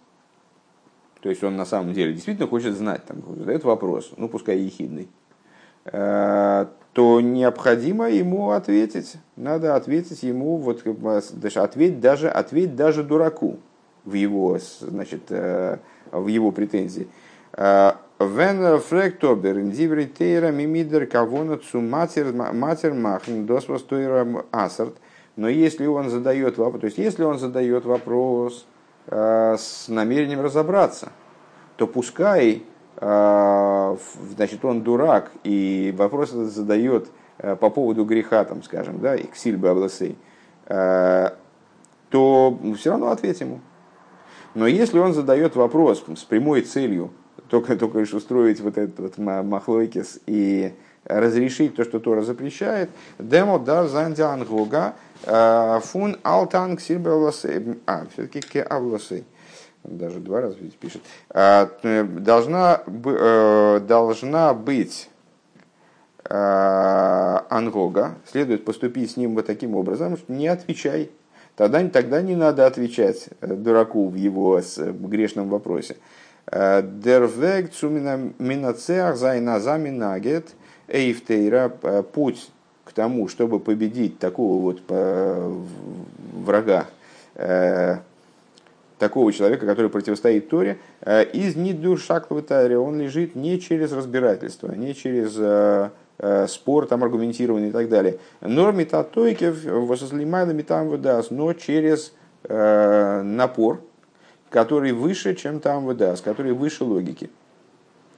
то 1.22 1.30
есть 1.30 1.44
он 1.44 1.58
на 1.58 1.66
самом 1.66 1.94
деле 1.94 2.14
действительно 2.14 2.48
хочет 2.48 2.76
знать, 2.76 3.04
там, 3.06 3.18
задает 3.38 3.64
вопрос, 3.64 4.12
ну 4.18 4.30
пускай 4.30 4.58
ехидный, 4.60 5.10
то 6.98 7.22
необходимо 7.22 8.10
ему 8.10 8.52
ответить. 8.52 9.18
Надо 9.36 9.76
ответить 9.76 10.24
ему, 10.24 10.58
вот, 10.58 10.84
даже 11.34 11.60
ответь 11.60 12.00
даже, 12.00 12.30
ответь 12.30 12.76
даже 12.76 13.04
дураку 13.04 13.60
в 14.04 14.14
его, 14.14 14.58
значит, 14.80 15.24
э, 15.30 15.78
в 16.12 16.28
его 16.28 16.52
претензии. 16.52 17.08
Э, 18.20 18.28
Вен 18.28 18.80
фректобер 18.80 19.60
индивритейра 19.60 20.52
мимидер 20.52 21.06
кавона 21.06 21.58
цу 21.58 21.82
матер 21.82 22.94
махн 22.94 23.46
досвостойра 23.46 24.46
асарт. 24.52 24.96
Но 25.36 25.48
если 25.50 25.86
он 25.86 26.10
задает 26.10 26.58
вопрос, 26.58 26.82
то 26.82 26.86
есть 26.86 26.98
если 26.98 27.24
он 27.24 27.38
задает 27.38 27.86
вопрос 27.86 28.66
э, 29.08 29.56
с 29.58 29.88
намерением 29.88 30.42
разобраться, 30.42 31.12
то 31.76 31.86
пускай 31.86 32.64
а, 33.00 33.96
значит, 34.36 34.66
он 34.66 34.82
дурак, 34.82 35.32
и 35.44 35.94
вопрос 35.96 36.32
задает 36.32 37.08
э, 37.38 37.56
по 37.56 37.70
поводу 37.70 38.06
греха, 38.06 38.44
там, 38.44 38.64
скажем, 38.64 39.00
да, 39.00 39.16
иксильбы 39.16 39.70
обласей, 39.70 40.18
э, 40.66 41.30
то 42.10 42.60
все 42.76 42.90
равно 42.90 43.12
ответь 43.12 43.40
ему. 43.42 43.60
Но 44.56 44.66
если 44.66 44.98
он 44.98 45.14
задает 45.14 45.56
вопрос 45.56 46.04
с 46.16 46.24
прямой 46.24 46.62
целью 46.62 47.12
только, 47.50 47.76
только 47.76 48.00
лишь 48.00 48.14
устроить 48.14 48.60
вот 48.60 48.78
этот 48.78 49.00
вот 49.00 49.18
махлойкис 49.18 50.20
и 50.26 50.74
разрешить 51.06 51.76
то, 51.76 51.84
что 51.84 52.00
Тора 52.00 52.22
запрещает, 52.22 52.90
демо 53.18 53.60
дар 53.60 53.88
зандиан 53.88 54.44
гога 54.44 54.96
э, 55.24 55.80
фун 55.84 56.18
алтан 56.24 56.78
обласей, 56.78 57.80
а, 57.86 58.06
все-таки 58.14 58.42
ке 58.42 58.62
обласей 58.62 59.24
даже 59.88 60.20
два 60.20 60.42
раза 60.42 60.58
здесь 60.60 60.74
пишет, 60.74 61.02
а, 61.30 61.70
э, 61.84 62.04
должна, 62.04 62.82
э, 62.86 63.80
должна 63.88 64.54
быть 64.54 65.10
ангога, 66.30 68.16
следует 68.30 68.66
поступить 68.66 69.12
с 69.12 69.16
ним 69.16 69.34
вот 69.34 69.46
таким 69.46 69.76
образом, 69.76 70.18
что 70.18 70.34
не 70.34 70.50
отвечай. 70.50 71.10
Тогда, 71.56 71.88
тогда 71.88 72.22
не 72.22 72.36
надо 72.36 72.66
отвечать 72.66 73.30
дураку 73.40 74.10
в 74.10 74.16
его 74.16 74.60
грешном 75.08 75.48
вопросе. 75.48 75.96
Дервег 76.52 77.72
цумина 77.74 78.32
минацеах 78.40 79.18
зайназа 79.18 79.78
минагет 79.78 80.56
эйфтейра 80.88 81.70
путь 81.70 82.50
к 82.86 82.94
тому, 82.94 83.28
чтобы 83.28 83.60
победить 83.60 84.18
такого 84.18 84.62
вот 84.62 84.82
врага, 86.34 86.88
такого 88.98 89.32
человека, 89.32 89.66
который 89.66 89.90
противостоит 89.90 90.50
Торе, 90.50 90.78
э, 91.02 91.24
из 91.26 91.56
Нидушаклаватаре 91.56 92.78
он 92.78 93.00
лежит 93.00 93.36
не 93.36 93.60
через 93.60 93.92
разбирательство, 93.92 94.72
не 94.74 94.94
через 94.96 95.36
э, 95.38 95.90
э, 96.20 96.48
спор 96.48 96.88
там 96.88 97.04
аргументированный 97.04 97.70
и 97.70 97.72
так 97.72 97.90
далее. 97.90 98.18
Но 98.42 98.72
метатойкев 98.72 99.64
возлимайла 99.66 100.54
там 100.64 100.90
выдаст, 100.90 101.32
но 101.32 101.54
через 101.54 102.14
напор, 102.50 103.82
который 104.50 104.92
выше, 104.92 105.36
чем 105.36 105.60
там 105.60 105.86
выдаст, 105.86 106.24
который 106.24 106.54
выше 106.54 106.84
логики. 106.84 107.30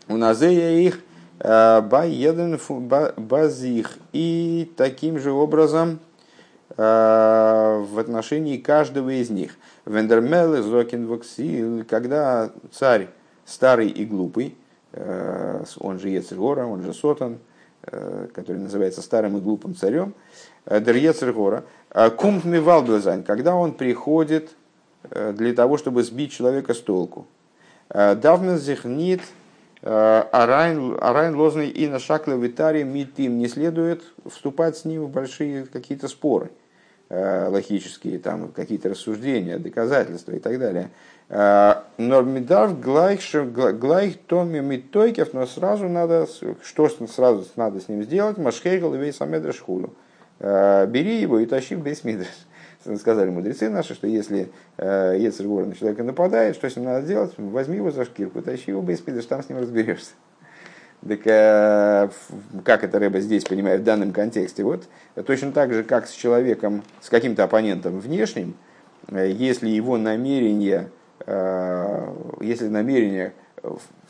У 0.08 0.18
Назея 0.18 0.80
их 0.80 1.00
баеден 1.40 2.60
базих. 3.18 3.98
И 4.12 4.72
таким 4.76 5.20
же 5.20 5.32
образом 5.32 6.00
в 6.76 8.00
отношении 8.00 8.58
каждого 8.58 9.10
из 9.10 9.30
них– 9.30 9.58
Вендермелы, 9.90 10.62
Зокин 10.62 11.08
Воксил, 11.08 11.84
когда 11.84 12.52
царь 12.72 13.08
старый 13.44 13.90
и 13.90 14.06
глупый, 14.06 14.56
э, 14.94 15.64
он 15.80 16.00
же 16.00 16.10
Ецергора, 16.10 16.66
он 16.66 16.84
же 16.84 16.94
Сотан, 16.94 17.40
э, 17.84 18.28
который 18.32 18.58
называется 18.58 19.02
старым 19.02 19.38
и 19.38 19.42
глупым 19.42 19.76
царем, 19.76 20.14
э, 20.66 20.80
Дер 20.80 20.96
Ецергора, 20.96 21.64
Кумт 22.18 22.46
Мивалблазань, 22.46 23.24
когда 23.24 23.56
он 23.56 23.74
приходит 23.74 24.52
для 25.12 25.54
того, 25.54 25.78
чтобы 25.78 26.04
сбить 26.04 26.32
человека 26.32 26.74
с 26.74 26.80
толку. 26.80 27.28
Давмен 27.90 28.58
зихнит 28.58 29.22
Арайн 29.82 31.36
лозный 31.36 31.70
и 31.70 31.88
на 31.88 32.00
шакле 32.00 32.38
витаре 32.38 32.84
митим 32.84 33.38
не 33.38 33.48
следует 33.48 34.04
вступать 34.30 34.78
с 34.78 34.86
ним 34.86 35.06
в 35.06 35.10
большие 35.10 35.66
какие-то 35.66 36.08
споры. 36.08 36.52
Э, 37.12 37.48
логические, 37.50 38.20
там 38.20 38.52
какие-то 38.52 38.90
рассуждения, 38.90 39.58
доказательства 39.58 40.32
и 40.32 40.38
так 40.38 40.60
далее. 40.60 40.92
Э, 41.30 41.82
Нормидав 41.98 42.80
глайх 42.80 43.22
томи 44.28 44.60
митойкев, 44.60 45.34
но 45.34 45.48
сразу 45.48 45.90
надо, 45.90 46.28
что 46.64 46.88
сразу 47.08 47.48
надо 47.56 47.80
с 47.80 47.88
ним 47.88 48.04
сделать, 48.04 48.38
машхейгал 48.38 48.94
и 48.94 49.00
вейс 49.00 49.20
амедрашхулу. 49.22 49.96
Э, 50.38 50.86
бери 50.86 51.20
его 51.20 51.40
и 51.40 51.48
тащи 51.48 51.74
в 51.74 51.82
бейсмидраш. 51.82 52.28
Сказали 52.98 53.30
мудрецы 53.30 53.70
наши, 53.70 53.94
что 53.94 54.08
если 54.08 54.50
Ецергор 54.78 55.66
на 55.66 55.76
человека 55.76 56.04
нападает, 56.04 56.56
что 56.56 56.70
с 56.70 56.78
ним 56.78 56.86
надо 56.86 57.06
делать? 57.06 57.34
Возьми 57.38 57.76
его 57.76 57.92
за 57.92 58.06
шкирку, 58.06 58.42
тащи 58.42 58.72
его 58.72 58.82
в 58.82 58.86
бейсмидраш, 58.86 59.26
там 59.26 59.44
с 59.44 59.50
ним 59.50 59.60
разберешься. 59.60 60.12
Так 61.08 61.26
э, 61.26 62.10
как 62.66 62.84
это 62.84 63.00
Рэба 63.00 63.22
здесь 63.22 63.46
понимает 63.46 63.82
в 63.82 63.84
данном 63.86 64.12
контексте? 64.12 64.64
Вот 64.64 64.84
точно 65.26 65.54
так 65.54 65.74
же, 65.74 65.84
как 65.84 66.08
с 66.08 66.12
человеком, 66.12 66.84
с 67.00 67.10
каким-то 67.10 67.46
оппонентом 67.46 68.00
внешним, 68.00 68.56
э, 69.08 69.32
если 69.32 69.70
его 69.70 69.98
намерение, 69.98 70.90
э, 71.26 72.14
если 72.42 72.68
намерение 72.68 73.34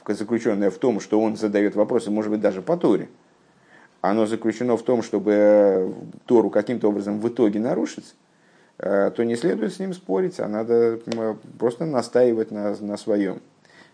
заключенное 0.08 0.72
в 0.72 0.80
том, 0.80 1.00
что 1.00 1.22
он 1.22 1.36
задает 1.36 1.76
вопросы, 1.76 2.10
может 2.10 2.32
быть, 2.32 2.42
даже 2.42 2.64
по 2.64 2.76
Торе, 2.76 3.08
оно 4.02 4.26
заключено 4.26 4.76
в 4.76 4.82
том, 4.82 5.04
чтобы 5.04 5.94
Тору 6.26 6.50
каким-то 6.50 6.90
образом 6.90 7.20
в 7.20 7.28
итоге 7.28 7.60
нарушить, 7.60 8.16
то 8.80 9.24
не 9.24 9.36
следует 9.36 9.74
с 9.74 9.80
ним 9.80 9.94
спорить, 9.94 10.40
а 10.40 10.48
надо 10.48 11.00
просто 11.58 11.86
настаивать 11.86 12.52
на, 12.52 12.76
на 12.80 12.98
своем 12.98 13.42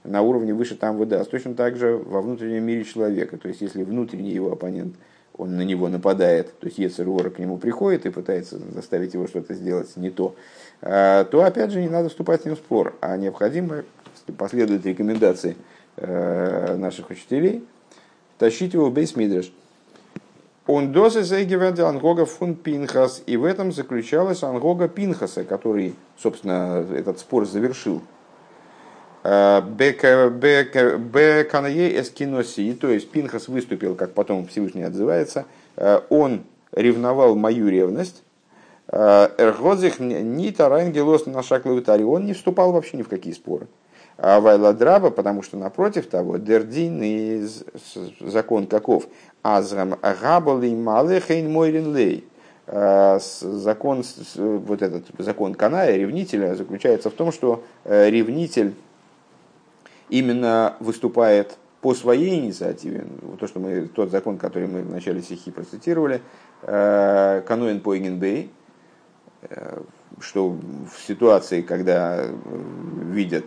на 0.06 0.22
уровне 0.22 0.54
выше 0.54 0.76
там 0.76 0.98
выдаст. 0.98 1.32
Точно 1.32 1.56
так 1.56 1.78
же 1.78 1.98
во 1.98 2.22
внутреннем 2.22 2.64
мире 2.64 2.84
человека. 2.84 3.38
То 3.38 3.48
есть, 3.48 3.62
если 3.62 3.84
внутренний 3.84 4.32
его 4.32 4.52
оппонент, 4.52 4.96
он 5.38 5.58
на 5.58 5.64
него 5.64 5.90
нападает, 5.90 6.58
то 6.60 6.68
есть 6.68 6.78
Ецеруора 6.78 7.30
к 7.30 7.40
нему 7.40 7.58
приходит 7.58 8.06
и 8.06 8.10
пытается 8.10 8.58
заставить 8.74 9.14
его 9.14 9.28
что-то 9.28 9.54
сделать 9.54 9.98
не 9.98 10.10
то, 10.10 10.36
а, 10.82 11.26
то 11.26 11.44
опять 11.44 11.72
же 11.72 11.82
не 11.82 11.90
надо 11.90 12.08
вступать 12.08 12.44
с 12.44 12.46
ним 12.46 12.56
в 12.56 12.60
спор, 12.60 12.96
а 13.02 13.18
необходимо 13.18 13.84
последовать 14.38 14.86
рекомендации 14.86 15.56
э, 15.98 16.78
наших 16.78 17.10
учителей, 17.10 17.64
тащить 18.38 18.74
его 18.74 18.90
в 18.90 18.94
бейсмидреш. 18.94 19.52
Он 20.68 20.92
досы 20.92 21.24
зайгевенде 21.24 21.84
ангога 21.84 22.26
фун 22.26 22.56
пинхас, 22.56 23.22
и 23.28 23.38
в 23.38 23.46
этом 23.46 23.72
заключалась 23.72 24.42
ангога 24.42 24.88
пинхаса, 24.88 25.44
который, 25.44 25.94
собственно, 26.18 26.84
этот 26.92 27.20
спор 27.20 27.46
завершил. 27.46 28.02
Беканае 30.94 32.00
эскиноси, 32.00 32.74
то 32.74 32.90
есть 32.90 33.10
Пинхас 33.10 33.48
выступил, 33.48 33.96
как 33.96 34.14
потом 34.14 34.46
Всевышний 34.46 34.84
отзывается, 34.84 35.46
э, 35.78 36.02
он 36.10 36.44
ревновал 36.72 37.36
мою 37.36 37.68
ревность, 37.70 38.22
э, 38.88 39.30
Эргодзих 39.40 40.00
ни 40.00 40.52
тарангелос 40.52 41.26
на 41.26 41.42
шаг 41.42 41.66
он 41.66 42.26
не 42.26 42.34
вступал 42.34 42.72
вообще 42.72 42.98
ни 42.98 43.02
в 43.02 43.08
какие 43.08 43.34
споры. 43.34 43.68
А 44.18 44.40
Вайладраба, 44.40 45.10
потому 45.10 45.42
что 45.42 45.58
напротив 45.58 46.08
того, 46.08 46.38
Дердин 46.38 47.02
и 47.04 47.48
закон 48.22 48.68
каков? 48.68 49.08
Азрам 49.46 49.96
Габали 50.02 50.74
Малехейн 50.74 51.52
Мойрин 51.52 51.96
Лей. 51.96 52.28
Э, 52.66 53.20
закон, 53.20 54.04
вот 54.36 54.82
этот 54.82 55.06
закон 55.20 55.54
Каная, 55.54 55.96
ревнителя, 55.98 56.56
заключается 56.56 57.12
в 57.12 57.14
том, 57.14 57.32
что 57.32 57.64
ревнитель 57.84 58.74
именно 60.10 60.76
выступает 60.80 61.58
по 61.82 61.94
своей 61.94 62.40
инициативе, 62.40 63.06
то, 63.40 63.46
что 63.46 63.60
мы, 63.60 63.88
тот 63.88 64.10
закон, 64.10 64.40
который 64.40 64.68
мы 64.68 64.82
в 64.82 64.90
начале 64.90 65.22
стихи 65.22 65.52
процитировали, 65.52 66.22
каноин 66.62 67.82
Пойгенбей, 67.82 68.50
что 70.20 70.50
в 70.50 71.08
ситуации, 71.08 71.62
когда 71.62 72.26
видят 73.04 73.46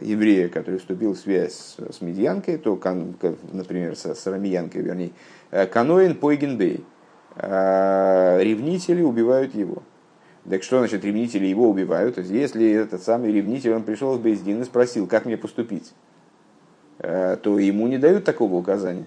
еврея, 0.00 0.48
который 0.48 0.78
вступил 0.78 1.14
в 1.14 1.18
связь 1.18 1.76
с 1.78 2.00
медьянкой, 2.00 2.58
то, 2.58 2.78
например, 3.52 3.96
с 3.96 4.26
рамиянкой, 4.26 4.82
вернее, 4.82 5.10
каноин 5.72 6.14
Пойгенбей, 6.14 6.84
ревнители 7.36 9.02
убивают 9.02 9.54
его. 9.54 9.82
Так 10.48 10.62
что 10.62 10.78
значит 10.78 11.04
ревнители 11.04 11.46
его 11.46 11.68
убивают? 11.68 12.14
То 12.14 12.22
есть, 12.22 12.32
если 12.32 12.70
этот 12.70 13.02
самый 13.02 13.32
ревнитель, 13.32 13.74
он 13.74 13.82
пришел 13.82 14.16
в 14.16 14.22
Бездин 14.22 14.62
и 14.62 14.64
спросил, 14.64 15.06
как 15.06 15.26
мне 15.26 15.36
поступить, 15.36 15.92
э, 16.98 17.36
то 17.42 17.58
ему 17.58 17.86
не 17.88 17.98
дают 17.98 18.24
такого 18.24 18.54
указания. 18.54 19.06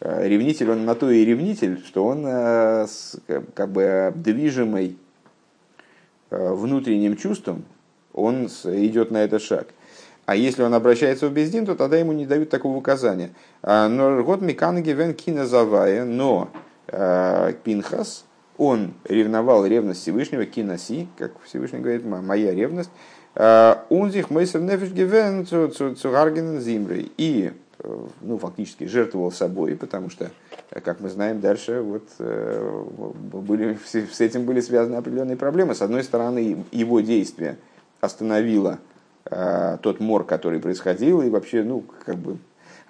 Э, 0.00 0.26
ревнитель, 0.26 0.70
он 0.70 0.84
на 0.84 0.94
то 0.94 1.10
и 1.10 1.24
ревнитель, 1.24 1.82
что 1.84 2.06
он 2.06 2.24
э, 2.26 2.86
как 3.54 3.70
бы 3.70 4.12
движимый 4.16 4.96
внутренним 6.30 7.16
чувством, 7.16 7.64
он 8.12 8.46
идет 8.46 9.10
на 9.10 9.18
этот 9.18 9.42
шаг. 9.42 9.68
А 10.26 10.36
если 10.36 10.62
он 10.62 10.74
обращается 10.74 11.28
в 11.28 11.32
Бездин, 11.32 11.66
то 11.66 11.74
тогда 11.74 11.96
ему 11.96 12.12
не 12.12 12.24
дают 12.24 12.50
такого 12.50 12.76
указания. 12.76 13.30
Но 13.62 14.22
год 14.22 14.42
Миканги 14.42 14.90
Вен 14.90 15.14
Кина 15.14 15.44
Завая, 15.44 16.04
но 16.04 16.50
Пинхас, 16.86 18.24
он 18.56 18.94
ревновал 19.04 19.66
ревность 19.66 20.02
Всевышнего, 20.02 20.44
киноси, 20.44 21.08
как 21.18 21.32
Всевышний 21.44 21.80
говорит, 21.80 22.04
моя 22.04 22.54
ревность, 22.54 22.90
унзих 23.34 24.30
мейсер 24.30 24.60
нефиш 24.60 24.90
гивен 24.90 25.46
цугарген 25.46 26.60
зимры. 26.60 27.06
И 27.16 27.52
ну, 28.20 28.38
фактически 28.38 28.84
жертвовал 28.84 29.32
собой, 29.32 29.76
потому 29.76 30.10
что, 30.10 30.30
как 30.84 31.00
мы 31.00 31.08
знаем, 31.08 31.40
дальше 31.40 31.80
вот, 31.80 32.04
э, 32.18 32.84
были, 33.32 33.78
с 33.86 34.20
этим 34.20 34.44
были 34.44 34.60
связаны 34.60 34.96
определенные 34.96 35.36
проблемы. 35.36 35.74
С 35.74 35.82
одной 35.82 36.04
стороны, 36.04 36.64
его 36.70 37.00
действие 37.00 37.56
остановило 38.00 38.78
э, 39.26 39.78
тот 39.82 40.00
мор, 40.00 40.24
который 40.24 40.60
происходил, 40.60 41.22
и 41.22 41.30
вообще, 41.30 41.62
ну, 41.62 41.84
как 42.04 42.16
бы 42.16 42.38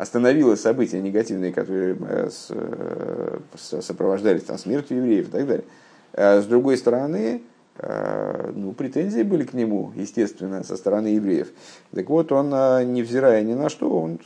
остановила 0.00 0.54
события 0.54 1.00
негативные, 1.00 1.52
которые 1.52 1.96
э, 2.00 2.30
э, 2.50 3.38
сопровождались 3.82 4.44
там, 4.44 4.56
смертью 4.56 4.96
евреев 4.98 5.28
и 5.28 5.30
так 5.30 5.46
далее. 5.46 5.64
А 6.14 6.40
с 6.40 6.46
другой 6.46 6.78
стороны, 6.78 7.42
э, 7.76 8.52
ну, 8.54 8.72
претензии 8.72 9.22
были 9.22 9.44
к 9.44 9.52
нему, 9.52 9.92
естественно, 9.96 10.64
со 10.64 10.78
стороны 10.78 11.08
евреев. 11.08 11.48
Так 11.94 12.08
вот, 12.08 12.32
он, 12.32 12.48
невзирая 12.94 13.42
ни 13.42 13.52
на 13.52 13.68
что, 13.68 13.90
он 13.90 14.20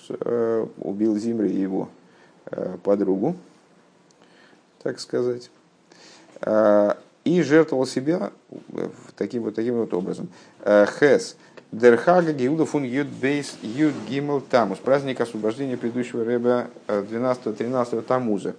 убил 0.78 1.16
Зимри 1.16 1.50
и 1.50 1.60
его 1.60 1.88
подругу, 2.84 3.34
так 4.82 5.00
сказать, 5.00 5.50
и 7.24 7.42
жертвовал 7.42 7.86
себя 7.86 8.32
таким 9.16 9.42
вот, 9.42 9.54
таким 9.54 9.74
вот 9.74 9.92
образом. 9.94 10.28
Хес– 10.64 11.36
Дерхага 11.74 12.32
Геуда 12.32 12.66
фун 12.66 12.84
Юд 12.84 13.08
Бейс 13.08 13.58
Юд 13.62 13.94
Гимл 14.08 14.40
Тамус. 14.40 14.78
Праздник 14.78 15.20
освобождения 15.20 15.76
предыдущего 15.76 16.24
рэба 16.24 16.68
12-13 16.86 18.02
Тамуза, 18.02 18.54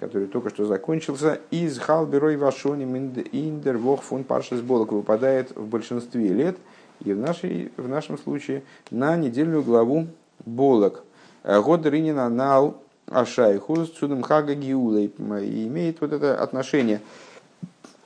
который 0.00 0.26
только 0.26 0.50
что 0.50 0.64
закончился. 0.64 1.40
Из 1.52 1.78
Халберой 1.78 2.36
Вашони 2.36 2.84
Индер 3.30 3.78
Вох 3.78 4.02
фун 4.02 4.24
Паршес 4.24 4.60
Болок 4.60 4.90
выпадает 4.90 5.54
в 5.54 5.68
большинстве 5.68 6.30
лет, 6.30 6.56
и 7.04 7.12
в, 7.12 7.16
нашей, 7.16 7.70
в 7.76 7.86
нашем 7.86 8.18
случае 8.18 8.64
на 8.90 9.16
недельную 9.16 9.62
главу 9.62 10.08
Болок. 10.44 11.04
Год 11.44 11.86
Ринина 11.86 12.28
Нал 12.28 12.82
Ашайху 13.06 13.84
с 13.84 13.90
Цудом 13.90 14.22
Хага 14.22 14.56
Гиула 14.56 15.06
имеет 15.06 16.00
вот 16.00 16.12
это 16.12 16.42
отношение 16.42 17.02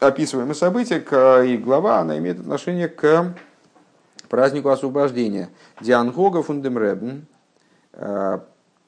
описываемое 0.03 0.55
событие, 0.55 1.01
и 1.47 1.57
глава, 1.57 2.01
она 2.01 2.19
имеет 2.19 2.41
отношение 2.41 2.89
к 2.89 3.35
празднику 4.29 4.71
освобождения. 4.71 5.51
Диангога 5.81 6.43
фундемребен, 6.43 7.27
э, 7.93 8.39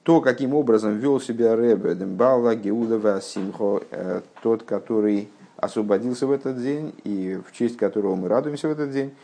то, 0.03 0.20
каким 0.20 0.55
образом 0.55 0.98
вел 0.98 1.20
себя 1.20 1.57
Ребе, 1.57 1.94
Дембала, 1.94 2.55
Геудова, 2.55 3.20
Симхо, 3.20 3.83
э, 3.90 4.20
тот, 4.42 4.64
который 4.64 5.29
освободился 5.57 6.27
в 6.27 6.33
этот 6.33 6.61
день 6.61 6.94
и 7.05 7.38
в 7.46 7.53
честь 7.53 7.77
которого 7.77 8.16
мы 8.16 8.29
радуемся 8.29 8.68
в 8.68 8.72
этот 8.72 8.90
день, 8.90 9.14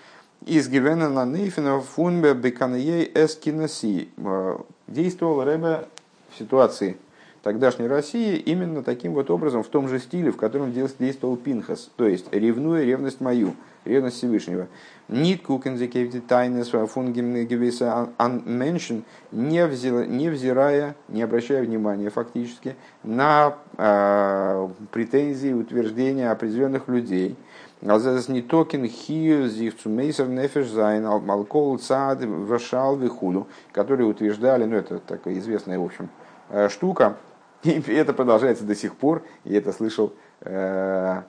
из 0.47 0.69
Гивена 0.69 1.11
на 1.11 1.27
Нейфина 1.27 1.81
фунбе 1.81 2.33
беканьей 2.35 3.11
эскинаси. 3.15 4.09
Э, 4.17 4.59
действовал 4.87 5.43
Ребе 5.43 5.85
в 6.31 6.39
ситуации 6.39 6.97
тогдашней 7.43 7.87
России 7.87 8.37
именно 8.37 8.83
таким 8.83 9.15
вот 9.15 9.31
образом, 9.31 9.63
в 9.63 9.69
том 9.69 9.89
же 9.89 9.99
стиле, 9.99 10.31
в 10.31 10.37
котором 10.37 10.73
действовал 10.73 11.37
Пинхас, 11.37 11.91
то 11.97 12.07
есть 12.07 12.27
ревнуя 12.33 12.85
ревность 12.85 13.21
мою, 13.21 13.55
ревность 13.85 14.17
Всевышнего. 14.17 14.67
Нит 15.09 15.43
кукензекевти 15.43 16.21
тайны 16.21 16.63
фунгемгевиса 16.63 18.11
анменшен, 18.17 19.05
не 19.33 19.67
взирая, 19.67 20.95
не 21.09 21.23
обращая 21.23 21.63
внимания 21.63 22.11
фактически 22.11 22.77
на 23.03 23.57
э, 23.77 24.69
претензии, 24.93 25.53
утверждения 25.53 26.31
определенных 26.31 26.89
людей. 26.89 27.37
Алзас 27.85 28.29
не 28.29 28.43
токен 28.43 28.87
хию 28.87 29.49
зивцу 29.49 29.89
мейсер 29.89 30.29
нефеш 30.29 30.69
зайн 30.69 31.07
алкол 31.07 31.79
цад 31.79 32.23
вашал 32.23 32.97
вихулю, 32.97 33.47
которые 33.73 34.07
утверждали, 34.07 34.65
ну 34.65 34.77
это 34.77 34.99
такая 34.99 35.39
известная, 35.39 35.79
в 35.79 35.85
общем, 35.85 36.11
э, 36.51 36.69
штука, 36.69 37.17
и 37.65 37.93
это 37.93 38.13
продолжается 38.13 38.65
до 38.65 38.75
сих 38.75 38.97
пор, 38.97 39.23
и 39.45 39.55
это 39.55 39.73
слышал 39.73 40.15
э, 40.41 41.23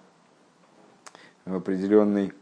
определенный 1.45 2.33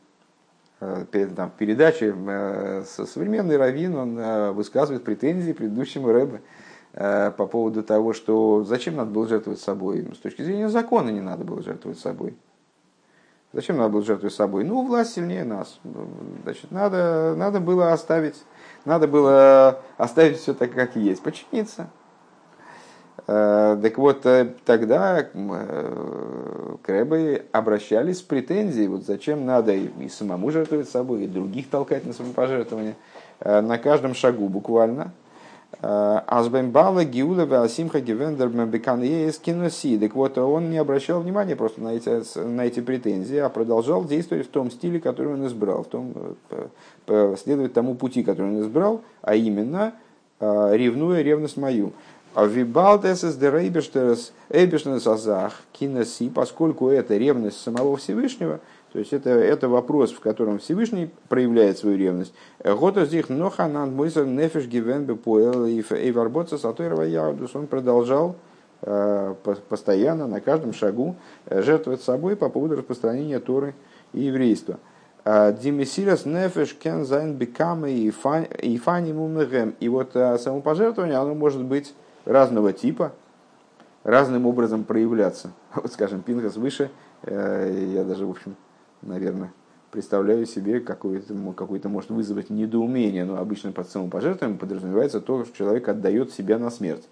Э, 0.81 1.05
там, 1.35 1.51
передаче 1.57 2.15
э, 2.15 2.83
современный 2.85 3.57
раввин, 3.57 3.95
он 3.95 4.53
высказывает 4.53 5.03
претензии 5.03 5.51
предыдущему 5.51 6.11
рэбе 6.11 6.41
по 6.91 7.45
поводу 7.45 7.83
того, 7.83 8.13
что 8.13 8.63
зачем 8.63 8.95
надо 8.95 9.11
было 9.11 9.27
жертвовать 9.27 9.59
собой. 9.59 10.07
С 10.15 10.17
точки 10.17 10.41
зрения 10.41 10.69
закона 10.69 11.09
не 11.09 11.21
надо 11.21 11.43
было 11.43 11.61
жертвовать 11.61 11.99
собой. 11.99 12.35
Зачем 13.53 13.77
надо 13.77 13.89
было 13.89 14.01
жертвовать 14.01 14.33
собой? 14.33 14.63
Ну, 14.63 14.85
власть 14.87 15.13
сильнее 15.13 15.43
нас. 15.43 15.79
Значит, 16.43 16.71
надо, 16.71 17.35
надо 17.37 17.59
было 17.59 17.93
оставить, 17.93 18.43
надо 18.85 19.07
было 19.07 19.81
оставить 19.97 20.37
все 20.37 20.55
так, 20.55 20.71
как 20.71 20.95
есть, 20.95 21.21
подчиниться. 21.21 21.89
Э, 23.31 23.77
так 23.79 23.95
вот, 23.99 24.25
э, 24.25 24.47
тогда 24.65 25.19
э, 25.19 26.75
к 26.81 26.89
Рэбе 26.89 27.45
обращались 27.51 28.17
с 28.17 28.21
претензией, 28.23 28.87
вот 28.87 29.03
зачем 29.05 29.45
надо 29.45 29.71
и 29.73 30.09
самому 30.09 30.49
жертвовать 30.49 30.89
собой, 30.89 31.25
и 31.25 31.27
других 31.27 31.69
толкать 31.69 32.07
на 32.07 32.13
самопожертвование, 32.13 32.95
на 33.39 33.77
каждом 33.77 34.15
шагу 34.15 34.49
буквально. 34.49 35.11
Азбембала 35.81 37.05
Гиулева 37.05 37.61
Асимха 37.61 38.01
Гивендер 38.01 38.49
Киноси. 38.49 39.99
Так 39.99 40.15
вот, 40.15 40.37
он 40.39 40.71
не 40.71 40.77
обращал 40.77 41.21
внимания 41.21 41.55
просто 41.55 41.81
на 41.81 41.93
эти, 41.93 42.39
на 42.39 42.65
эти 42.65 42.79
претензии, 42.79 43.37
а 43.37 43.49
продолжал 43.49 44.03
действовать 44.03 44.47
в 44.47 44.49
том 44.49 44.71
стиле, 44.71 44.99
который 44.99 45.33
он 45.35 45.45
избрал, 45.45 45.83
в 45.83 45.87
том, 45.87 46.13
следовать 47.37 47.73
тому 47.73 47.93
пути, 47.93 48.23
который 48.23 48.47
он 48.47 48.61
избрал, 48.61 49.01
а 49.21 49.35
именно 49.35 49.93
ревнуя 50.41 51.21
ревность 51.21 51.57
мою. 51.57 51.93
А 52.35 52.45
вибалтес 52.45 53.23
из 53.23 53.35
дерейбештерс 53.37 54.31
эйбештерс 54.49 55.07
азах 55.07 55.53
киноси, 55.73 56.29
поскольку 56.29 56.89
это 56.89 57.17
ревность 57.17 57.59
самого 57.59 57.97
Всевышнего, 57.97 58.59
то 58.93 58.99
есть 58.99 59.13
это, 59.13 59.29
это 59.29 59.67
вопрос, 59.67 60.11
в 60.11 60.19
котором 60.19 60.59
Всевышний 60.59 61.09
проявляет 61.27 61.77
свою 61.77 61.97
ревность. 61.97 62.33
Гота 62.63 63.05
здесь 63.05 63.29
ноханан 63.29 63.93
мойсер 63.93 64.25
нефеш 64.25 64.65
гивен 64.65 65.05
бепуэл 65.05 65.65
и 65.65 66.11
варботса 66.11 66.57
сатойрова 66.57 67.03
яудус. 67.03 67.55
Он 67.55 67.67
продолжал 67.67 68.35
э, 68.81 69.35
постоянно, 69.67 70.27
на 70.27 70.41
каждом 70.41 70.73
шагу 70.73 71.15
э, 71.45 71.61
жертвовать 71.61 72.01
собой 72.01 72.35
по 72.35 72.49
поводу 72.49 72.77
распространения 72.77 73.39
Торы 73.39 73.75
и 74.13 74.21
еврейства. 74.21 74.79
А, 75.23 75.51
Димисирас 75.51 76.25
нефеш 76.25 76.73
кен 76.73 77.05
зайн 77.05 77.35
бекамы 77.35 77.91
и 77.91 78.09
фани. 78.09 79.73
И 79.79 79.89
вот 79.89 80.15
э, 80.15 80.37
самопожертвование, 80.39 81.17
оно 81.17 81.35
может 81.35 81.63
быть 81.63 81.93
разного 82.25 82.73
типа, 82.73 83.13
разным 84.03 84.45
образом 84.45 84.83
проявляться. 84.83 85.51
Вот, 85.75 85.91
скажем, 85.91 86.21
Пинхас 86.21 86.57
выше, 86.57 86.89
э, 87.23 87.91
я 87.93 88.03
даже, 88.03 88.25
в 88.25 88.31
общем, 88.31 88.55
наверное, 89.01 89.51
представляю 89.91 90.45
себе 90.45 90.79
какое-то, 90.79 91.33
какое-то 91.53 91.89
может 91.89 92.09
вызвать 92.09 92.49
недоумение, 92.49 93.25
но 93.25 93.37
обычно 93.37 93.71
под 93.71 93.89
самопожертвованием 93.89 94.59
подразумевается 94.59 95.21
то, 95.21 95.45
что 95.45 95.55
человек 95.55 95.87
отдает 95.87 96.31
себя 96.31 96.59
на 96.59 96.69
смерть. 96.69 97.07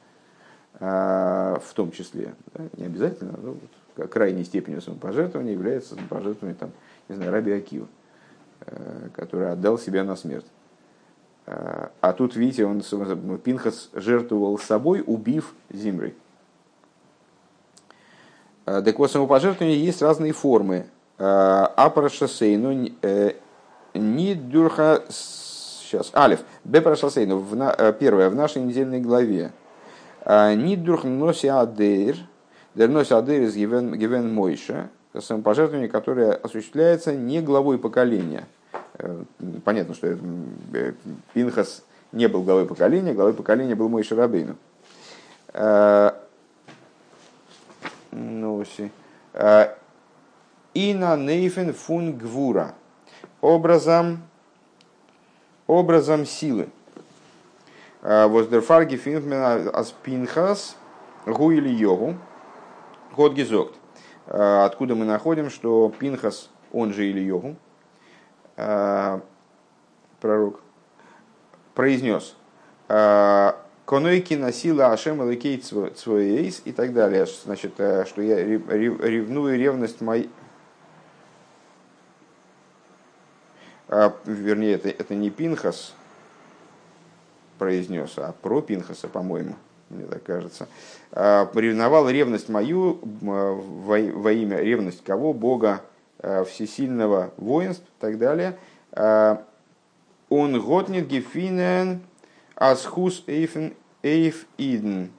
А, 0.80 1.60
в 1.64 1.74
том 1.74 1.92
числе, 1.92 2.36
да, 2.54 2.66
не 2.78 2.86
обязательно, 2.86 3.34
но 3.42 3.56
вот, 3.96 4.10
крайней 4.10 4.44
степенью 4.44 4.82
самопожертвования 4.82 5.54
является 5.54 5.96
самопожертвование 5.96 6.56
там, 6.56 6.72
не 7.10 7.16
знаю, 7.16 7.32
Раби 7.32 7.52
Акива, 7.52 7.88
э, 8.62 9.10
который 9.16 9.52
отдал 9.52 9.80
себя 9.80 10.04
на 10.04 10.16
смерть. 10.16 10.46
А 11.48 12.14
тут, 12.14 12.36
видите, 12.36 12.66
он, 12.66 12.82
Пинхас 13.40 13.90
жертвовал 13.94 14.60
собой, 14.60 15.02
убив 15.06 15.54
Зимры. 15.72 16.14
Так 18.66 19.00
вот, 19.00 19.10
самопожертвования 19.10 19.78
есть 19.78 20.02
разные 20.02 20.34
формы. 20.34 20.88
Апарашасейну 21.18 22.90
не 23.94 24.36
дюрха... 24.36 25.04
Сейчас, 25.10 26.12
Алиф. 26.14 26.44
Бепарашасейну. 26.66 27.42
Первое, 27.98 28.30
в 28.30 28.36
нашей 28.36 28.62
недельной 28.62 29.00
главе. 29.00 29.54
Нидурх 30.26 31.06
носи 31.06 31.48
адейр, 31.48 32.18
носи 32.76 33.14
адейр 33.14 33.44
из 33.44 33.56
Гивен 33.56 34.34
Мойша, 34.34 34.90
самопожертвование, 35.18 35.88
которое 35.88 36.34
осуществляется 36.34 37.16
не 37.16 37.42
главой 37.42 37.78
поколения. 37.80 38.44
Э, 39.00 39.24
понятно, 39.64 39.94
что 39.94 40.08
э, 40.08 40.94
Пинхас 41.34 41.84
не 42.12 42.28
был 42.28 42.44
главой 42.44 42.66
поколения, 42.66 43.14
главой 43.14 43.34
поколения 43.34 43.76
был 43.76 43.90
Мой 43.90 44.04
Шарабейну. 44.04 44.56
Э, 45.54 46.12
ну, 48.12 48.64
Ина 50.74 51.18
нейфен 51.18 51.74
фун 51.74 52.18
гвура. 52.18 52.74
Образом, 53.42 54.24
образом 55.68 56.26
силы. 56.26 56.70
Воздерфарги 58.02 58.96
финфмен 58.96 59.70
ас 59.74 59.94
пинхас 60.04 60.76
гу 61.26 61.52
или 61.52 61.70
йогу. 61.70 62.16
Гизокт. 63.18 63.76
Откуда 64.28 64.94
мы 64.94 65.06
находим, 65.06 65.50
что 65.50 65.92
Пинхас, 65.98 66.50
он 66.72 66.94
же 66.94 67.10
или 67.10 67.20
йогу, 67.20 67.56
пророк, 70.20 70.60
произнес. 71.74 72.36
Конойки 72.88 74.34
носила 74.34 74.88
Ашем 74.88 75.22
Элакей 75.24 75.58
Цвоейс 75.60 76.62
и 76.66 76.74
так 76.74 76.94
далее. 76.94 77.26
Значит, 77.26 77.74
что 77.76 78.22
я 78.22 78.44
ревную 78.44 79.58
ревность 79.58 80.02
моей... 80.02 80.30
Вернее, 84.26 84.74
это, 84.74 84.90
это 84.90 85.16
не 85.16 85.30
Пинхас, 85.30 85.94
произнес, 87.58 88.18
а 88.18 88.34
про 88.42 88.62
Пинхаса, 88.62 89.08
по-моему, 89.08 89.56
мне 89.90 90.06
так 90.06 90.24
кажется, 90.24 90.68
ревновал 91.14 92.10
ревность 92.10 92.50
мою 92.50 93.00
во, 93.02 93.54
во 93.54 94.32
имя 94.34 94.60
ревность 94.60 95.06
кого? 95.06 95.32
Бога 95.32 95.84
всесильного 96.20 97.32
воинств 97.38 97.84
и 97.84 98.02
так 98.02 98.18
далее. 98.18 98.58
А, 98.92 99.44
он 100.30 100.60
готнит 100.60 101.08
гефинен 101.08 102.02
асхус 102.56 103.24
эйфен 103.28 103.74
эйф 104.04 104.46
иден. 104.58 105.12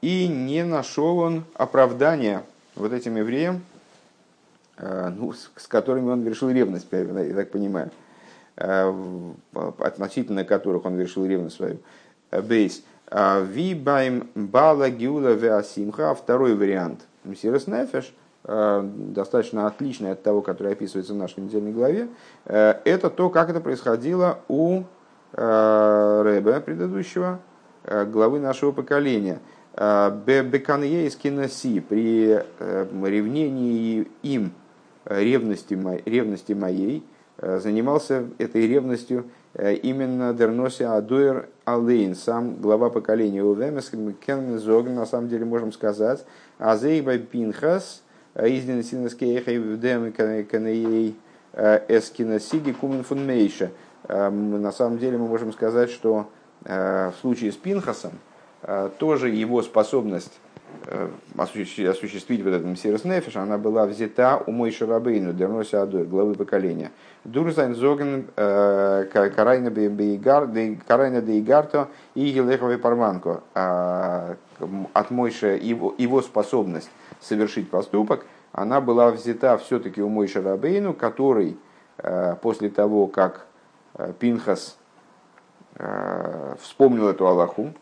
И 0.00 0.28
не 0.28 0.64
нашел 0.64 1.18
он 1.18 1.44
оправдания 1.54 2.42
вот 2.74 2.92
этим 2.92 3.16
евреям, 3.16 3.64
ну, 4.78 5.32
с 5.32 5.66
которыми 5.66 6.10
он 6.10 6.26
решил 6.26 6.50
ревность, 6.50 6.86
я 6.92 7.34
так 7.34 7.50
понимаю. 7.50 7.90
Э, 8.56 8.90
относительно 9.80 10.44
которых 10.44 10.86
он 10.86 10.98
решил 10.98 11.26
ревность 11.26 11.56
свою. 11.56 11.78
Э, 12.30 12.40
бейс. 12.40 12.82
«А 13.08 13.40
Вибайм 13.40 14.30
бала 14.34 14.88
гиула 14.90 15.34
веасимха. 15.34 16.14
Второй 16.14 16.54
вариант. 16.56 17.02
Мсирос 17.24 17.66
нефеш 17.66 18.06
э, 18.06 18.12
достаточно 18.46 19.66
отличный 19.66 20.12
от 20.12 20.22
того, 20.22 20.40
который 20.40 20.72
описывается 20.72 21.14
в 21.14 21.16
нашей 21.16 21.40
недельной 21.40 21.72
главе, 21.72 22.08
это 22.44 23.10
то, 23.10 23.28
как 23.28 23.50
это 23.50 23.60
происходило 23.60 24.38
у 24.46 24.84
Рэбе 25.32 26.60
предыдущего, 26.60 27.40
главы 27.84 28.38
нашего 28.38 28.70
поколения. 28.70 29.40
Беканье 29.74 31.06
из 31.06 31.16
киноси 31.16 31.80
при 31.80 32.40
ревнении 32.60 34.06
им 34.22 34.52
ревности, 35.04 35.76
ревности 36.06 36.52
моей, 36.52 37.04
Э, 37.38 37.58
занимался 37.58 38.24
этой 38.38 38.66
ревностью 38.66 39.26
э, 39.52 39.74
именно 39.74 40.32
Дерноси 40.32 40.84
Адуэр 40.84 41.50
Алейн, 41.66 42.14
сам 42.14 42.56
глава 42.56 42.88
поколения 42.88 43.44
Увемес, 43.44 43.90
Кенмезог, 43.90 44.88
на 44.88 45.04
самом 45.04 45.28
деле 45.28 45.44
можем 45.44 45.70
сказать, 45.70 46.24
Азейба 46.58 47.18
Пинхас, 47.18 48.02
э, 48.36 48.48
изден 48.48 48.82
Синескейхай 48.82 49.58
Вдем 49.58 50.12
Канеей 50.12 51.16
Эскинасиги 51.52 52.72
Кумен 52.72 53.02
Фунмейша. 53.02 53.70
На 54.08 54.72
самом 54.72 54.98
деле 54.98 55.18
мы 55.18 55.26
можем 55.26 55.52
сказать, 55.52 55.90
что 55.90 56.30
в 56.62 57.14
случае 57.22 57.50
с 57.50 57.56
Пинхасом 57.56 58.12
тоже 58.98 59.30
его 59.30 59.62
способность 59.62 60.32
Э, 60.36 60.45
осуществить 61.36 62.42
вот 62.42 62.50
этот 62.50 62.66
Мсирос 62.66 63.04
Нефиш, 63.04 63.36
она 63.36 63.58
была 63.58 63.86
взята 63.86 64.42
у 64.46 64.52
Мой 64.52 64.70
Шарабейну, 64.70 65.32
Дерноси 65.32 65.76
Адур, 65.76 66.04
главы 66.04 66.34
поколения. 66.34 66.90
Дурзайн 67.24 67.74
Зоген 67.74 68.26
э, 68.36 69.06
Карайна 69.12 69.70
Дейгарто 71.20 71.88
и 72.14 72.32
Гелеховой 72.32 72.78
Парманко. 72.78 73.42
А, 73.54 74.36
от 74.92 75.10
Мойша 75.10 75.48
его, 75.56 75.94
его 75.98 76.22
способность 76.22 76.90
совершить 77.20 77.68
поступок, 77.68 78.24
она 78.52 78.80
была 78.80 79.10
взята 79.10 79.58
все-таки 79.58 80.00
у 80.02 80.08
Мой 80.08 80.28
Шарабейну, 80.28 80.94
который 80.94 81.56
э, 81.98 82.36
после 82.40 82.70
того, 82.70 83.06
как 83.06 83.46
Пинхас 84.18 84.76
вспомнил 86.58 87.08
эту 87.08 87.26
алоху, 87.26 87.72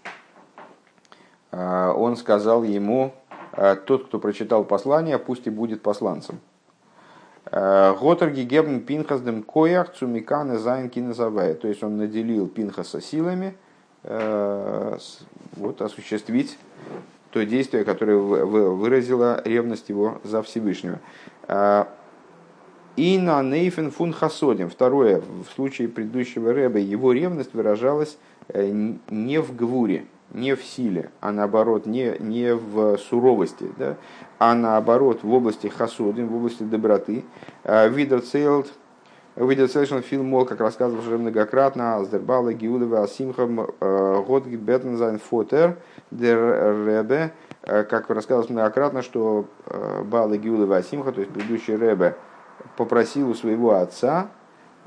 он 1.93 2.17
сказал 2.17 2.63
ему, 2.63 3.13
«А, 3.53 3.77
тот, 3.77 4.07
кто 4.07 4.19
прочитал 4.19 4.65
послание, 4.65 5.19
пусть 5.19 5.47
и 5.47 5.51
будет 5.51 5.83
посланцем. 5.83 6.41
А, 7.47 7.95
האט 7.95 8.24
ער 8.24 8.43
געגעבן 8.43 8.81
פנחס 8.81 9.16
דעם 9.16 9.43
כח 9.43 9.93
צו 9.93 10.21
מקנא 10.21 10.59
זיין. 10.59 10.91
То 10.91 11.69
есть 11.69 11.83
он 11.83 11.97
наделил 11.97 12.49
Пинхаса 12.49 13.01
силами 13.01 13.55
вот, 14.03 15.81
осуществить 15.81 16.59
то 17.31 17.43
действие, 17.47 17.85
которое 17.85 18.19
выразило 18.19 19.41
ревность 19.47 19.89
его 19.89 20.21
за 20.25 20.43
Всевышнего. 20.43 20.99
אין 22.97 23.19
אן 23.19 23.43
אופן 23.43 23.91
פון 23.91 24.13
חסדים. 24.13 24.71
Второе, 24.71 25.21
в 25.21 25.53
случае 25.55 25.89
предыдущего 25.89 26.53
Ребе, 26.53 26.79
его 26.79 27.13
ревность 27.13 27.53
выражалась 27.53 28.17
э, 28.49 28.71
не 29.11 29.41
в 29.41 29.57
гвуре, 29.57 30.07
не 30.33 30.55
в 30.55 30.65
силе, 30.65 31.11
а 31.21 31.33
наоборот 31.33 31.87
не, 31.87 32.17
не 32.19 32.55
в 32.55 32.97
суровости, 32.99 33.71
да, 33.79 33.97
а 34.39 34.55
наоборот 34.55 35.23
в 35.23 35.33
области 35.33 35.69
חסדים, 35.69 36.29
в 36.29 36.37
области 36.37 36.63
доброты. 36.63 37.25
А, 37.63 37.87
ווי 37.87 38.24
דערציילט 38.24 39.36
שוין 39.36 39.99
פיל 40.01 40.27
מאל, 40.27 40.45
как 40.45 40.61
рассказывал 40.61 41.03
уже 41.03 41.19
многократно, 41.19 41.97
אז 41.97 42.11
דער 42.11 42.32
בעל 42.32 42.53
הגאולה 42.53 43.03
והשמחה, 43.03 43.69
а, 43.81 44.23
האט 44.23 44.47
געבעטן 44.47 44.90
זיין 44.90 45.19
פאטער, 45.19 45.77
דער 46.11 46.87
רבי, 46.87 47.33
а, 47.63 47.85
как 47.85 48.11
рассказывалось 48.11 48.51
многократно, 48.51 49.03
что 49.03 49.47
בעל 50.05 50.37
הגאולה 50.37 50.77
והשמחה, 50.77 51.13
то 51.13 51.21
есть 51.21 51.33
предыдущий 51.33 51.77
Ребе, 51.77 52.17
попросил 52.77 53.31
у 53.31 53.35
своего 53.35 53.75
отца, 53.75 54.29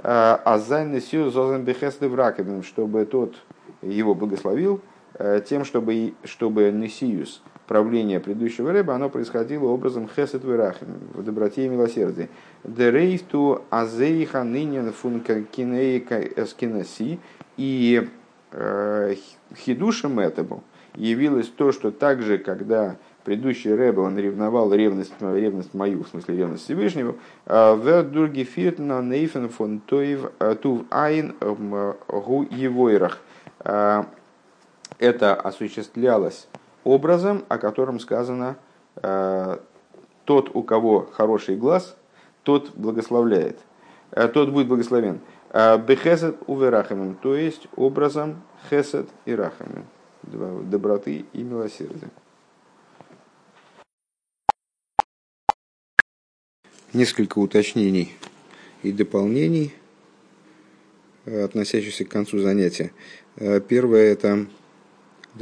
Азайн 0.03 0.91
Несю 0.91 1.31
Зозен 1.31 1.63
Бехеслев 1.63 2.13
чтобы 2.63 3.05
тот 3.05 3.35
его 3.81 4.13
благословил, 4.13 4.79
тем, 5.45 5.65
чтобы, 5.65 6.13
чтобы 6.23 6.71
Несиюс, 6.71 7.41
правление 7.67 8.19
предыдущего 8.19 8.71
рыба, 8.71 8.95
оно 8.95 9.09
происходило 9.09 9.67
образом 9.67 10.07
хесет 10.07 10.43
вирахим, 10.43 10.87
в 11.13 11.23
доброте 11.23 11.65
и 11.65 11.69
милосердии. 11.69 12.29
Дерейфту 12.63 13.63
азейха 13.69 14.43
нынен 14.43 14.91
функакинейка 14.93 16.21
эскинаси. 16.21 17.19
И 17.57 18.07
э, 18.51 19.15
хидушем 19.55 20.19
этому 20.19 20.63
явилось 20.95 21.47
то, 21.47 21.71
что 21.71 21.91
также, 21.91 22.37
когда 22.37 22.97
предыдущий 23.25 23.73
Рэбе, 23.73 24.01
он 24.01 24.17
ревновал 24.17 24.73
ревность, 24.73 25.13
ревность 25.19 25.73
мою, 25.73 26.03
в 26.03 26.07
смысле 26.07 26.37
ревность 26.37 26.63
Всевышнего, 26.63 27.15
э, 27.45 27.73
в 27.73 28.03
дурги 28.03 28.43
фиртна 28.43 29.01
нейфен 29.01 29.49
фон 29.49 29.79
тув 29.79 30.85
айн 30.91 31.35
гу 32.07 32.47
евойрах 32.49 33.19
это 34.99 35.35
осуществлялось 35.35 36.47
образом, 36.83 37.43
о 37.49 37.57
котором 37.57 37.99
сказано 37.99 38.57
э, 38.95 39.57
«тот, 40.25 40.55
у 40.55 40.63
кого 40.63 41.07
хороший 41.11 41.55
глаз, 41.55 41.95
тот 42.43 42.71
благословляет, 42.75 43.59
э, 44.11 44.27
тот 44.27 44.49
будет 44.49 44.67
благословен». 44.67 45.19
Э, 45.51 45.77
Бехесед 45.77 46.37
уверахамим, 46.47 47.15
то 47.15 47.35
есть 47.35 47.67
образом 47.75 48.41
хесед 48.69 49.09
и 49.25 49.35
рахамим, 49.35 49.85
доброты 50.23 51.25
и 51.33 51.43
милосердия. 51.43 52.09
Несколько 56.93 57.39
уточнений 57.39 58.15
и 58.81 58.91
дополнений. 58.91 59.73
относящихся 61.25 62.05
к 62.05 62.09
концу 62.09 62.39
занятия. 62.39 62.93
Первое– 63.67 64.11
это 64.13 64.47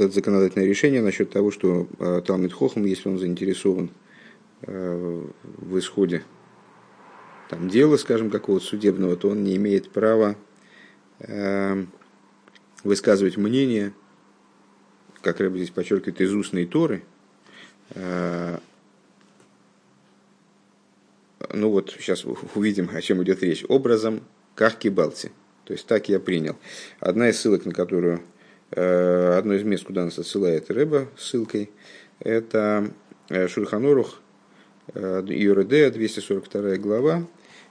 это 0.00 0.14
законодательное 0.14 0.66
решение 0.66 1.02
насчет 1.02 1.30
того, 1.30 1.50
что 1.50 1.86
Талмит 2.26 2.52
Хохам, 2.52 2.84
если 2.84 3.08
он 3.08 3.18
заинтересован 3.18 3.90
в 4.62 5.78
исходе 5.78 6.22
там, 7.50 7.68
дела, 7.68 7.96
скажем, 7.96 8.30
какого-то 8.30 8.64
судебного, 8.64 9.16
то 9.16 9.28
он 9.28 9.44
не 9.44 9.56
имеет 9.56 9.90
права 9.90 10.36
высказывать 12.82 13.36
мнение, 13.36 13.92
как 15.20 15.40
Рэб 15.40 15.54
здесь 15.56 15.70
подчеркивает, 15.70 16.20
из 16.20 16.32
устной 16.32 16.66
Торы, 16.66 17.02
ну 21.52 21.70
вот 21.70 21.94
сейчас 21.98 22.24
увидим, 22.54 22.90
о 22.92 23.00
чем 23.00 23.22
идет 23.22 23.42
речь, 23.42 23.64
образом 23.68 24.22
как 24.54 24.78
кибалти. 24.78 25.32
То 25.64 25.72
есть 25.72 25.86
так 25.86 26.08
я 26.08 26.20
принял. 26.20 26.56
Одна 27.00 27.28
из 27.28 27.40
ссылок, 27.40 27.64
на 27.66 27.72
которую, 27.72 28.16
э, 28.16 28.20
одно 28.70 29.54
из 29.54 29.62
мест, 29.62 29.84
куда 29.84 30.04
нас 30.04 30.18
отсылает 30.18 30.70
Рэба 30.70 31.08
ссылкой, 31.16 31.70
это 32.20 32.90
э, 33.28 33.48
Шульханорух, 33.48 34.20
э, 34.94 35.22
ЮРД, 35.26 35.92
242 35.92 36.76
глава. 36.76 37.26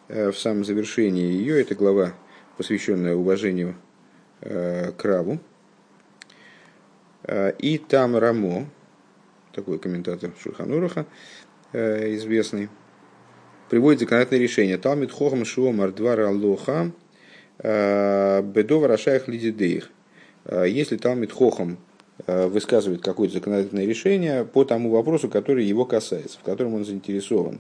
В 0.08 0.34
самом 0.34 0.64
завершении 0.64 1.26
ее, 1.26 1.60
эта 1.60 1.74
глава, 1.74 2.14
посвященная 2.58 3.16
уважению 3.16 3.76
к 4.40 5.00
Раву. 5.02 5.40
И 7.58 7.82
там 7.90 8.16
Рамо, 8.16 8.68
такой 9.52 9.80
комментатор 9.80 10.30
Шульханоруха, 10.40 11.08
известный, 11.74 12.70
приводит 13.70 14.02
законодательное 14.02 14.42
решение. 14.42 14.78
Талмит 14.78 15.12
хохам 15.12 15.44
шуомар 15.46 15.92
двар 15.92 16.20
аллоха 16.22 16.92
э, 17.60 18.42
бедова 18.44 18.88
рашаях 18.88 19.28
лидидеих. 19.28 19.90
Э, 20.46 20.66
если 20.68 20.98
Талмит 20.98 21.32
хохам 21.32 21.78
э, 22.26 22.48
высказывает 22.48 23.02
какое-то 23.02 23.36
законодательное 23.36 23.86
решение 23.86 24.46
по 24.46 24.64
тому 24.64 24.90
вопросу, 24.90 25.30
который 25.30 25.66
его 25.66 25.86
касается, 25.86 26.40
в 26.40 26.44
котором 26.44 26.76
он 26.76 26.86
заинтересован. 26.86 27.60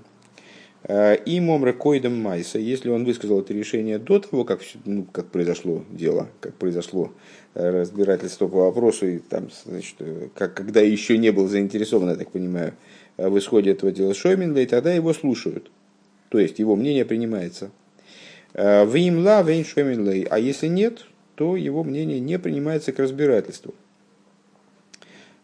И 0.88 1.39
момре 1.41 1.73
койдом 1.73 2.15
майса, 2.21 2.59
если 2.59 2.91
он 2.91 3.05
высказал 3.05 3.41
это 3.41 3.55
решение 3.55 3.97
до 3.97 4.19
того, 4.19 4.43
как, 4.43 4.61
ну, 4.86 5.03
как 5.11 5.31
произошло 5.31 5.83
дело, 5.89 6.29
как 6.39 6.53
произошло 6.53 7.11
разбирательство 7.55 8.47
по 8.47 8.65
вопросу, 8.65 9.07
и 9.07 9.17
там, 9.17 9.49
значит, 9.65 9.95
как, 10.36 10.53
когда 10.53 10.81
еще 10.81 11.17
не 11.17 11.31
был 11.31 11.47
заинтересован, 11.47 12.09
я 12.09 12.15
так 12.15 12.29
понимаю, 12.29 12.75
в 13.17 13.36
исходе 13.39 13.71
этого 13.71 13.91
дела 13.91 14.13
Шойминла, 14.13 14.59
и 14.59 14.67
тогда 14.67 14.93
его 14.93 15.11
слушают 15.13 15.71
то 16.36 16.39
есть 16.39 16.59
его 16.59 16.75
мнение 16.75 17.05
принимается. 17.05 17.71
Э, 18.53 18.86
Вимла 18.86 19.41
вейншеминлей, 19.41 20.23
а 20.23 20.38
если 20.38 20.67
нет, 20.67 21.05
то 21.36 21.55
его 21.55 21.83
мнение 21.83 22.19
не 22.19 22.39
принимается 22.39 22.91
к 22.91 22.99
разбирательству. 22.99 23.73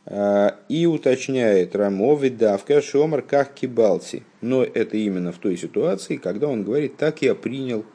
Э, 0.05 0.51
и 0.69 0.85
уточняет 0.85 1.75
Рамо 1.75 2.17
давка 2.29 2.81
шомар 2.81 3.21
как 3.21 3.53
кибалти. 3.53 4.23
Но 4.41 4.63
это 4.63 4.97
именно 4.97 5.31
в 5.31 5.37
той 5.37 5.57
ситуации, 5.57 6.17
когда 6.17 6.47
он 6.47 6.63
говорит, 6.63 6.97
так 6.97 7.21
я 7.21 7.35
принял 7.35 7.85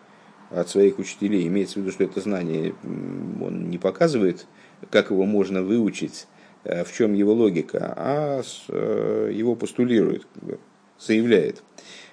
от 0.51 0.69
своих 0.69 0.99
учителей. 0.99 1.47
Имеется 1.49 1.79
в 1.79 1.83
виду, 1.83 1.91
что 1.91 2.05
это 2.05 2.21
знание 2.21 2.75
он 2.85 3.69
не 3.69 3.79
показывает, 3.79 4.47
как 4.91 5.11
его 5.11 5.25
можно 5.25 5.63
выучить, 5.63 6.27
э, 6.65 6.85
в 6.85 6.93
чем 6.93 7.15
его 7.15 7.33
логика, 7.33 7.95
а 7.97 8.43
его 9.31 9.57
постулирует, 9.57 10.27
заявляет. 10.99 11.63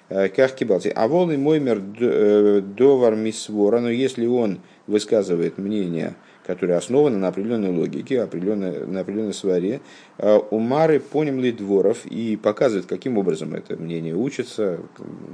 Э, 0.08 0.28
как 0.28 0.54
кибалти. 0.54 0.92
А 0.94 1.08
волны 1.08 1.38
моймер 1.38 1.82
э, 2.00 2.60
довар 2.60 3.16
мисвора, 3.16 3.80
но 3.80 3.90
если 3.90 4.26
он 4.26 4.60
высказывает 4.86 5.58
мнение, 5.58 6.14
которое 6.46 6.76
основано 6.76 7.18
на 7.18 7.28
определенной 7.28 7.70
логике, 7.70 8.20
определенной, 8.20 8.86
на 8.86 9.00
определенной 9.00 9.34
сваре, 9.34 9.80
э, 10.18 10.36
умары 10.50 11.00
поним 11.00 11.40
ли 11.40 11.52
дворов 11.52 12.06
и 12.06 12.36
показывает, 12.36 12.86
каким 12.86 13.18
образом 13.18 13.54
это 13.54 13.76
мнение 13.76 14.14
учится, 14.14 14.80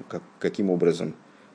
как, 0.09 0.23
каким 0.39 0.71
образом, 0.71 1.13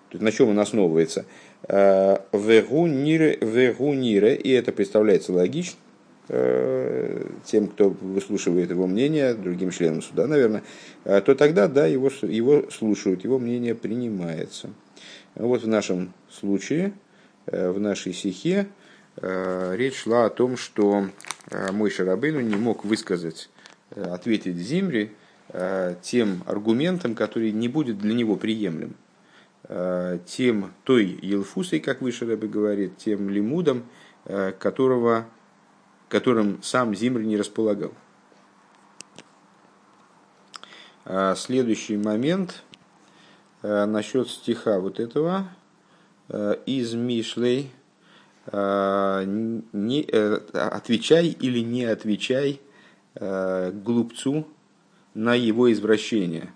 то 0.10 0.18
есть 0.18 0.24
на 0.24 0.32
чем 0.32 0.50
он 0.50 0.60
основывается. 0.60 1.26
Вегу 1.68 2.86
нире, 2.88 4.36
и 4.36 4.52
это 4.52 4.72
представляется 4.72 5.34
логично, 5.34 5.80
Э, 6.28 7.24
тем, 7.46 7.68
кто 7.68 7.90
выслушивает 7.90 8.72
его 8.72 8.88
мнение, 8.88 9.36
другим 9.36 9.70
членам 9.70 10.02
суда, 10.02 10.26
наверное, 10.26 10.64
э, 11.04 11.22
то 11.22 11.36
тогда, 11.36 11.68
да, 11.68 11.86
его, 11.86 12.10
его 12.24 12.72
слушают, 12.72 13.24
его 13.24 13.38
мнение 13.38 13.76
принимается. 13.76 14.72
Вот 15.36 15.62
в 15.62 15.68
нашем 15.68 16.14
случае, 16.32 16.94
в 17.46 17.80
нашей 17.80 18.14
стихе, 18.14 18.68
речь 19.22 19.96
шла 19.96 20.26
о 20.26 20.30
том, 20.30 20.58
что 20.58 21.10
мой 21.72 21.90
Шарабейну 21.90 22.40
не 22.42 22.56
мог 22.56 22.86
высказать, 22.86 23.50
ответить 23.96 24.58
Зимре 24.58 25.12
тем 26.02 26.44
аргументом, 26.48 27.16
который 27.16 27.52
не 27.52 27.68
будет 27.68 28.00
для 28.00 28.14
него 28.14 28.36
приемлем 28.36 28.96
тем 30.26 30.74
той 30.84 31.18
Елфусой, 31.22 31.80
как 31.80 32.02
выше 32.02 32.26
Рэбе 32.26 32.48
говорит, 32.48 32.98
тем 32.98 33.30
лимудом, 33.30 33.86
которого 34.60 35.26
которым 36.08 36.62
сам 36.62 36.96
Зимр 36.96 37.22
не 37.22 37.36
располагал. 37.36 37.92
Следующий 41.36 41.98
момент 41.98 42.64
насчет 43.62 44.30
стиха 44.30 44.80
вот 44.80 45.00
этого 45.00 45.50
из 46.30 46.94
Мишлей 46.94 47.72
не, 48.52 50.06
э, 50.12 50.40
отвечай 50.54 51.28
или 51.28 51.60
не 51.60 51.86
отвечай 51.86 52.62
глупцу 53.16 54.48
на 55.14 55.36
его 55.36 55.72
извращение, 55.72 56.52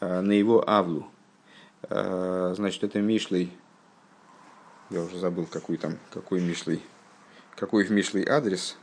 на 0.00 0.30
его 0.30 0.68
авлу. 0.68 1.08
Значит, 1.88 2.84
это 2.84 3.00
Мишлей, 3.00 3.52
я 4.90 5.02
уже 5.02 5.18
забыл, 5.18 5.46
какой 5.46 5.76
там, 5.76 5.98
какой 6.12 6.40
Мишлей, 6.40 6.80
какой 7.56 7.84
в 7.84 7.90
Мишлей 7.90 8.24
адрес. 8.24 8.76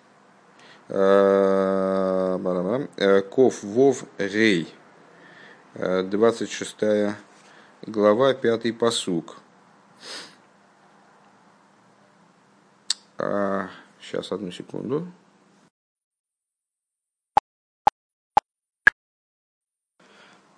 Э, 0.89 2.38
э, 2.98 3.22
Ков 3.22 3.64
Вов 3.64 4.04
Рей. 4.18 4.68
26 5.76 6.84
э, 6.84 7.16
глава, 7.88 8.34
5 8.34 8.78
посук. 8.78 9.38
Сейчас, 13.99 14.32
одну 14.32 14.51
секунду. 14.51 15.07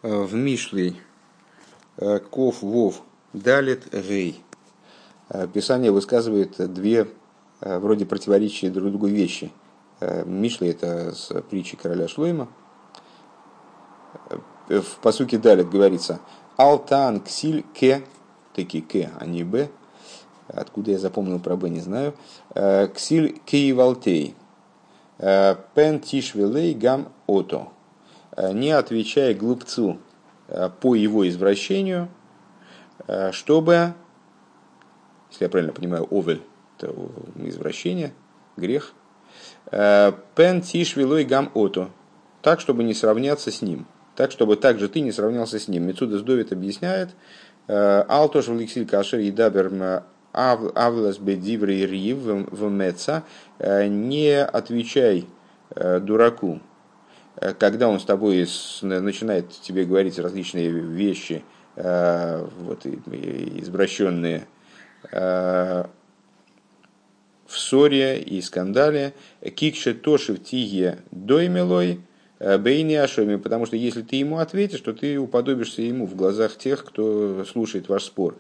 В 0.01 0.33
Мишлей 0.33 1.01
Ков 2.31 2.61
Вов 2.61 3.01
Далит 3.33 3.93
Рей. 3.93 4.43
Писание 5.53 5.91
высказывает 5.91 6.73
две 6.73 7.07
Э, 7.61 7.79
вроде 7.79 8.05
противоречия 8.05 8.69
друг 8.69 8.89
другу 8.89 9.07
вещи. 9.07 9.51
Э, 9.99 10.23
Мишли 10.25 10.69
это 10.69 11.13
с 11.13 11.33
притчи 11.41 11.77
короля 11.77 12.07
Шлойма. 12.07 12.47
Э, 14.69 14.81
в 14.81 14.97
посуке 15.01 15.37
Далит 15.37 15.69
говорится 15.69 16.19
«Алтан 16.57 17.21
ксиль 17.21 17.63
ке», 17.73 18.03
таки 18.53 18.81
ке, 18.81 19.11
а 19.19 19.25
не 19.25 19.43
б, 19.43 19.69
откуда 20.47 20.91
я 20.91 20.99
запомнил 20.99 21.39
про 21.39 21.55
б, 21.55 21.69
не 21.69 21.79
знаю, 21.79 22.13
«ксиль 22.93 23.39
ке 23.45 23.57
и 23.57 23.73
валтей», 23.73 24.35
«пен 25.17 25.99
тишвелей 25.99 26.73
гам 26.73 27.09
ото», 27.27 27.69
не 28.37 28.71
отвечая 28.71 29.33
глупцу 29.33 29.99
по 30.81 30.95
его 30.95 31.27
извращению, 31.27 32.09
чтобы, 33.31 33.93
если 35.31 35.45
я 35.45 35.49
правильно 35.49 35.73
понимаю, 35.73 36.07
овель, 36.11 36.41
это 36.77 36.93
извращение, 37.37 38.13
грех. 38.57 38.93
Э, 39.71 40.13
Пен 40.35 40.61
тишвилой 40.61 41.23
гам 41.23 41.51
ото. 41.53 41.89
Так, 42.41 42.59
чтобы 42.59 42.83
не 42.83 42.93
сравняться 42.93 43.51
с 43.51 43.61
ним. 43.61 43.87
Так, 44.15 44.31
чтобы 44.31 44.55
также 44.55 44.87
ты 44.87 45.01
не 45.01 45.11
сравнялся 45.11 45.59
с 45.59 45.67
ним. 45.67 45.83
Мецудас 45.83 46.21
Довид 46.21 46.51
объясняет. 46.51 47.09
Э, 47.67 48.03
Алтош 48.07 48.47
в 48.47 48.57
ликсиль 48.57 48.87
кашер 48.87 49.19
и 49.19 49.31
дабер 49.31 50.03
авлас 50.35 51.17
бедиврей 51.17 51.85
рив 51.85 52.17
в 52.17 52.69
меца. 52.69 53.23
Э, 53.59 53.87
не 53.87 54.43
отвечай 54.43 55.27
дураку, 55.75 56.61
когда 57.57 57.89
он 57.89 57.99
с 57.99 58.05
тобой 58.05 58.47
начинает 58.83 59.49
тебе 59.49 59.83
говорить 59.83 60.19
различные 60.19 60.69
вещи, 60.69 61.43
вот, 61.75 62.85
извращенные, 62.85 64.45
в 65.11 65.87
ссоре 67.47 68.19
и 68.19 68.41
скандале. 68.41 69.13
Кикше 69.55 69.93
тоши 69.95 70.33
в 70.33 70.43
тиге 70.43 70.99
доймелой, 71.11 72.01
Бейни 72.39 72.95
Ашоми, 72.95 73.37
потому 73.37 73.65
что 73.65 73.77
если 73.77 74.01
ты 74.01 74.17
ему 74.17 74.39
ответишь, 74.39 74.81
то 74.81 74.91
ты 74.91 75.17
уподобишься 75.17 75.81
ему 75.81 76.05
в 76.05 76.15
глазах 76.15 76.57
тех, 76.57 76.83
кто 76.83 77.45
слушает 77.45 77.87
ваш 77.87 78.03
спор. 78.03 78.35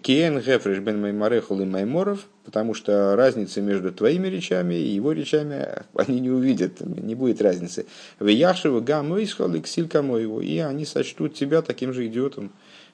Киен 0.00 0.38
Гефриш 0.38 0.78
бен 0.78 1.00
Маймарехал 1.00 1.60
и 1.60 1.64
Майморов, 1.64 2.28
потому 2.44 2.74
что 2.74 3.16
разница 3.16 3.60
между 3.60 3.90
твоими 3.90 4.28
речами 4.28 4.74
и 4.74 4.88
его 4.88 5.10
речами 5.10 5.66
они 5.94 6.20
не 6.20 6.30
увидят, 6.30 6.80
не 6.80 7.16
будет 7.16 7.42
разницы. 7.42 7.86
В 8.20 8.28
Яшева 8.28 8.80
Гамойсхал 8.80 9.52
и 9.54 9.60
Ксилькамоеву, 9.60 10.40
и 10.40 10.58
они 10.58 10.84
сочтут 10.84 11.34
тебя 11.34 11.60
таким 11.60 11.92
же 11.92 12.06
идиотом, 12.06 12.52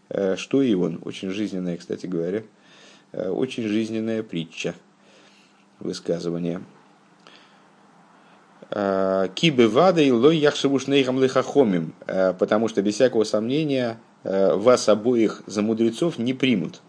э, 0.09 0.37
что 0.37 0.63
и 0.63 0.73
он. 0.73 1.01
Очень 1.05 1.31
жизненная, 1.31 1.77
кстати 1.77 2.07
говоря, 2.07 2.45
э, 3.13 3.29
очень 3.29 3.65
жизненная 3.65 4.23
притча, 4.23 4.75
высказывание. 5.81 6.63
Э, 8.71 9.29
Кибы 9.35 9.69
вада 9.69 10.01
и 10.01 10.11
лой 10.11 10.37
яхшевуш 10.39 10.87
нейхам 10.87 11.23
лихахомим, 11.23 11.95
потому 12.39 12.69
что 12.69 12.83
без 12.83 12.95
всякого 12.95 13.25
сомнения 13.25 13.99
вас 14.25 14.89
обоих 14.89 15.43
за 15.47 15.63
мудрецов 15.63 16.19
не 16.19 16.35
примут. 16.35 16.83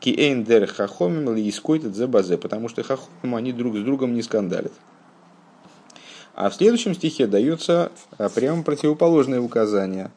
Киэйндер 0.00 0.66
хахомим 0.66 1.34
ли 1.34 1.48
искойтет 1.48 1.94
за 1.96 2.06
базе, 2.06 2.36
потому 2.38 2.68
что 2.68 2.82
хахомим 2.82 3.34
они 3.34 3.52
друг 3.52 3.76
с 3.76 3.80
другом 3.80 4.14
не 4.14 4.22
скандалят. 4.22 4.72
А 6.34 6.50
в 6.50 6.54
следующем 6.54 6.94
стихе 6.94 7.26
дается 7.26 7.90
прямо 8.34 8.62
противоположное 8.62 9.40
указание. 9.40 10.10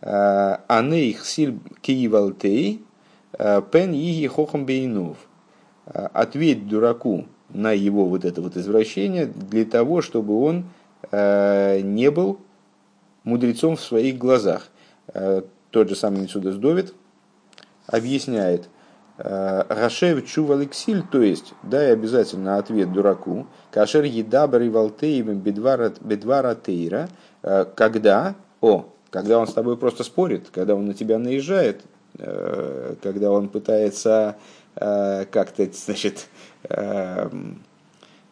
Анейх 0.00 1.24
силь 1.24 1.58
киевалтей 1.82 2.82
пен 3.38 3.92
иги 3.92 4.26
хохам 4.26 4.66
бейнов. 4.66 5.16
Ответь 5.86 6.66
дураку 6.66 7.26
на 7.52 7.72
его 7.72 8.06
вот 8.06 8.24
это 8.24 8.42
вот 8.42 8.56
извращение 8.56 9.26
для 9.26 9.64
того, 9.64 10.02
чтобы 10.02 10.42
он 10.42 10.64
не 11.12 12.10
был 12.10 12.40
мудрецом 13.24 13.76
в 13.76 13.80
своих 13.80 14.18
глазах. 14.18 14.68
Тот 15.70 15.88
же 15.88 15.96
самый 15.96 16.22
Митсудас 16.22 16.56
Довид 16.56 16.94
объясняет– 17.86 18.68
Гашев 19.22 20.26
чув 20.26 20.50
алексиль, 20.50 21.02
то 21.02 21.20
есть 21.20 21.52
дай 21.62 21.92
обязательно 21.92 22.56
ответ 22.56 22.92
дураку. 22.92 23.46
Кашер 23.70 24.04
едабр 24.04 24.62
и 24.62 24.70
валтеевым 24.70 25.40
бедвара 25.40 26.54
тейра, 26.54 27.08
э, 27.42 27.66
когда, 27.74 28.34
о, 28.62 28.86
когда 29.10 29.38
он 29.38 29.46
с 29.46 29.52
тобой 29.52 29.76
просто 29.76 30.04
спорит, 30.04 30.48
когда 30.50 30.74
он 30.74 30.86
на 30.86 30.94
тебя 30.94 31.18
наезжает, 31.18 31.82
э, 32.18 32.94
когда 33.02 33.30
он 33.30 33.50
пытается 33.50 34.36
э, 34.76 35.26
как-то, 35.30 35.68
значит, 35.70 36.28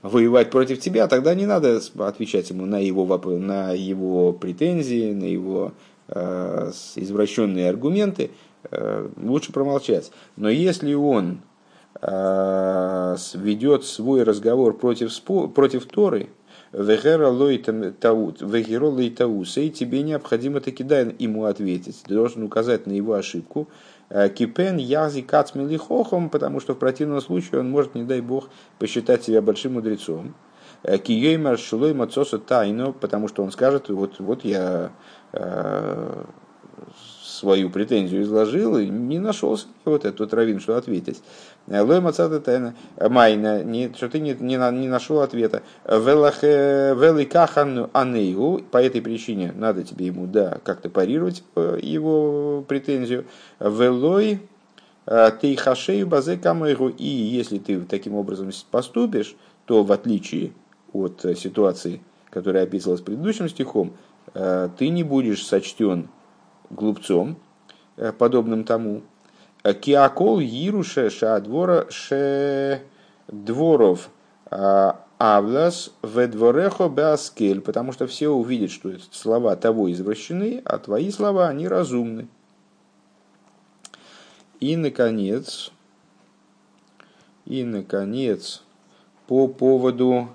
воевать 0.03 0.51
против 0.51 0.81
тебя, 0.81 1.09
тогда 1.09 1.35
не 1.35 1.47
надо 1.47 1.81
отвечать 1.99 2.51
ему 2.51 2.67
на 2.67 2.79
его, 2.79 3.19
на 3.39 3.73
его 3.73 4.33
претензии, 4.33 5.13
на 5.13 5.25
его 5.25 5.73
извращенные 6.09 7.69
аргументы. 7.69 8.31
Э, 8.71 9.09
лучше 9.17 9.53
промолчать. 9.53 10.11
Но 10.37 10.49
если 10.49 10.95
он 10.95 11.41
э, 12.01 13.17
ведет 13.35 13.85
свой 13.85 14.23
разговор 14.25 14.77
против, 14.77 15.13
против 15.55 15.87
Торы, 15.87 16.29
Вегера 16.71 17.29
лой 17.29 17.57
таут, 17.99 18.43
вегеро 18.43 18.89
лой 18.89 19.09
таусей, 19.09 19.71
тебе 19.71 20.03
необходимо 20.03 20.61
таки 20.61 20.85
дай 20.85 21.15
ему 21.19 21.45
ответить. 21.45 22.03
Ты 22.07 22.13
должен 22.13 22.43
указать 22.43 22.87
на 22.87 22.93
его 22.93 23.15
ошибку. 23.15 23.69
Э, 24.11 24.29
кипен 24.29 24.77
язи 24.79 25.23
кацмилихохом, 25.23 26.31
потому 26.31 26.61
что 26.61 26.75
в 26.75 26.79
противном 26.79 27.21
случае 27.21 27.61
он 27.61 27.71
может, 27.71 27.95
не 27.95 28.05
дай 28.05 28.21
бог, 28.21 28.49
посчитать 28.79 29.25
себя 29.25 29.43
большим 29.43 29.75
мудрецом. 29.75 30.35
Киеймар 30.83 31.59
шулой 31.59 31.93
мацоса 31.93 32.39
тайно, 32.39 32.93
потому 32.93 33.27
что 33.27 33.43
он 33.43 33.51
скажет, 33.51 33.89
вот, 33.89 34.21
вот 34.21 34.45
я 34.45 34.93
свою 37.39 37.71
претензию 37.71 38.23
изложил 38.23 38.79
и 38.79 38.87
не 38.87 39.19
нашелся 39.19 39.67
вот 39.85 40.05
этот 40.05 40.33
раввин, 40.35 40.61
что 40.61 40.77
ответить. 40.77 41.23
Майна, 42.99 43.63
не, 43.63 43.93
что 43.95 44.09
ты 44.09 44.21
не, 44.21 44.35
не, 44.35 44.57
не 44.57 44.89
нашел 44.89 45.21
ответа. 45.21 45.63
Великахан 45.85 47.91
анею, 47.93 48.65
по 48.71 48.79
этой 48.79 49.03
причине 49.03 49.53
надо 49.55 49.83
тебе 49.83 50.07
ему, 50.07 50.27
да, 50.27 50.59
как-то 50.65 50.89
парировать 50.89 51.43
э, 51.57 51.79
его 51.83 52.65
претензию. 52.67 53.27
Велой 53.61 54.41
э, 55.07 55.31
ты 55.41 55.57
хашею 55.57 56.07
базе 56.07 56.39
камеру, 56.39 56.89
и 56.89 57.07
если 57.07 57.59
ты 57.59 57.81
таким 57.83 58.15
образом 58.15 58.51
поступишь, 58.71 59.37
то 59.67 59.85
в 59.85 59.93
отличие 59.93 60.53
от 60.93 61.25
ситуации, 61.37 62.01
которая 62.31 62.65
описывалась 62.65 63.03
предыдущим 63.03 63.49
стихом, 63.49 63.95
э, 64.35 64.69
ты 64.79 64.89
не 64.89 65.03
будешь 65.03 65.47
сочтен 65.47 66.09
глупцом, 66.71 67.37
э, 67.97 68.13
подобным 68.13 68.65
тому. 68.65 69.03
Киакол 69.63 70.41
Ируше 70.41 71.11
Шадвора 71.11 71.87
Ше 71.91 72.83
Дворов 73.29 74.11
а, 74.51 75.05
Авлас 75.19 75.91
Ведворехо 76.03 76.89
Беаскель, 76.89 77.61
потому 77.61 77.93
что 77.93 78.07
все 78.07 78.29
увидят, 78.29 78.71
что 78.71 78.93
слова 79.11 79.57
того 79.57 79.91
извращены, 79.91 80.63
а 80.65 80.79
твои 80.79 81.11
слова, 81.11 81.49
они 81.49 81.67
разумны. 81.67 82.29
И, 84.61 84.77
наконец, 84.77 85.73
и, 87.45 87.65
наконец, 87.65 88.63
по 89.27 89.49
поводу 89.49 90.29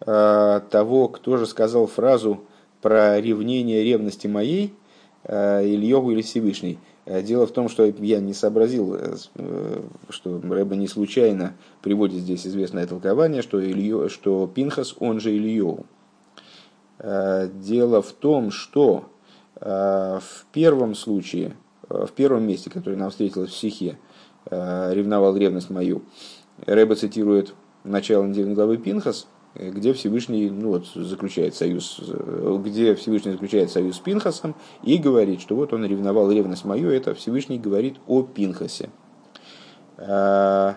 э, 0.00 0.60
того, 0.70 1.08
кто 1.08 1.36
же 1.36 1.46
сказал 1.46 1.86
фразу 1.86 2.44
про 2.80 3.20
ревнение 3.20 3.82
ревности 3.84 4.26
моей– 4.26 4.74
Э, 5.26 5.62
йогу, 5.64 6.10
или 6.10 6.20
Всевышний. 6.20 6.78
Э, 7.06 7.22
дело 7.22 7.46
в 7.46 7.52
том, 7.52 7.68
что 7.68 7.84
я 7.84 8.20
не 8.20 8.32
сообразил, 8.32 8.94
э, 8.94 9.16
что 10.08 10.40
Рэба 10.40 10.76
не 10.76 10.88
случайно 10.88 11.54
приводит 11.82 12.20
здесь 12.20 12.46
известное 12.46 12.86
толкование, 12.86 13.42
что, 13.42 13.62
Ильё, 13.62 14.08
что 14.08 14.46
Пинхас, 14.46 14.94
он 14.98 15.20
же 15.20 15.36
Ильёу. 15.36 15.86
Дело 16.98 18.00
в 18.02 18.12
том, 18.12 18.50
что 18.52 19.10
в 19.60 20.46
первом 20.52 20.94
случае, 20.94 21.54
в 21.88 22.10
первом 22.12 22.46
месте, 22.46 22.70
которое 22.70 22.96
нам 22.96 23.10
встретилось 23.10 23.50
в 23.50 23.56
стихе, 23.56 23.98
ревновал 24.48 25.36
ревность 25.36 25.70
мою, 25.70 26.02
Рэба 26.64 26.94
цитирует 26.94 27.52
начало 27.82 28.24
недельной 28.24 28.54
главы 28.54 28.78
Пинхас, 28.78 29.26
где 29.54 29.92
Всевышний 29.92 30.50
ну, 30.50 30.70
вот, 30.70 30.86
заключает 30.94 31.54
союз, 31.54 32.00
где 32.00 32.94
Всевышний 32.94 33.32
заключает 33.32 33.70
союз 33.70 33.96
с 33.96 34.00
Пинхасом 34.00 34.54
и 34.82 34.98
говорит, 34.98 35.40
что 35.40 35.54
вот 35.54 35.72
он 35.72 35.84
ревновал 35.84 36.30
ревность 36.30 36.64
мою, 36.64 36.90
это 36.90 37.14
Всевышний 37.14 37.58
говорит 37.58 37.96
о 38.06 38.22
Пинхасе. 38.22 38.90
А, 39.96 40.76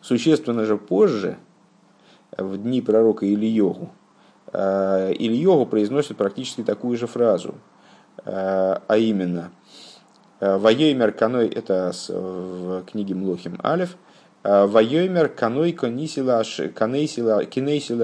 существенно 0.00 0.64
же 0.64 0.78
позже, 0.78 1.36
в 2.36 2.56
дни 2.56 2.80
пророка 2.80 3.30
Ильогу, 3.30 3.90
а, 4.52 5.10
Ильогу 5.10 5.66
произносит 5.66 6.16
практически 6.16 6.62
такую 6.62 6.96
же 6.96 7.06
фразу, 7.06 7.56
а, 8.24 8.82
а 8.86 8.96
именно 8.96 9.50
«Воеймер 10.38 11.12
каной»– 11.12 11.48
это 11.48 11.92
в 12.08 12.82
книге 12.84 13.14
Млохим 13.14 13.58
Алев– 13.62 13.96
Вайомер 14.46 15.28
каной 15.28 15.72
кинейсила 15.72 16.38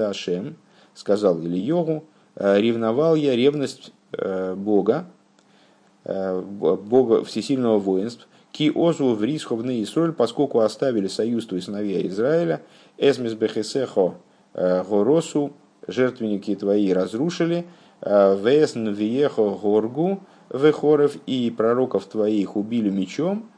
Ашем, 0.09 0.57
сказал 0.93 1.39
Ильогу, 1.39 2.03
ревновал 2.35 3.15
я 3.15 3.33
ревность 3.33 3.93
э, 4.11 4.53
Бога, 4.53 5.05
э, 6.03 6.41
Бога 6.41 7.23
всесильного 7.23 7.79
воинств, 7.79 8.27
ки 8.51 8.69
озу 8.75 9.15
в 9.15 9.23
рисховный 9.23 9.81
Исроль, 9.83 10.11
поскольку 10.11 10.59
оставили 10.59 11.07
союз 11.07 11.45
твои 11.45 11.61
сыновья 11.61 12.05
Израиля, 12.07 12.61
эсмис 12.97 13.35
бехесехо 13.35 14.15
э, 14.53 14.83
горосу, 14.83 15.53
жертвенники 15.87 16.55
твои 16.55 16.91
разрушили, 16.91 17.65
весн 18.01 18.89
виехо 18.89 19.49
горгу, 19.49 20.19
вехоров 20.49 21.15
и 21.25 21.49
пророков 21.55 22.03
твоих 22.05 22.57
убили 22.57 22.89
мечом, 22.89 23.49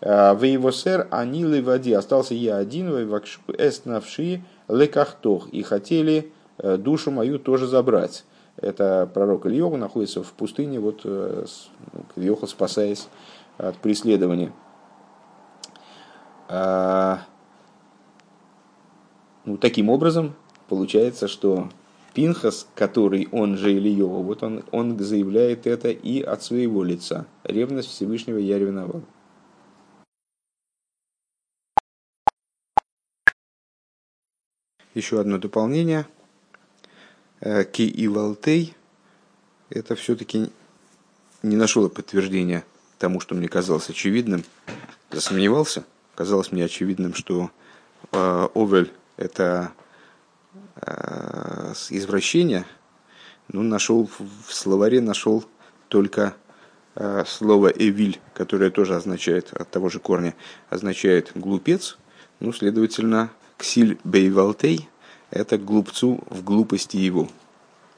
Э, 0.00 0.34
в 0.34 0.42
его 0.44 0.70
сэр 0.72 1.08
они 1.10 1.44
воде 1.44 1.96
остался 1.96 2.34
я 2.34 2.56
один, 2.56 2.88
эснавши 2.90 4.44
лекахтох, 4.68 5.48
и 5.48 5.62
хотели 5.62 6.32
э, 6.58 6.76
душу 6.76 7.10
мою 7.10 7.38
тоже 7.38 7.66
забрать. 7.66 8.24
Это 8.56 9.08
пророк 9.12 9.46
Ильёва 9.46 9.76
находится 9.76 10.22
в 10.22 10.32
пустыне, 10.32 10.80
вот 10.80 11.02
э, 11.04 11.46
Ильёха 12.16 12.46
спасаясь 12.46 13.08
от 13.56 13.76
преследования. 13.78 14.52
Ну, 19.44 19.58
таким 19.60 19.90
образом, 19.90 20.34
получается, 20.68 21.28
что 21.28 21.68
Пинхас, 22.14 22.66
который 22.74 23.28
он 23.32 23.56
же 23.58 23.72
Ильёва, 23.72 24.22
вот 24.22 24.42
он, 24.42 24.64
он 24.70 24.98
заявляет 24.98 25.66
это 25.66 25.90
и 25.90 26.22
от 26.22 26.42
своего 26.42 26.82
лица. 26.82 27.26
Ревность 27.44 27.88
Всевышнего 27.88 28.38
я 28.38 28.58
ревновал. 28.58 29.02
Еще 34.98 35.20
одно 35.20 35.38
дополнение. 35.38 36.08
Э, 37.38 37.62
ки 37.62 37.82
и 37.82 38.08
валтей 38.08 38.74
это 39.70 39.94
все-таки 39.94 40.50
не 41.44 41.54
нашел 41.54 41.88
подтверждения 41.88 42.64
тому, 42.98 43.20
что 43.20 43.36
мне 43.36 43.46
казалось 43.46 43.88
очевидным. 43.90 44.42
Засомневался. 45.12 45.84
Казалось 46.16 46.50
мне 46.50 46.64
очевидным, 46.64 47.14
что 47.14 47.52
э, 48.10 48.48
Овель– 48.56 48.90
это 49.16 49.70
э, 50.82 51.74
извращение. 51.90 52.64
Ну, 53.46 53.62
нашел 53.62 54.10
в 54.18 54.52
словаре 54.52 55.00
нашел 55.00 55.44
только 55.86 56.34
слово 57.24 57.68
«эвиль», 57.68 58.18
которое 58.34 58.70
тоже 58.70 58.96
означает, 58.96 59.52
от 59.52 59.70
того 59.70 59.90
же 59.90 60.00
корня, 60.00 60.34
означает 60.70 61.30
«глупец». 61.36 61.98
Ну, 62.40 62.52
следовательно, 62.52 63.30
«ксиль 63.58 63.98
бейвалтей»– 64.04 64.88
это 65.30 65.58
глупцу 65.58 66.20
в 66.30 66.42
глупости 66.42 66.96
его. 66.96 67.28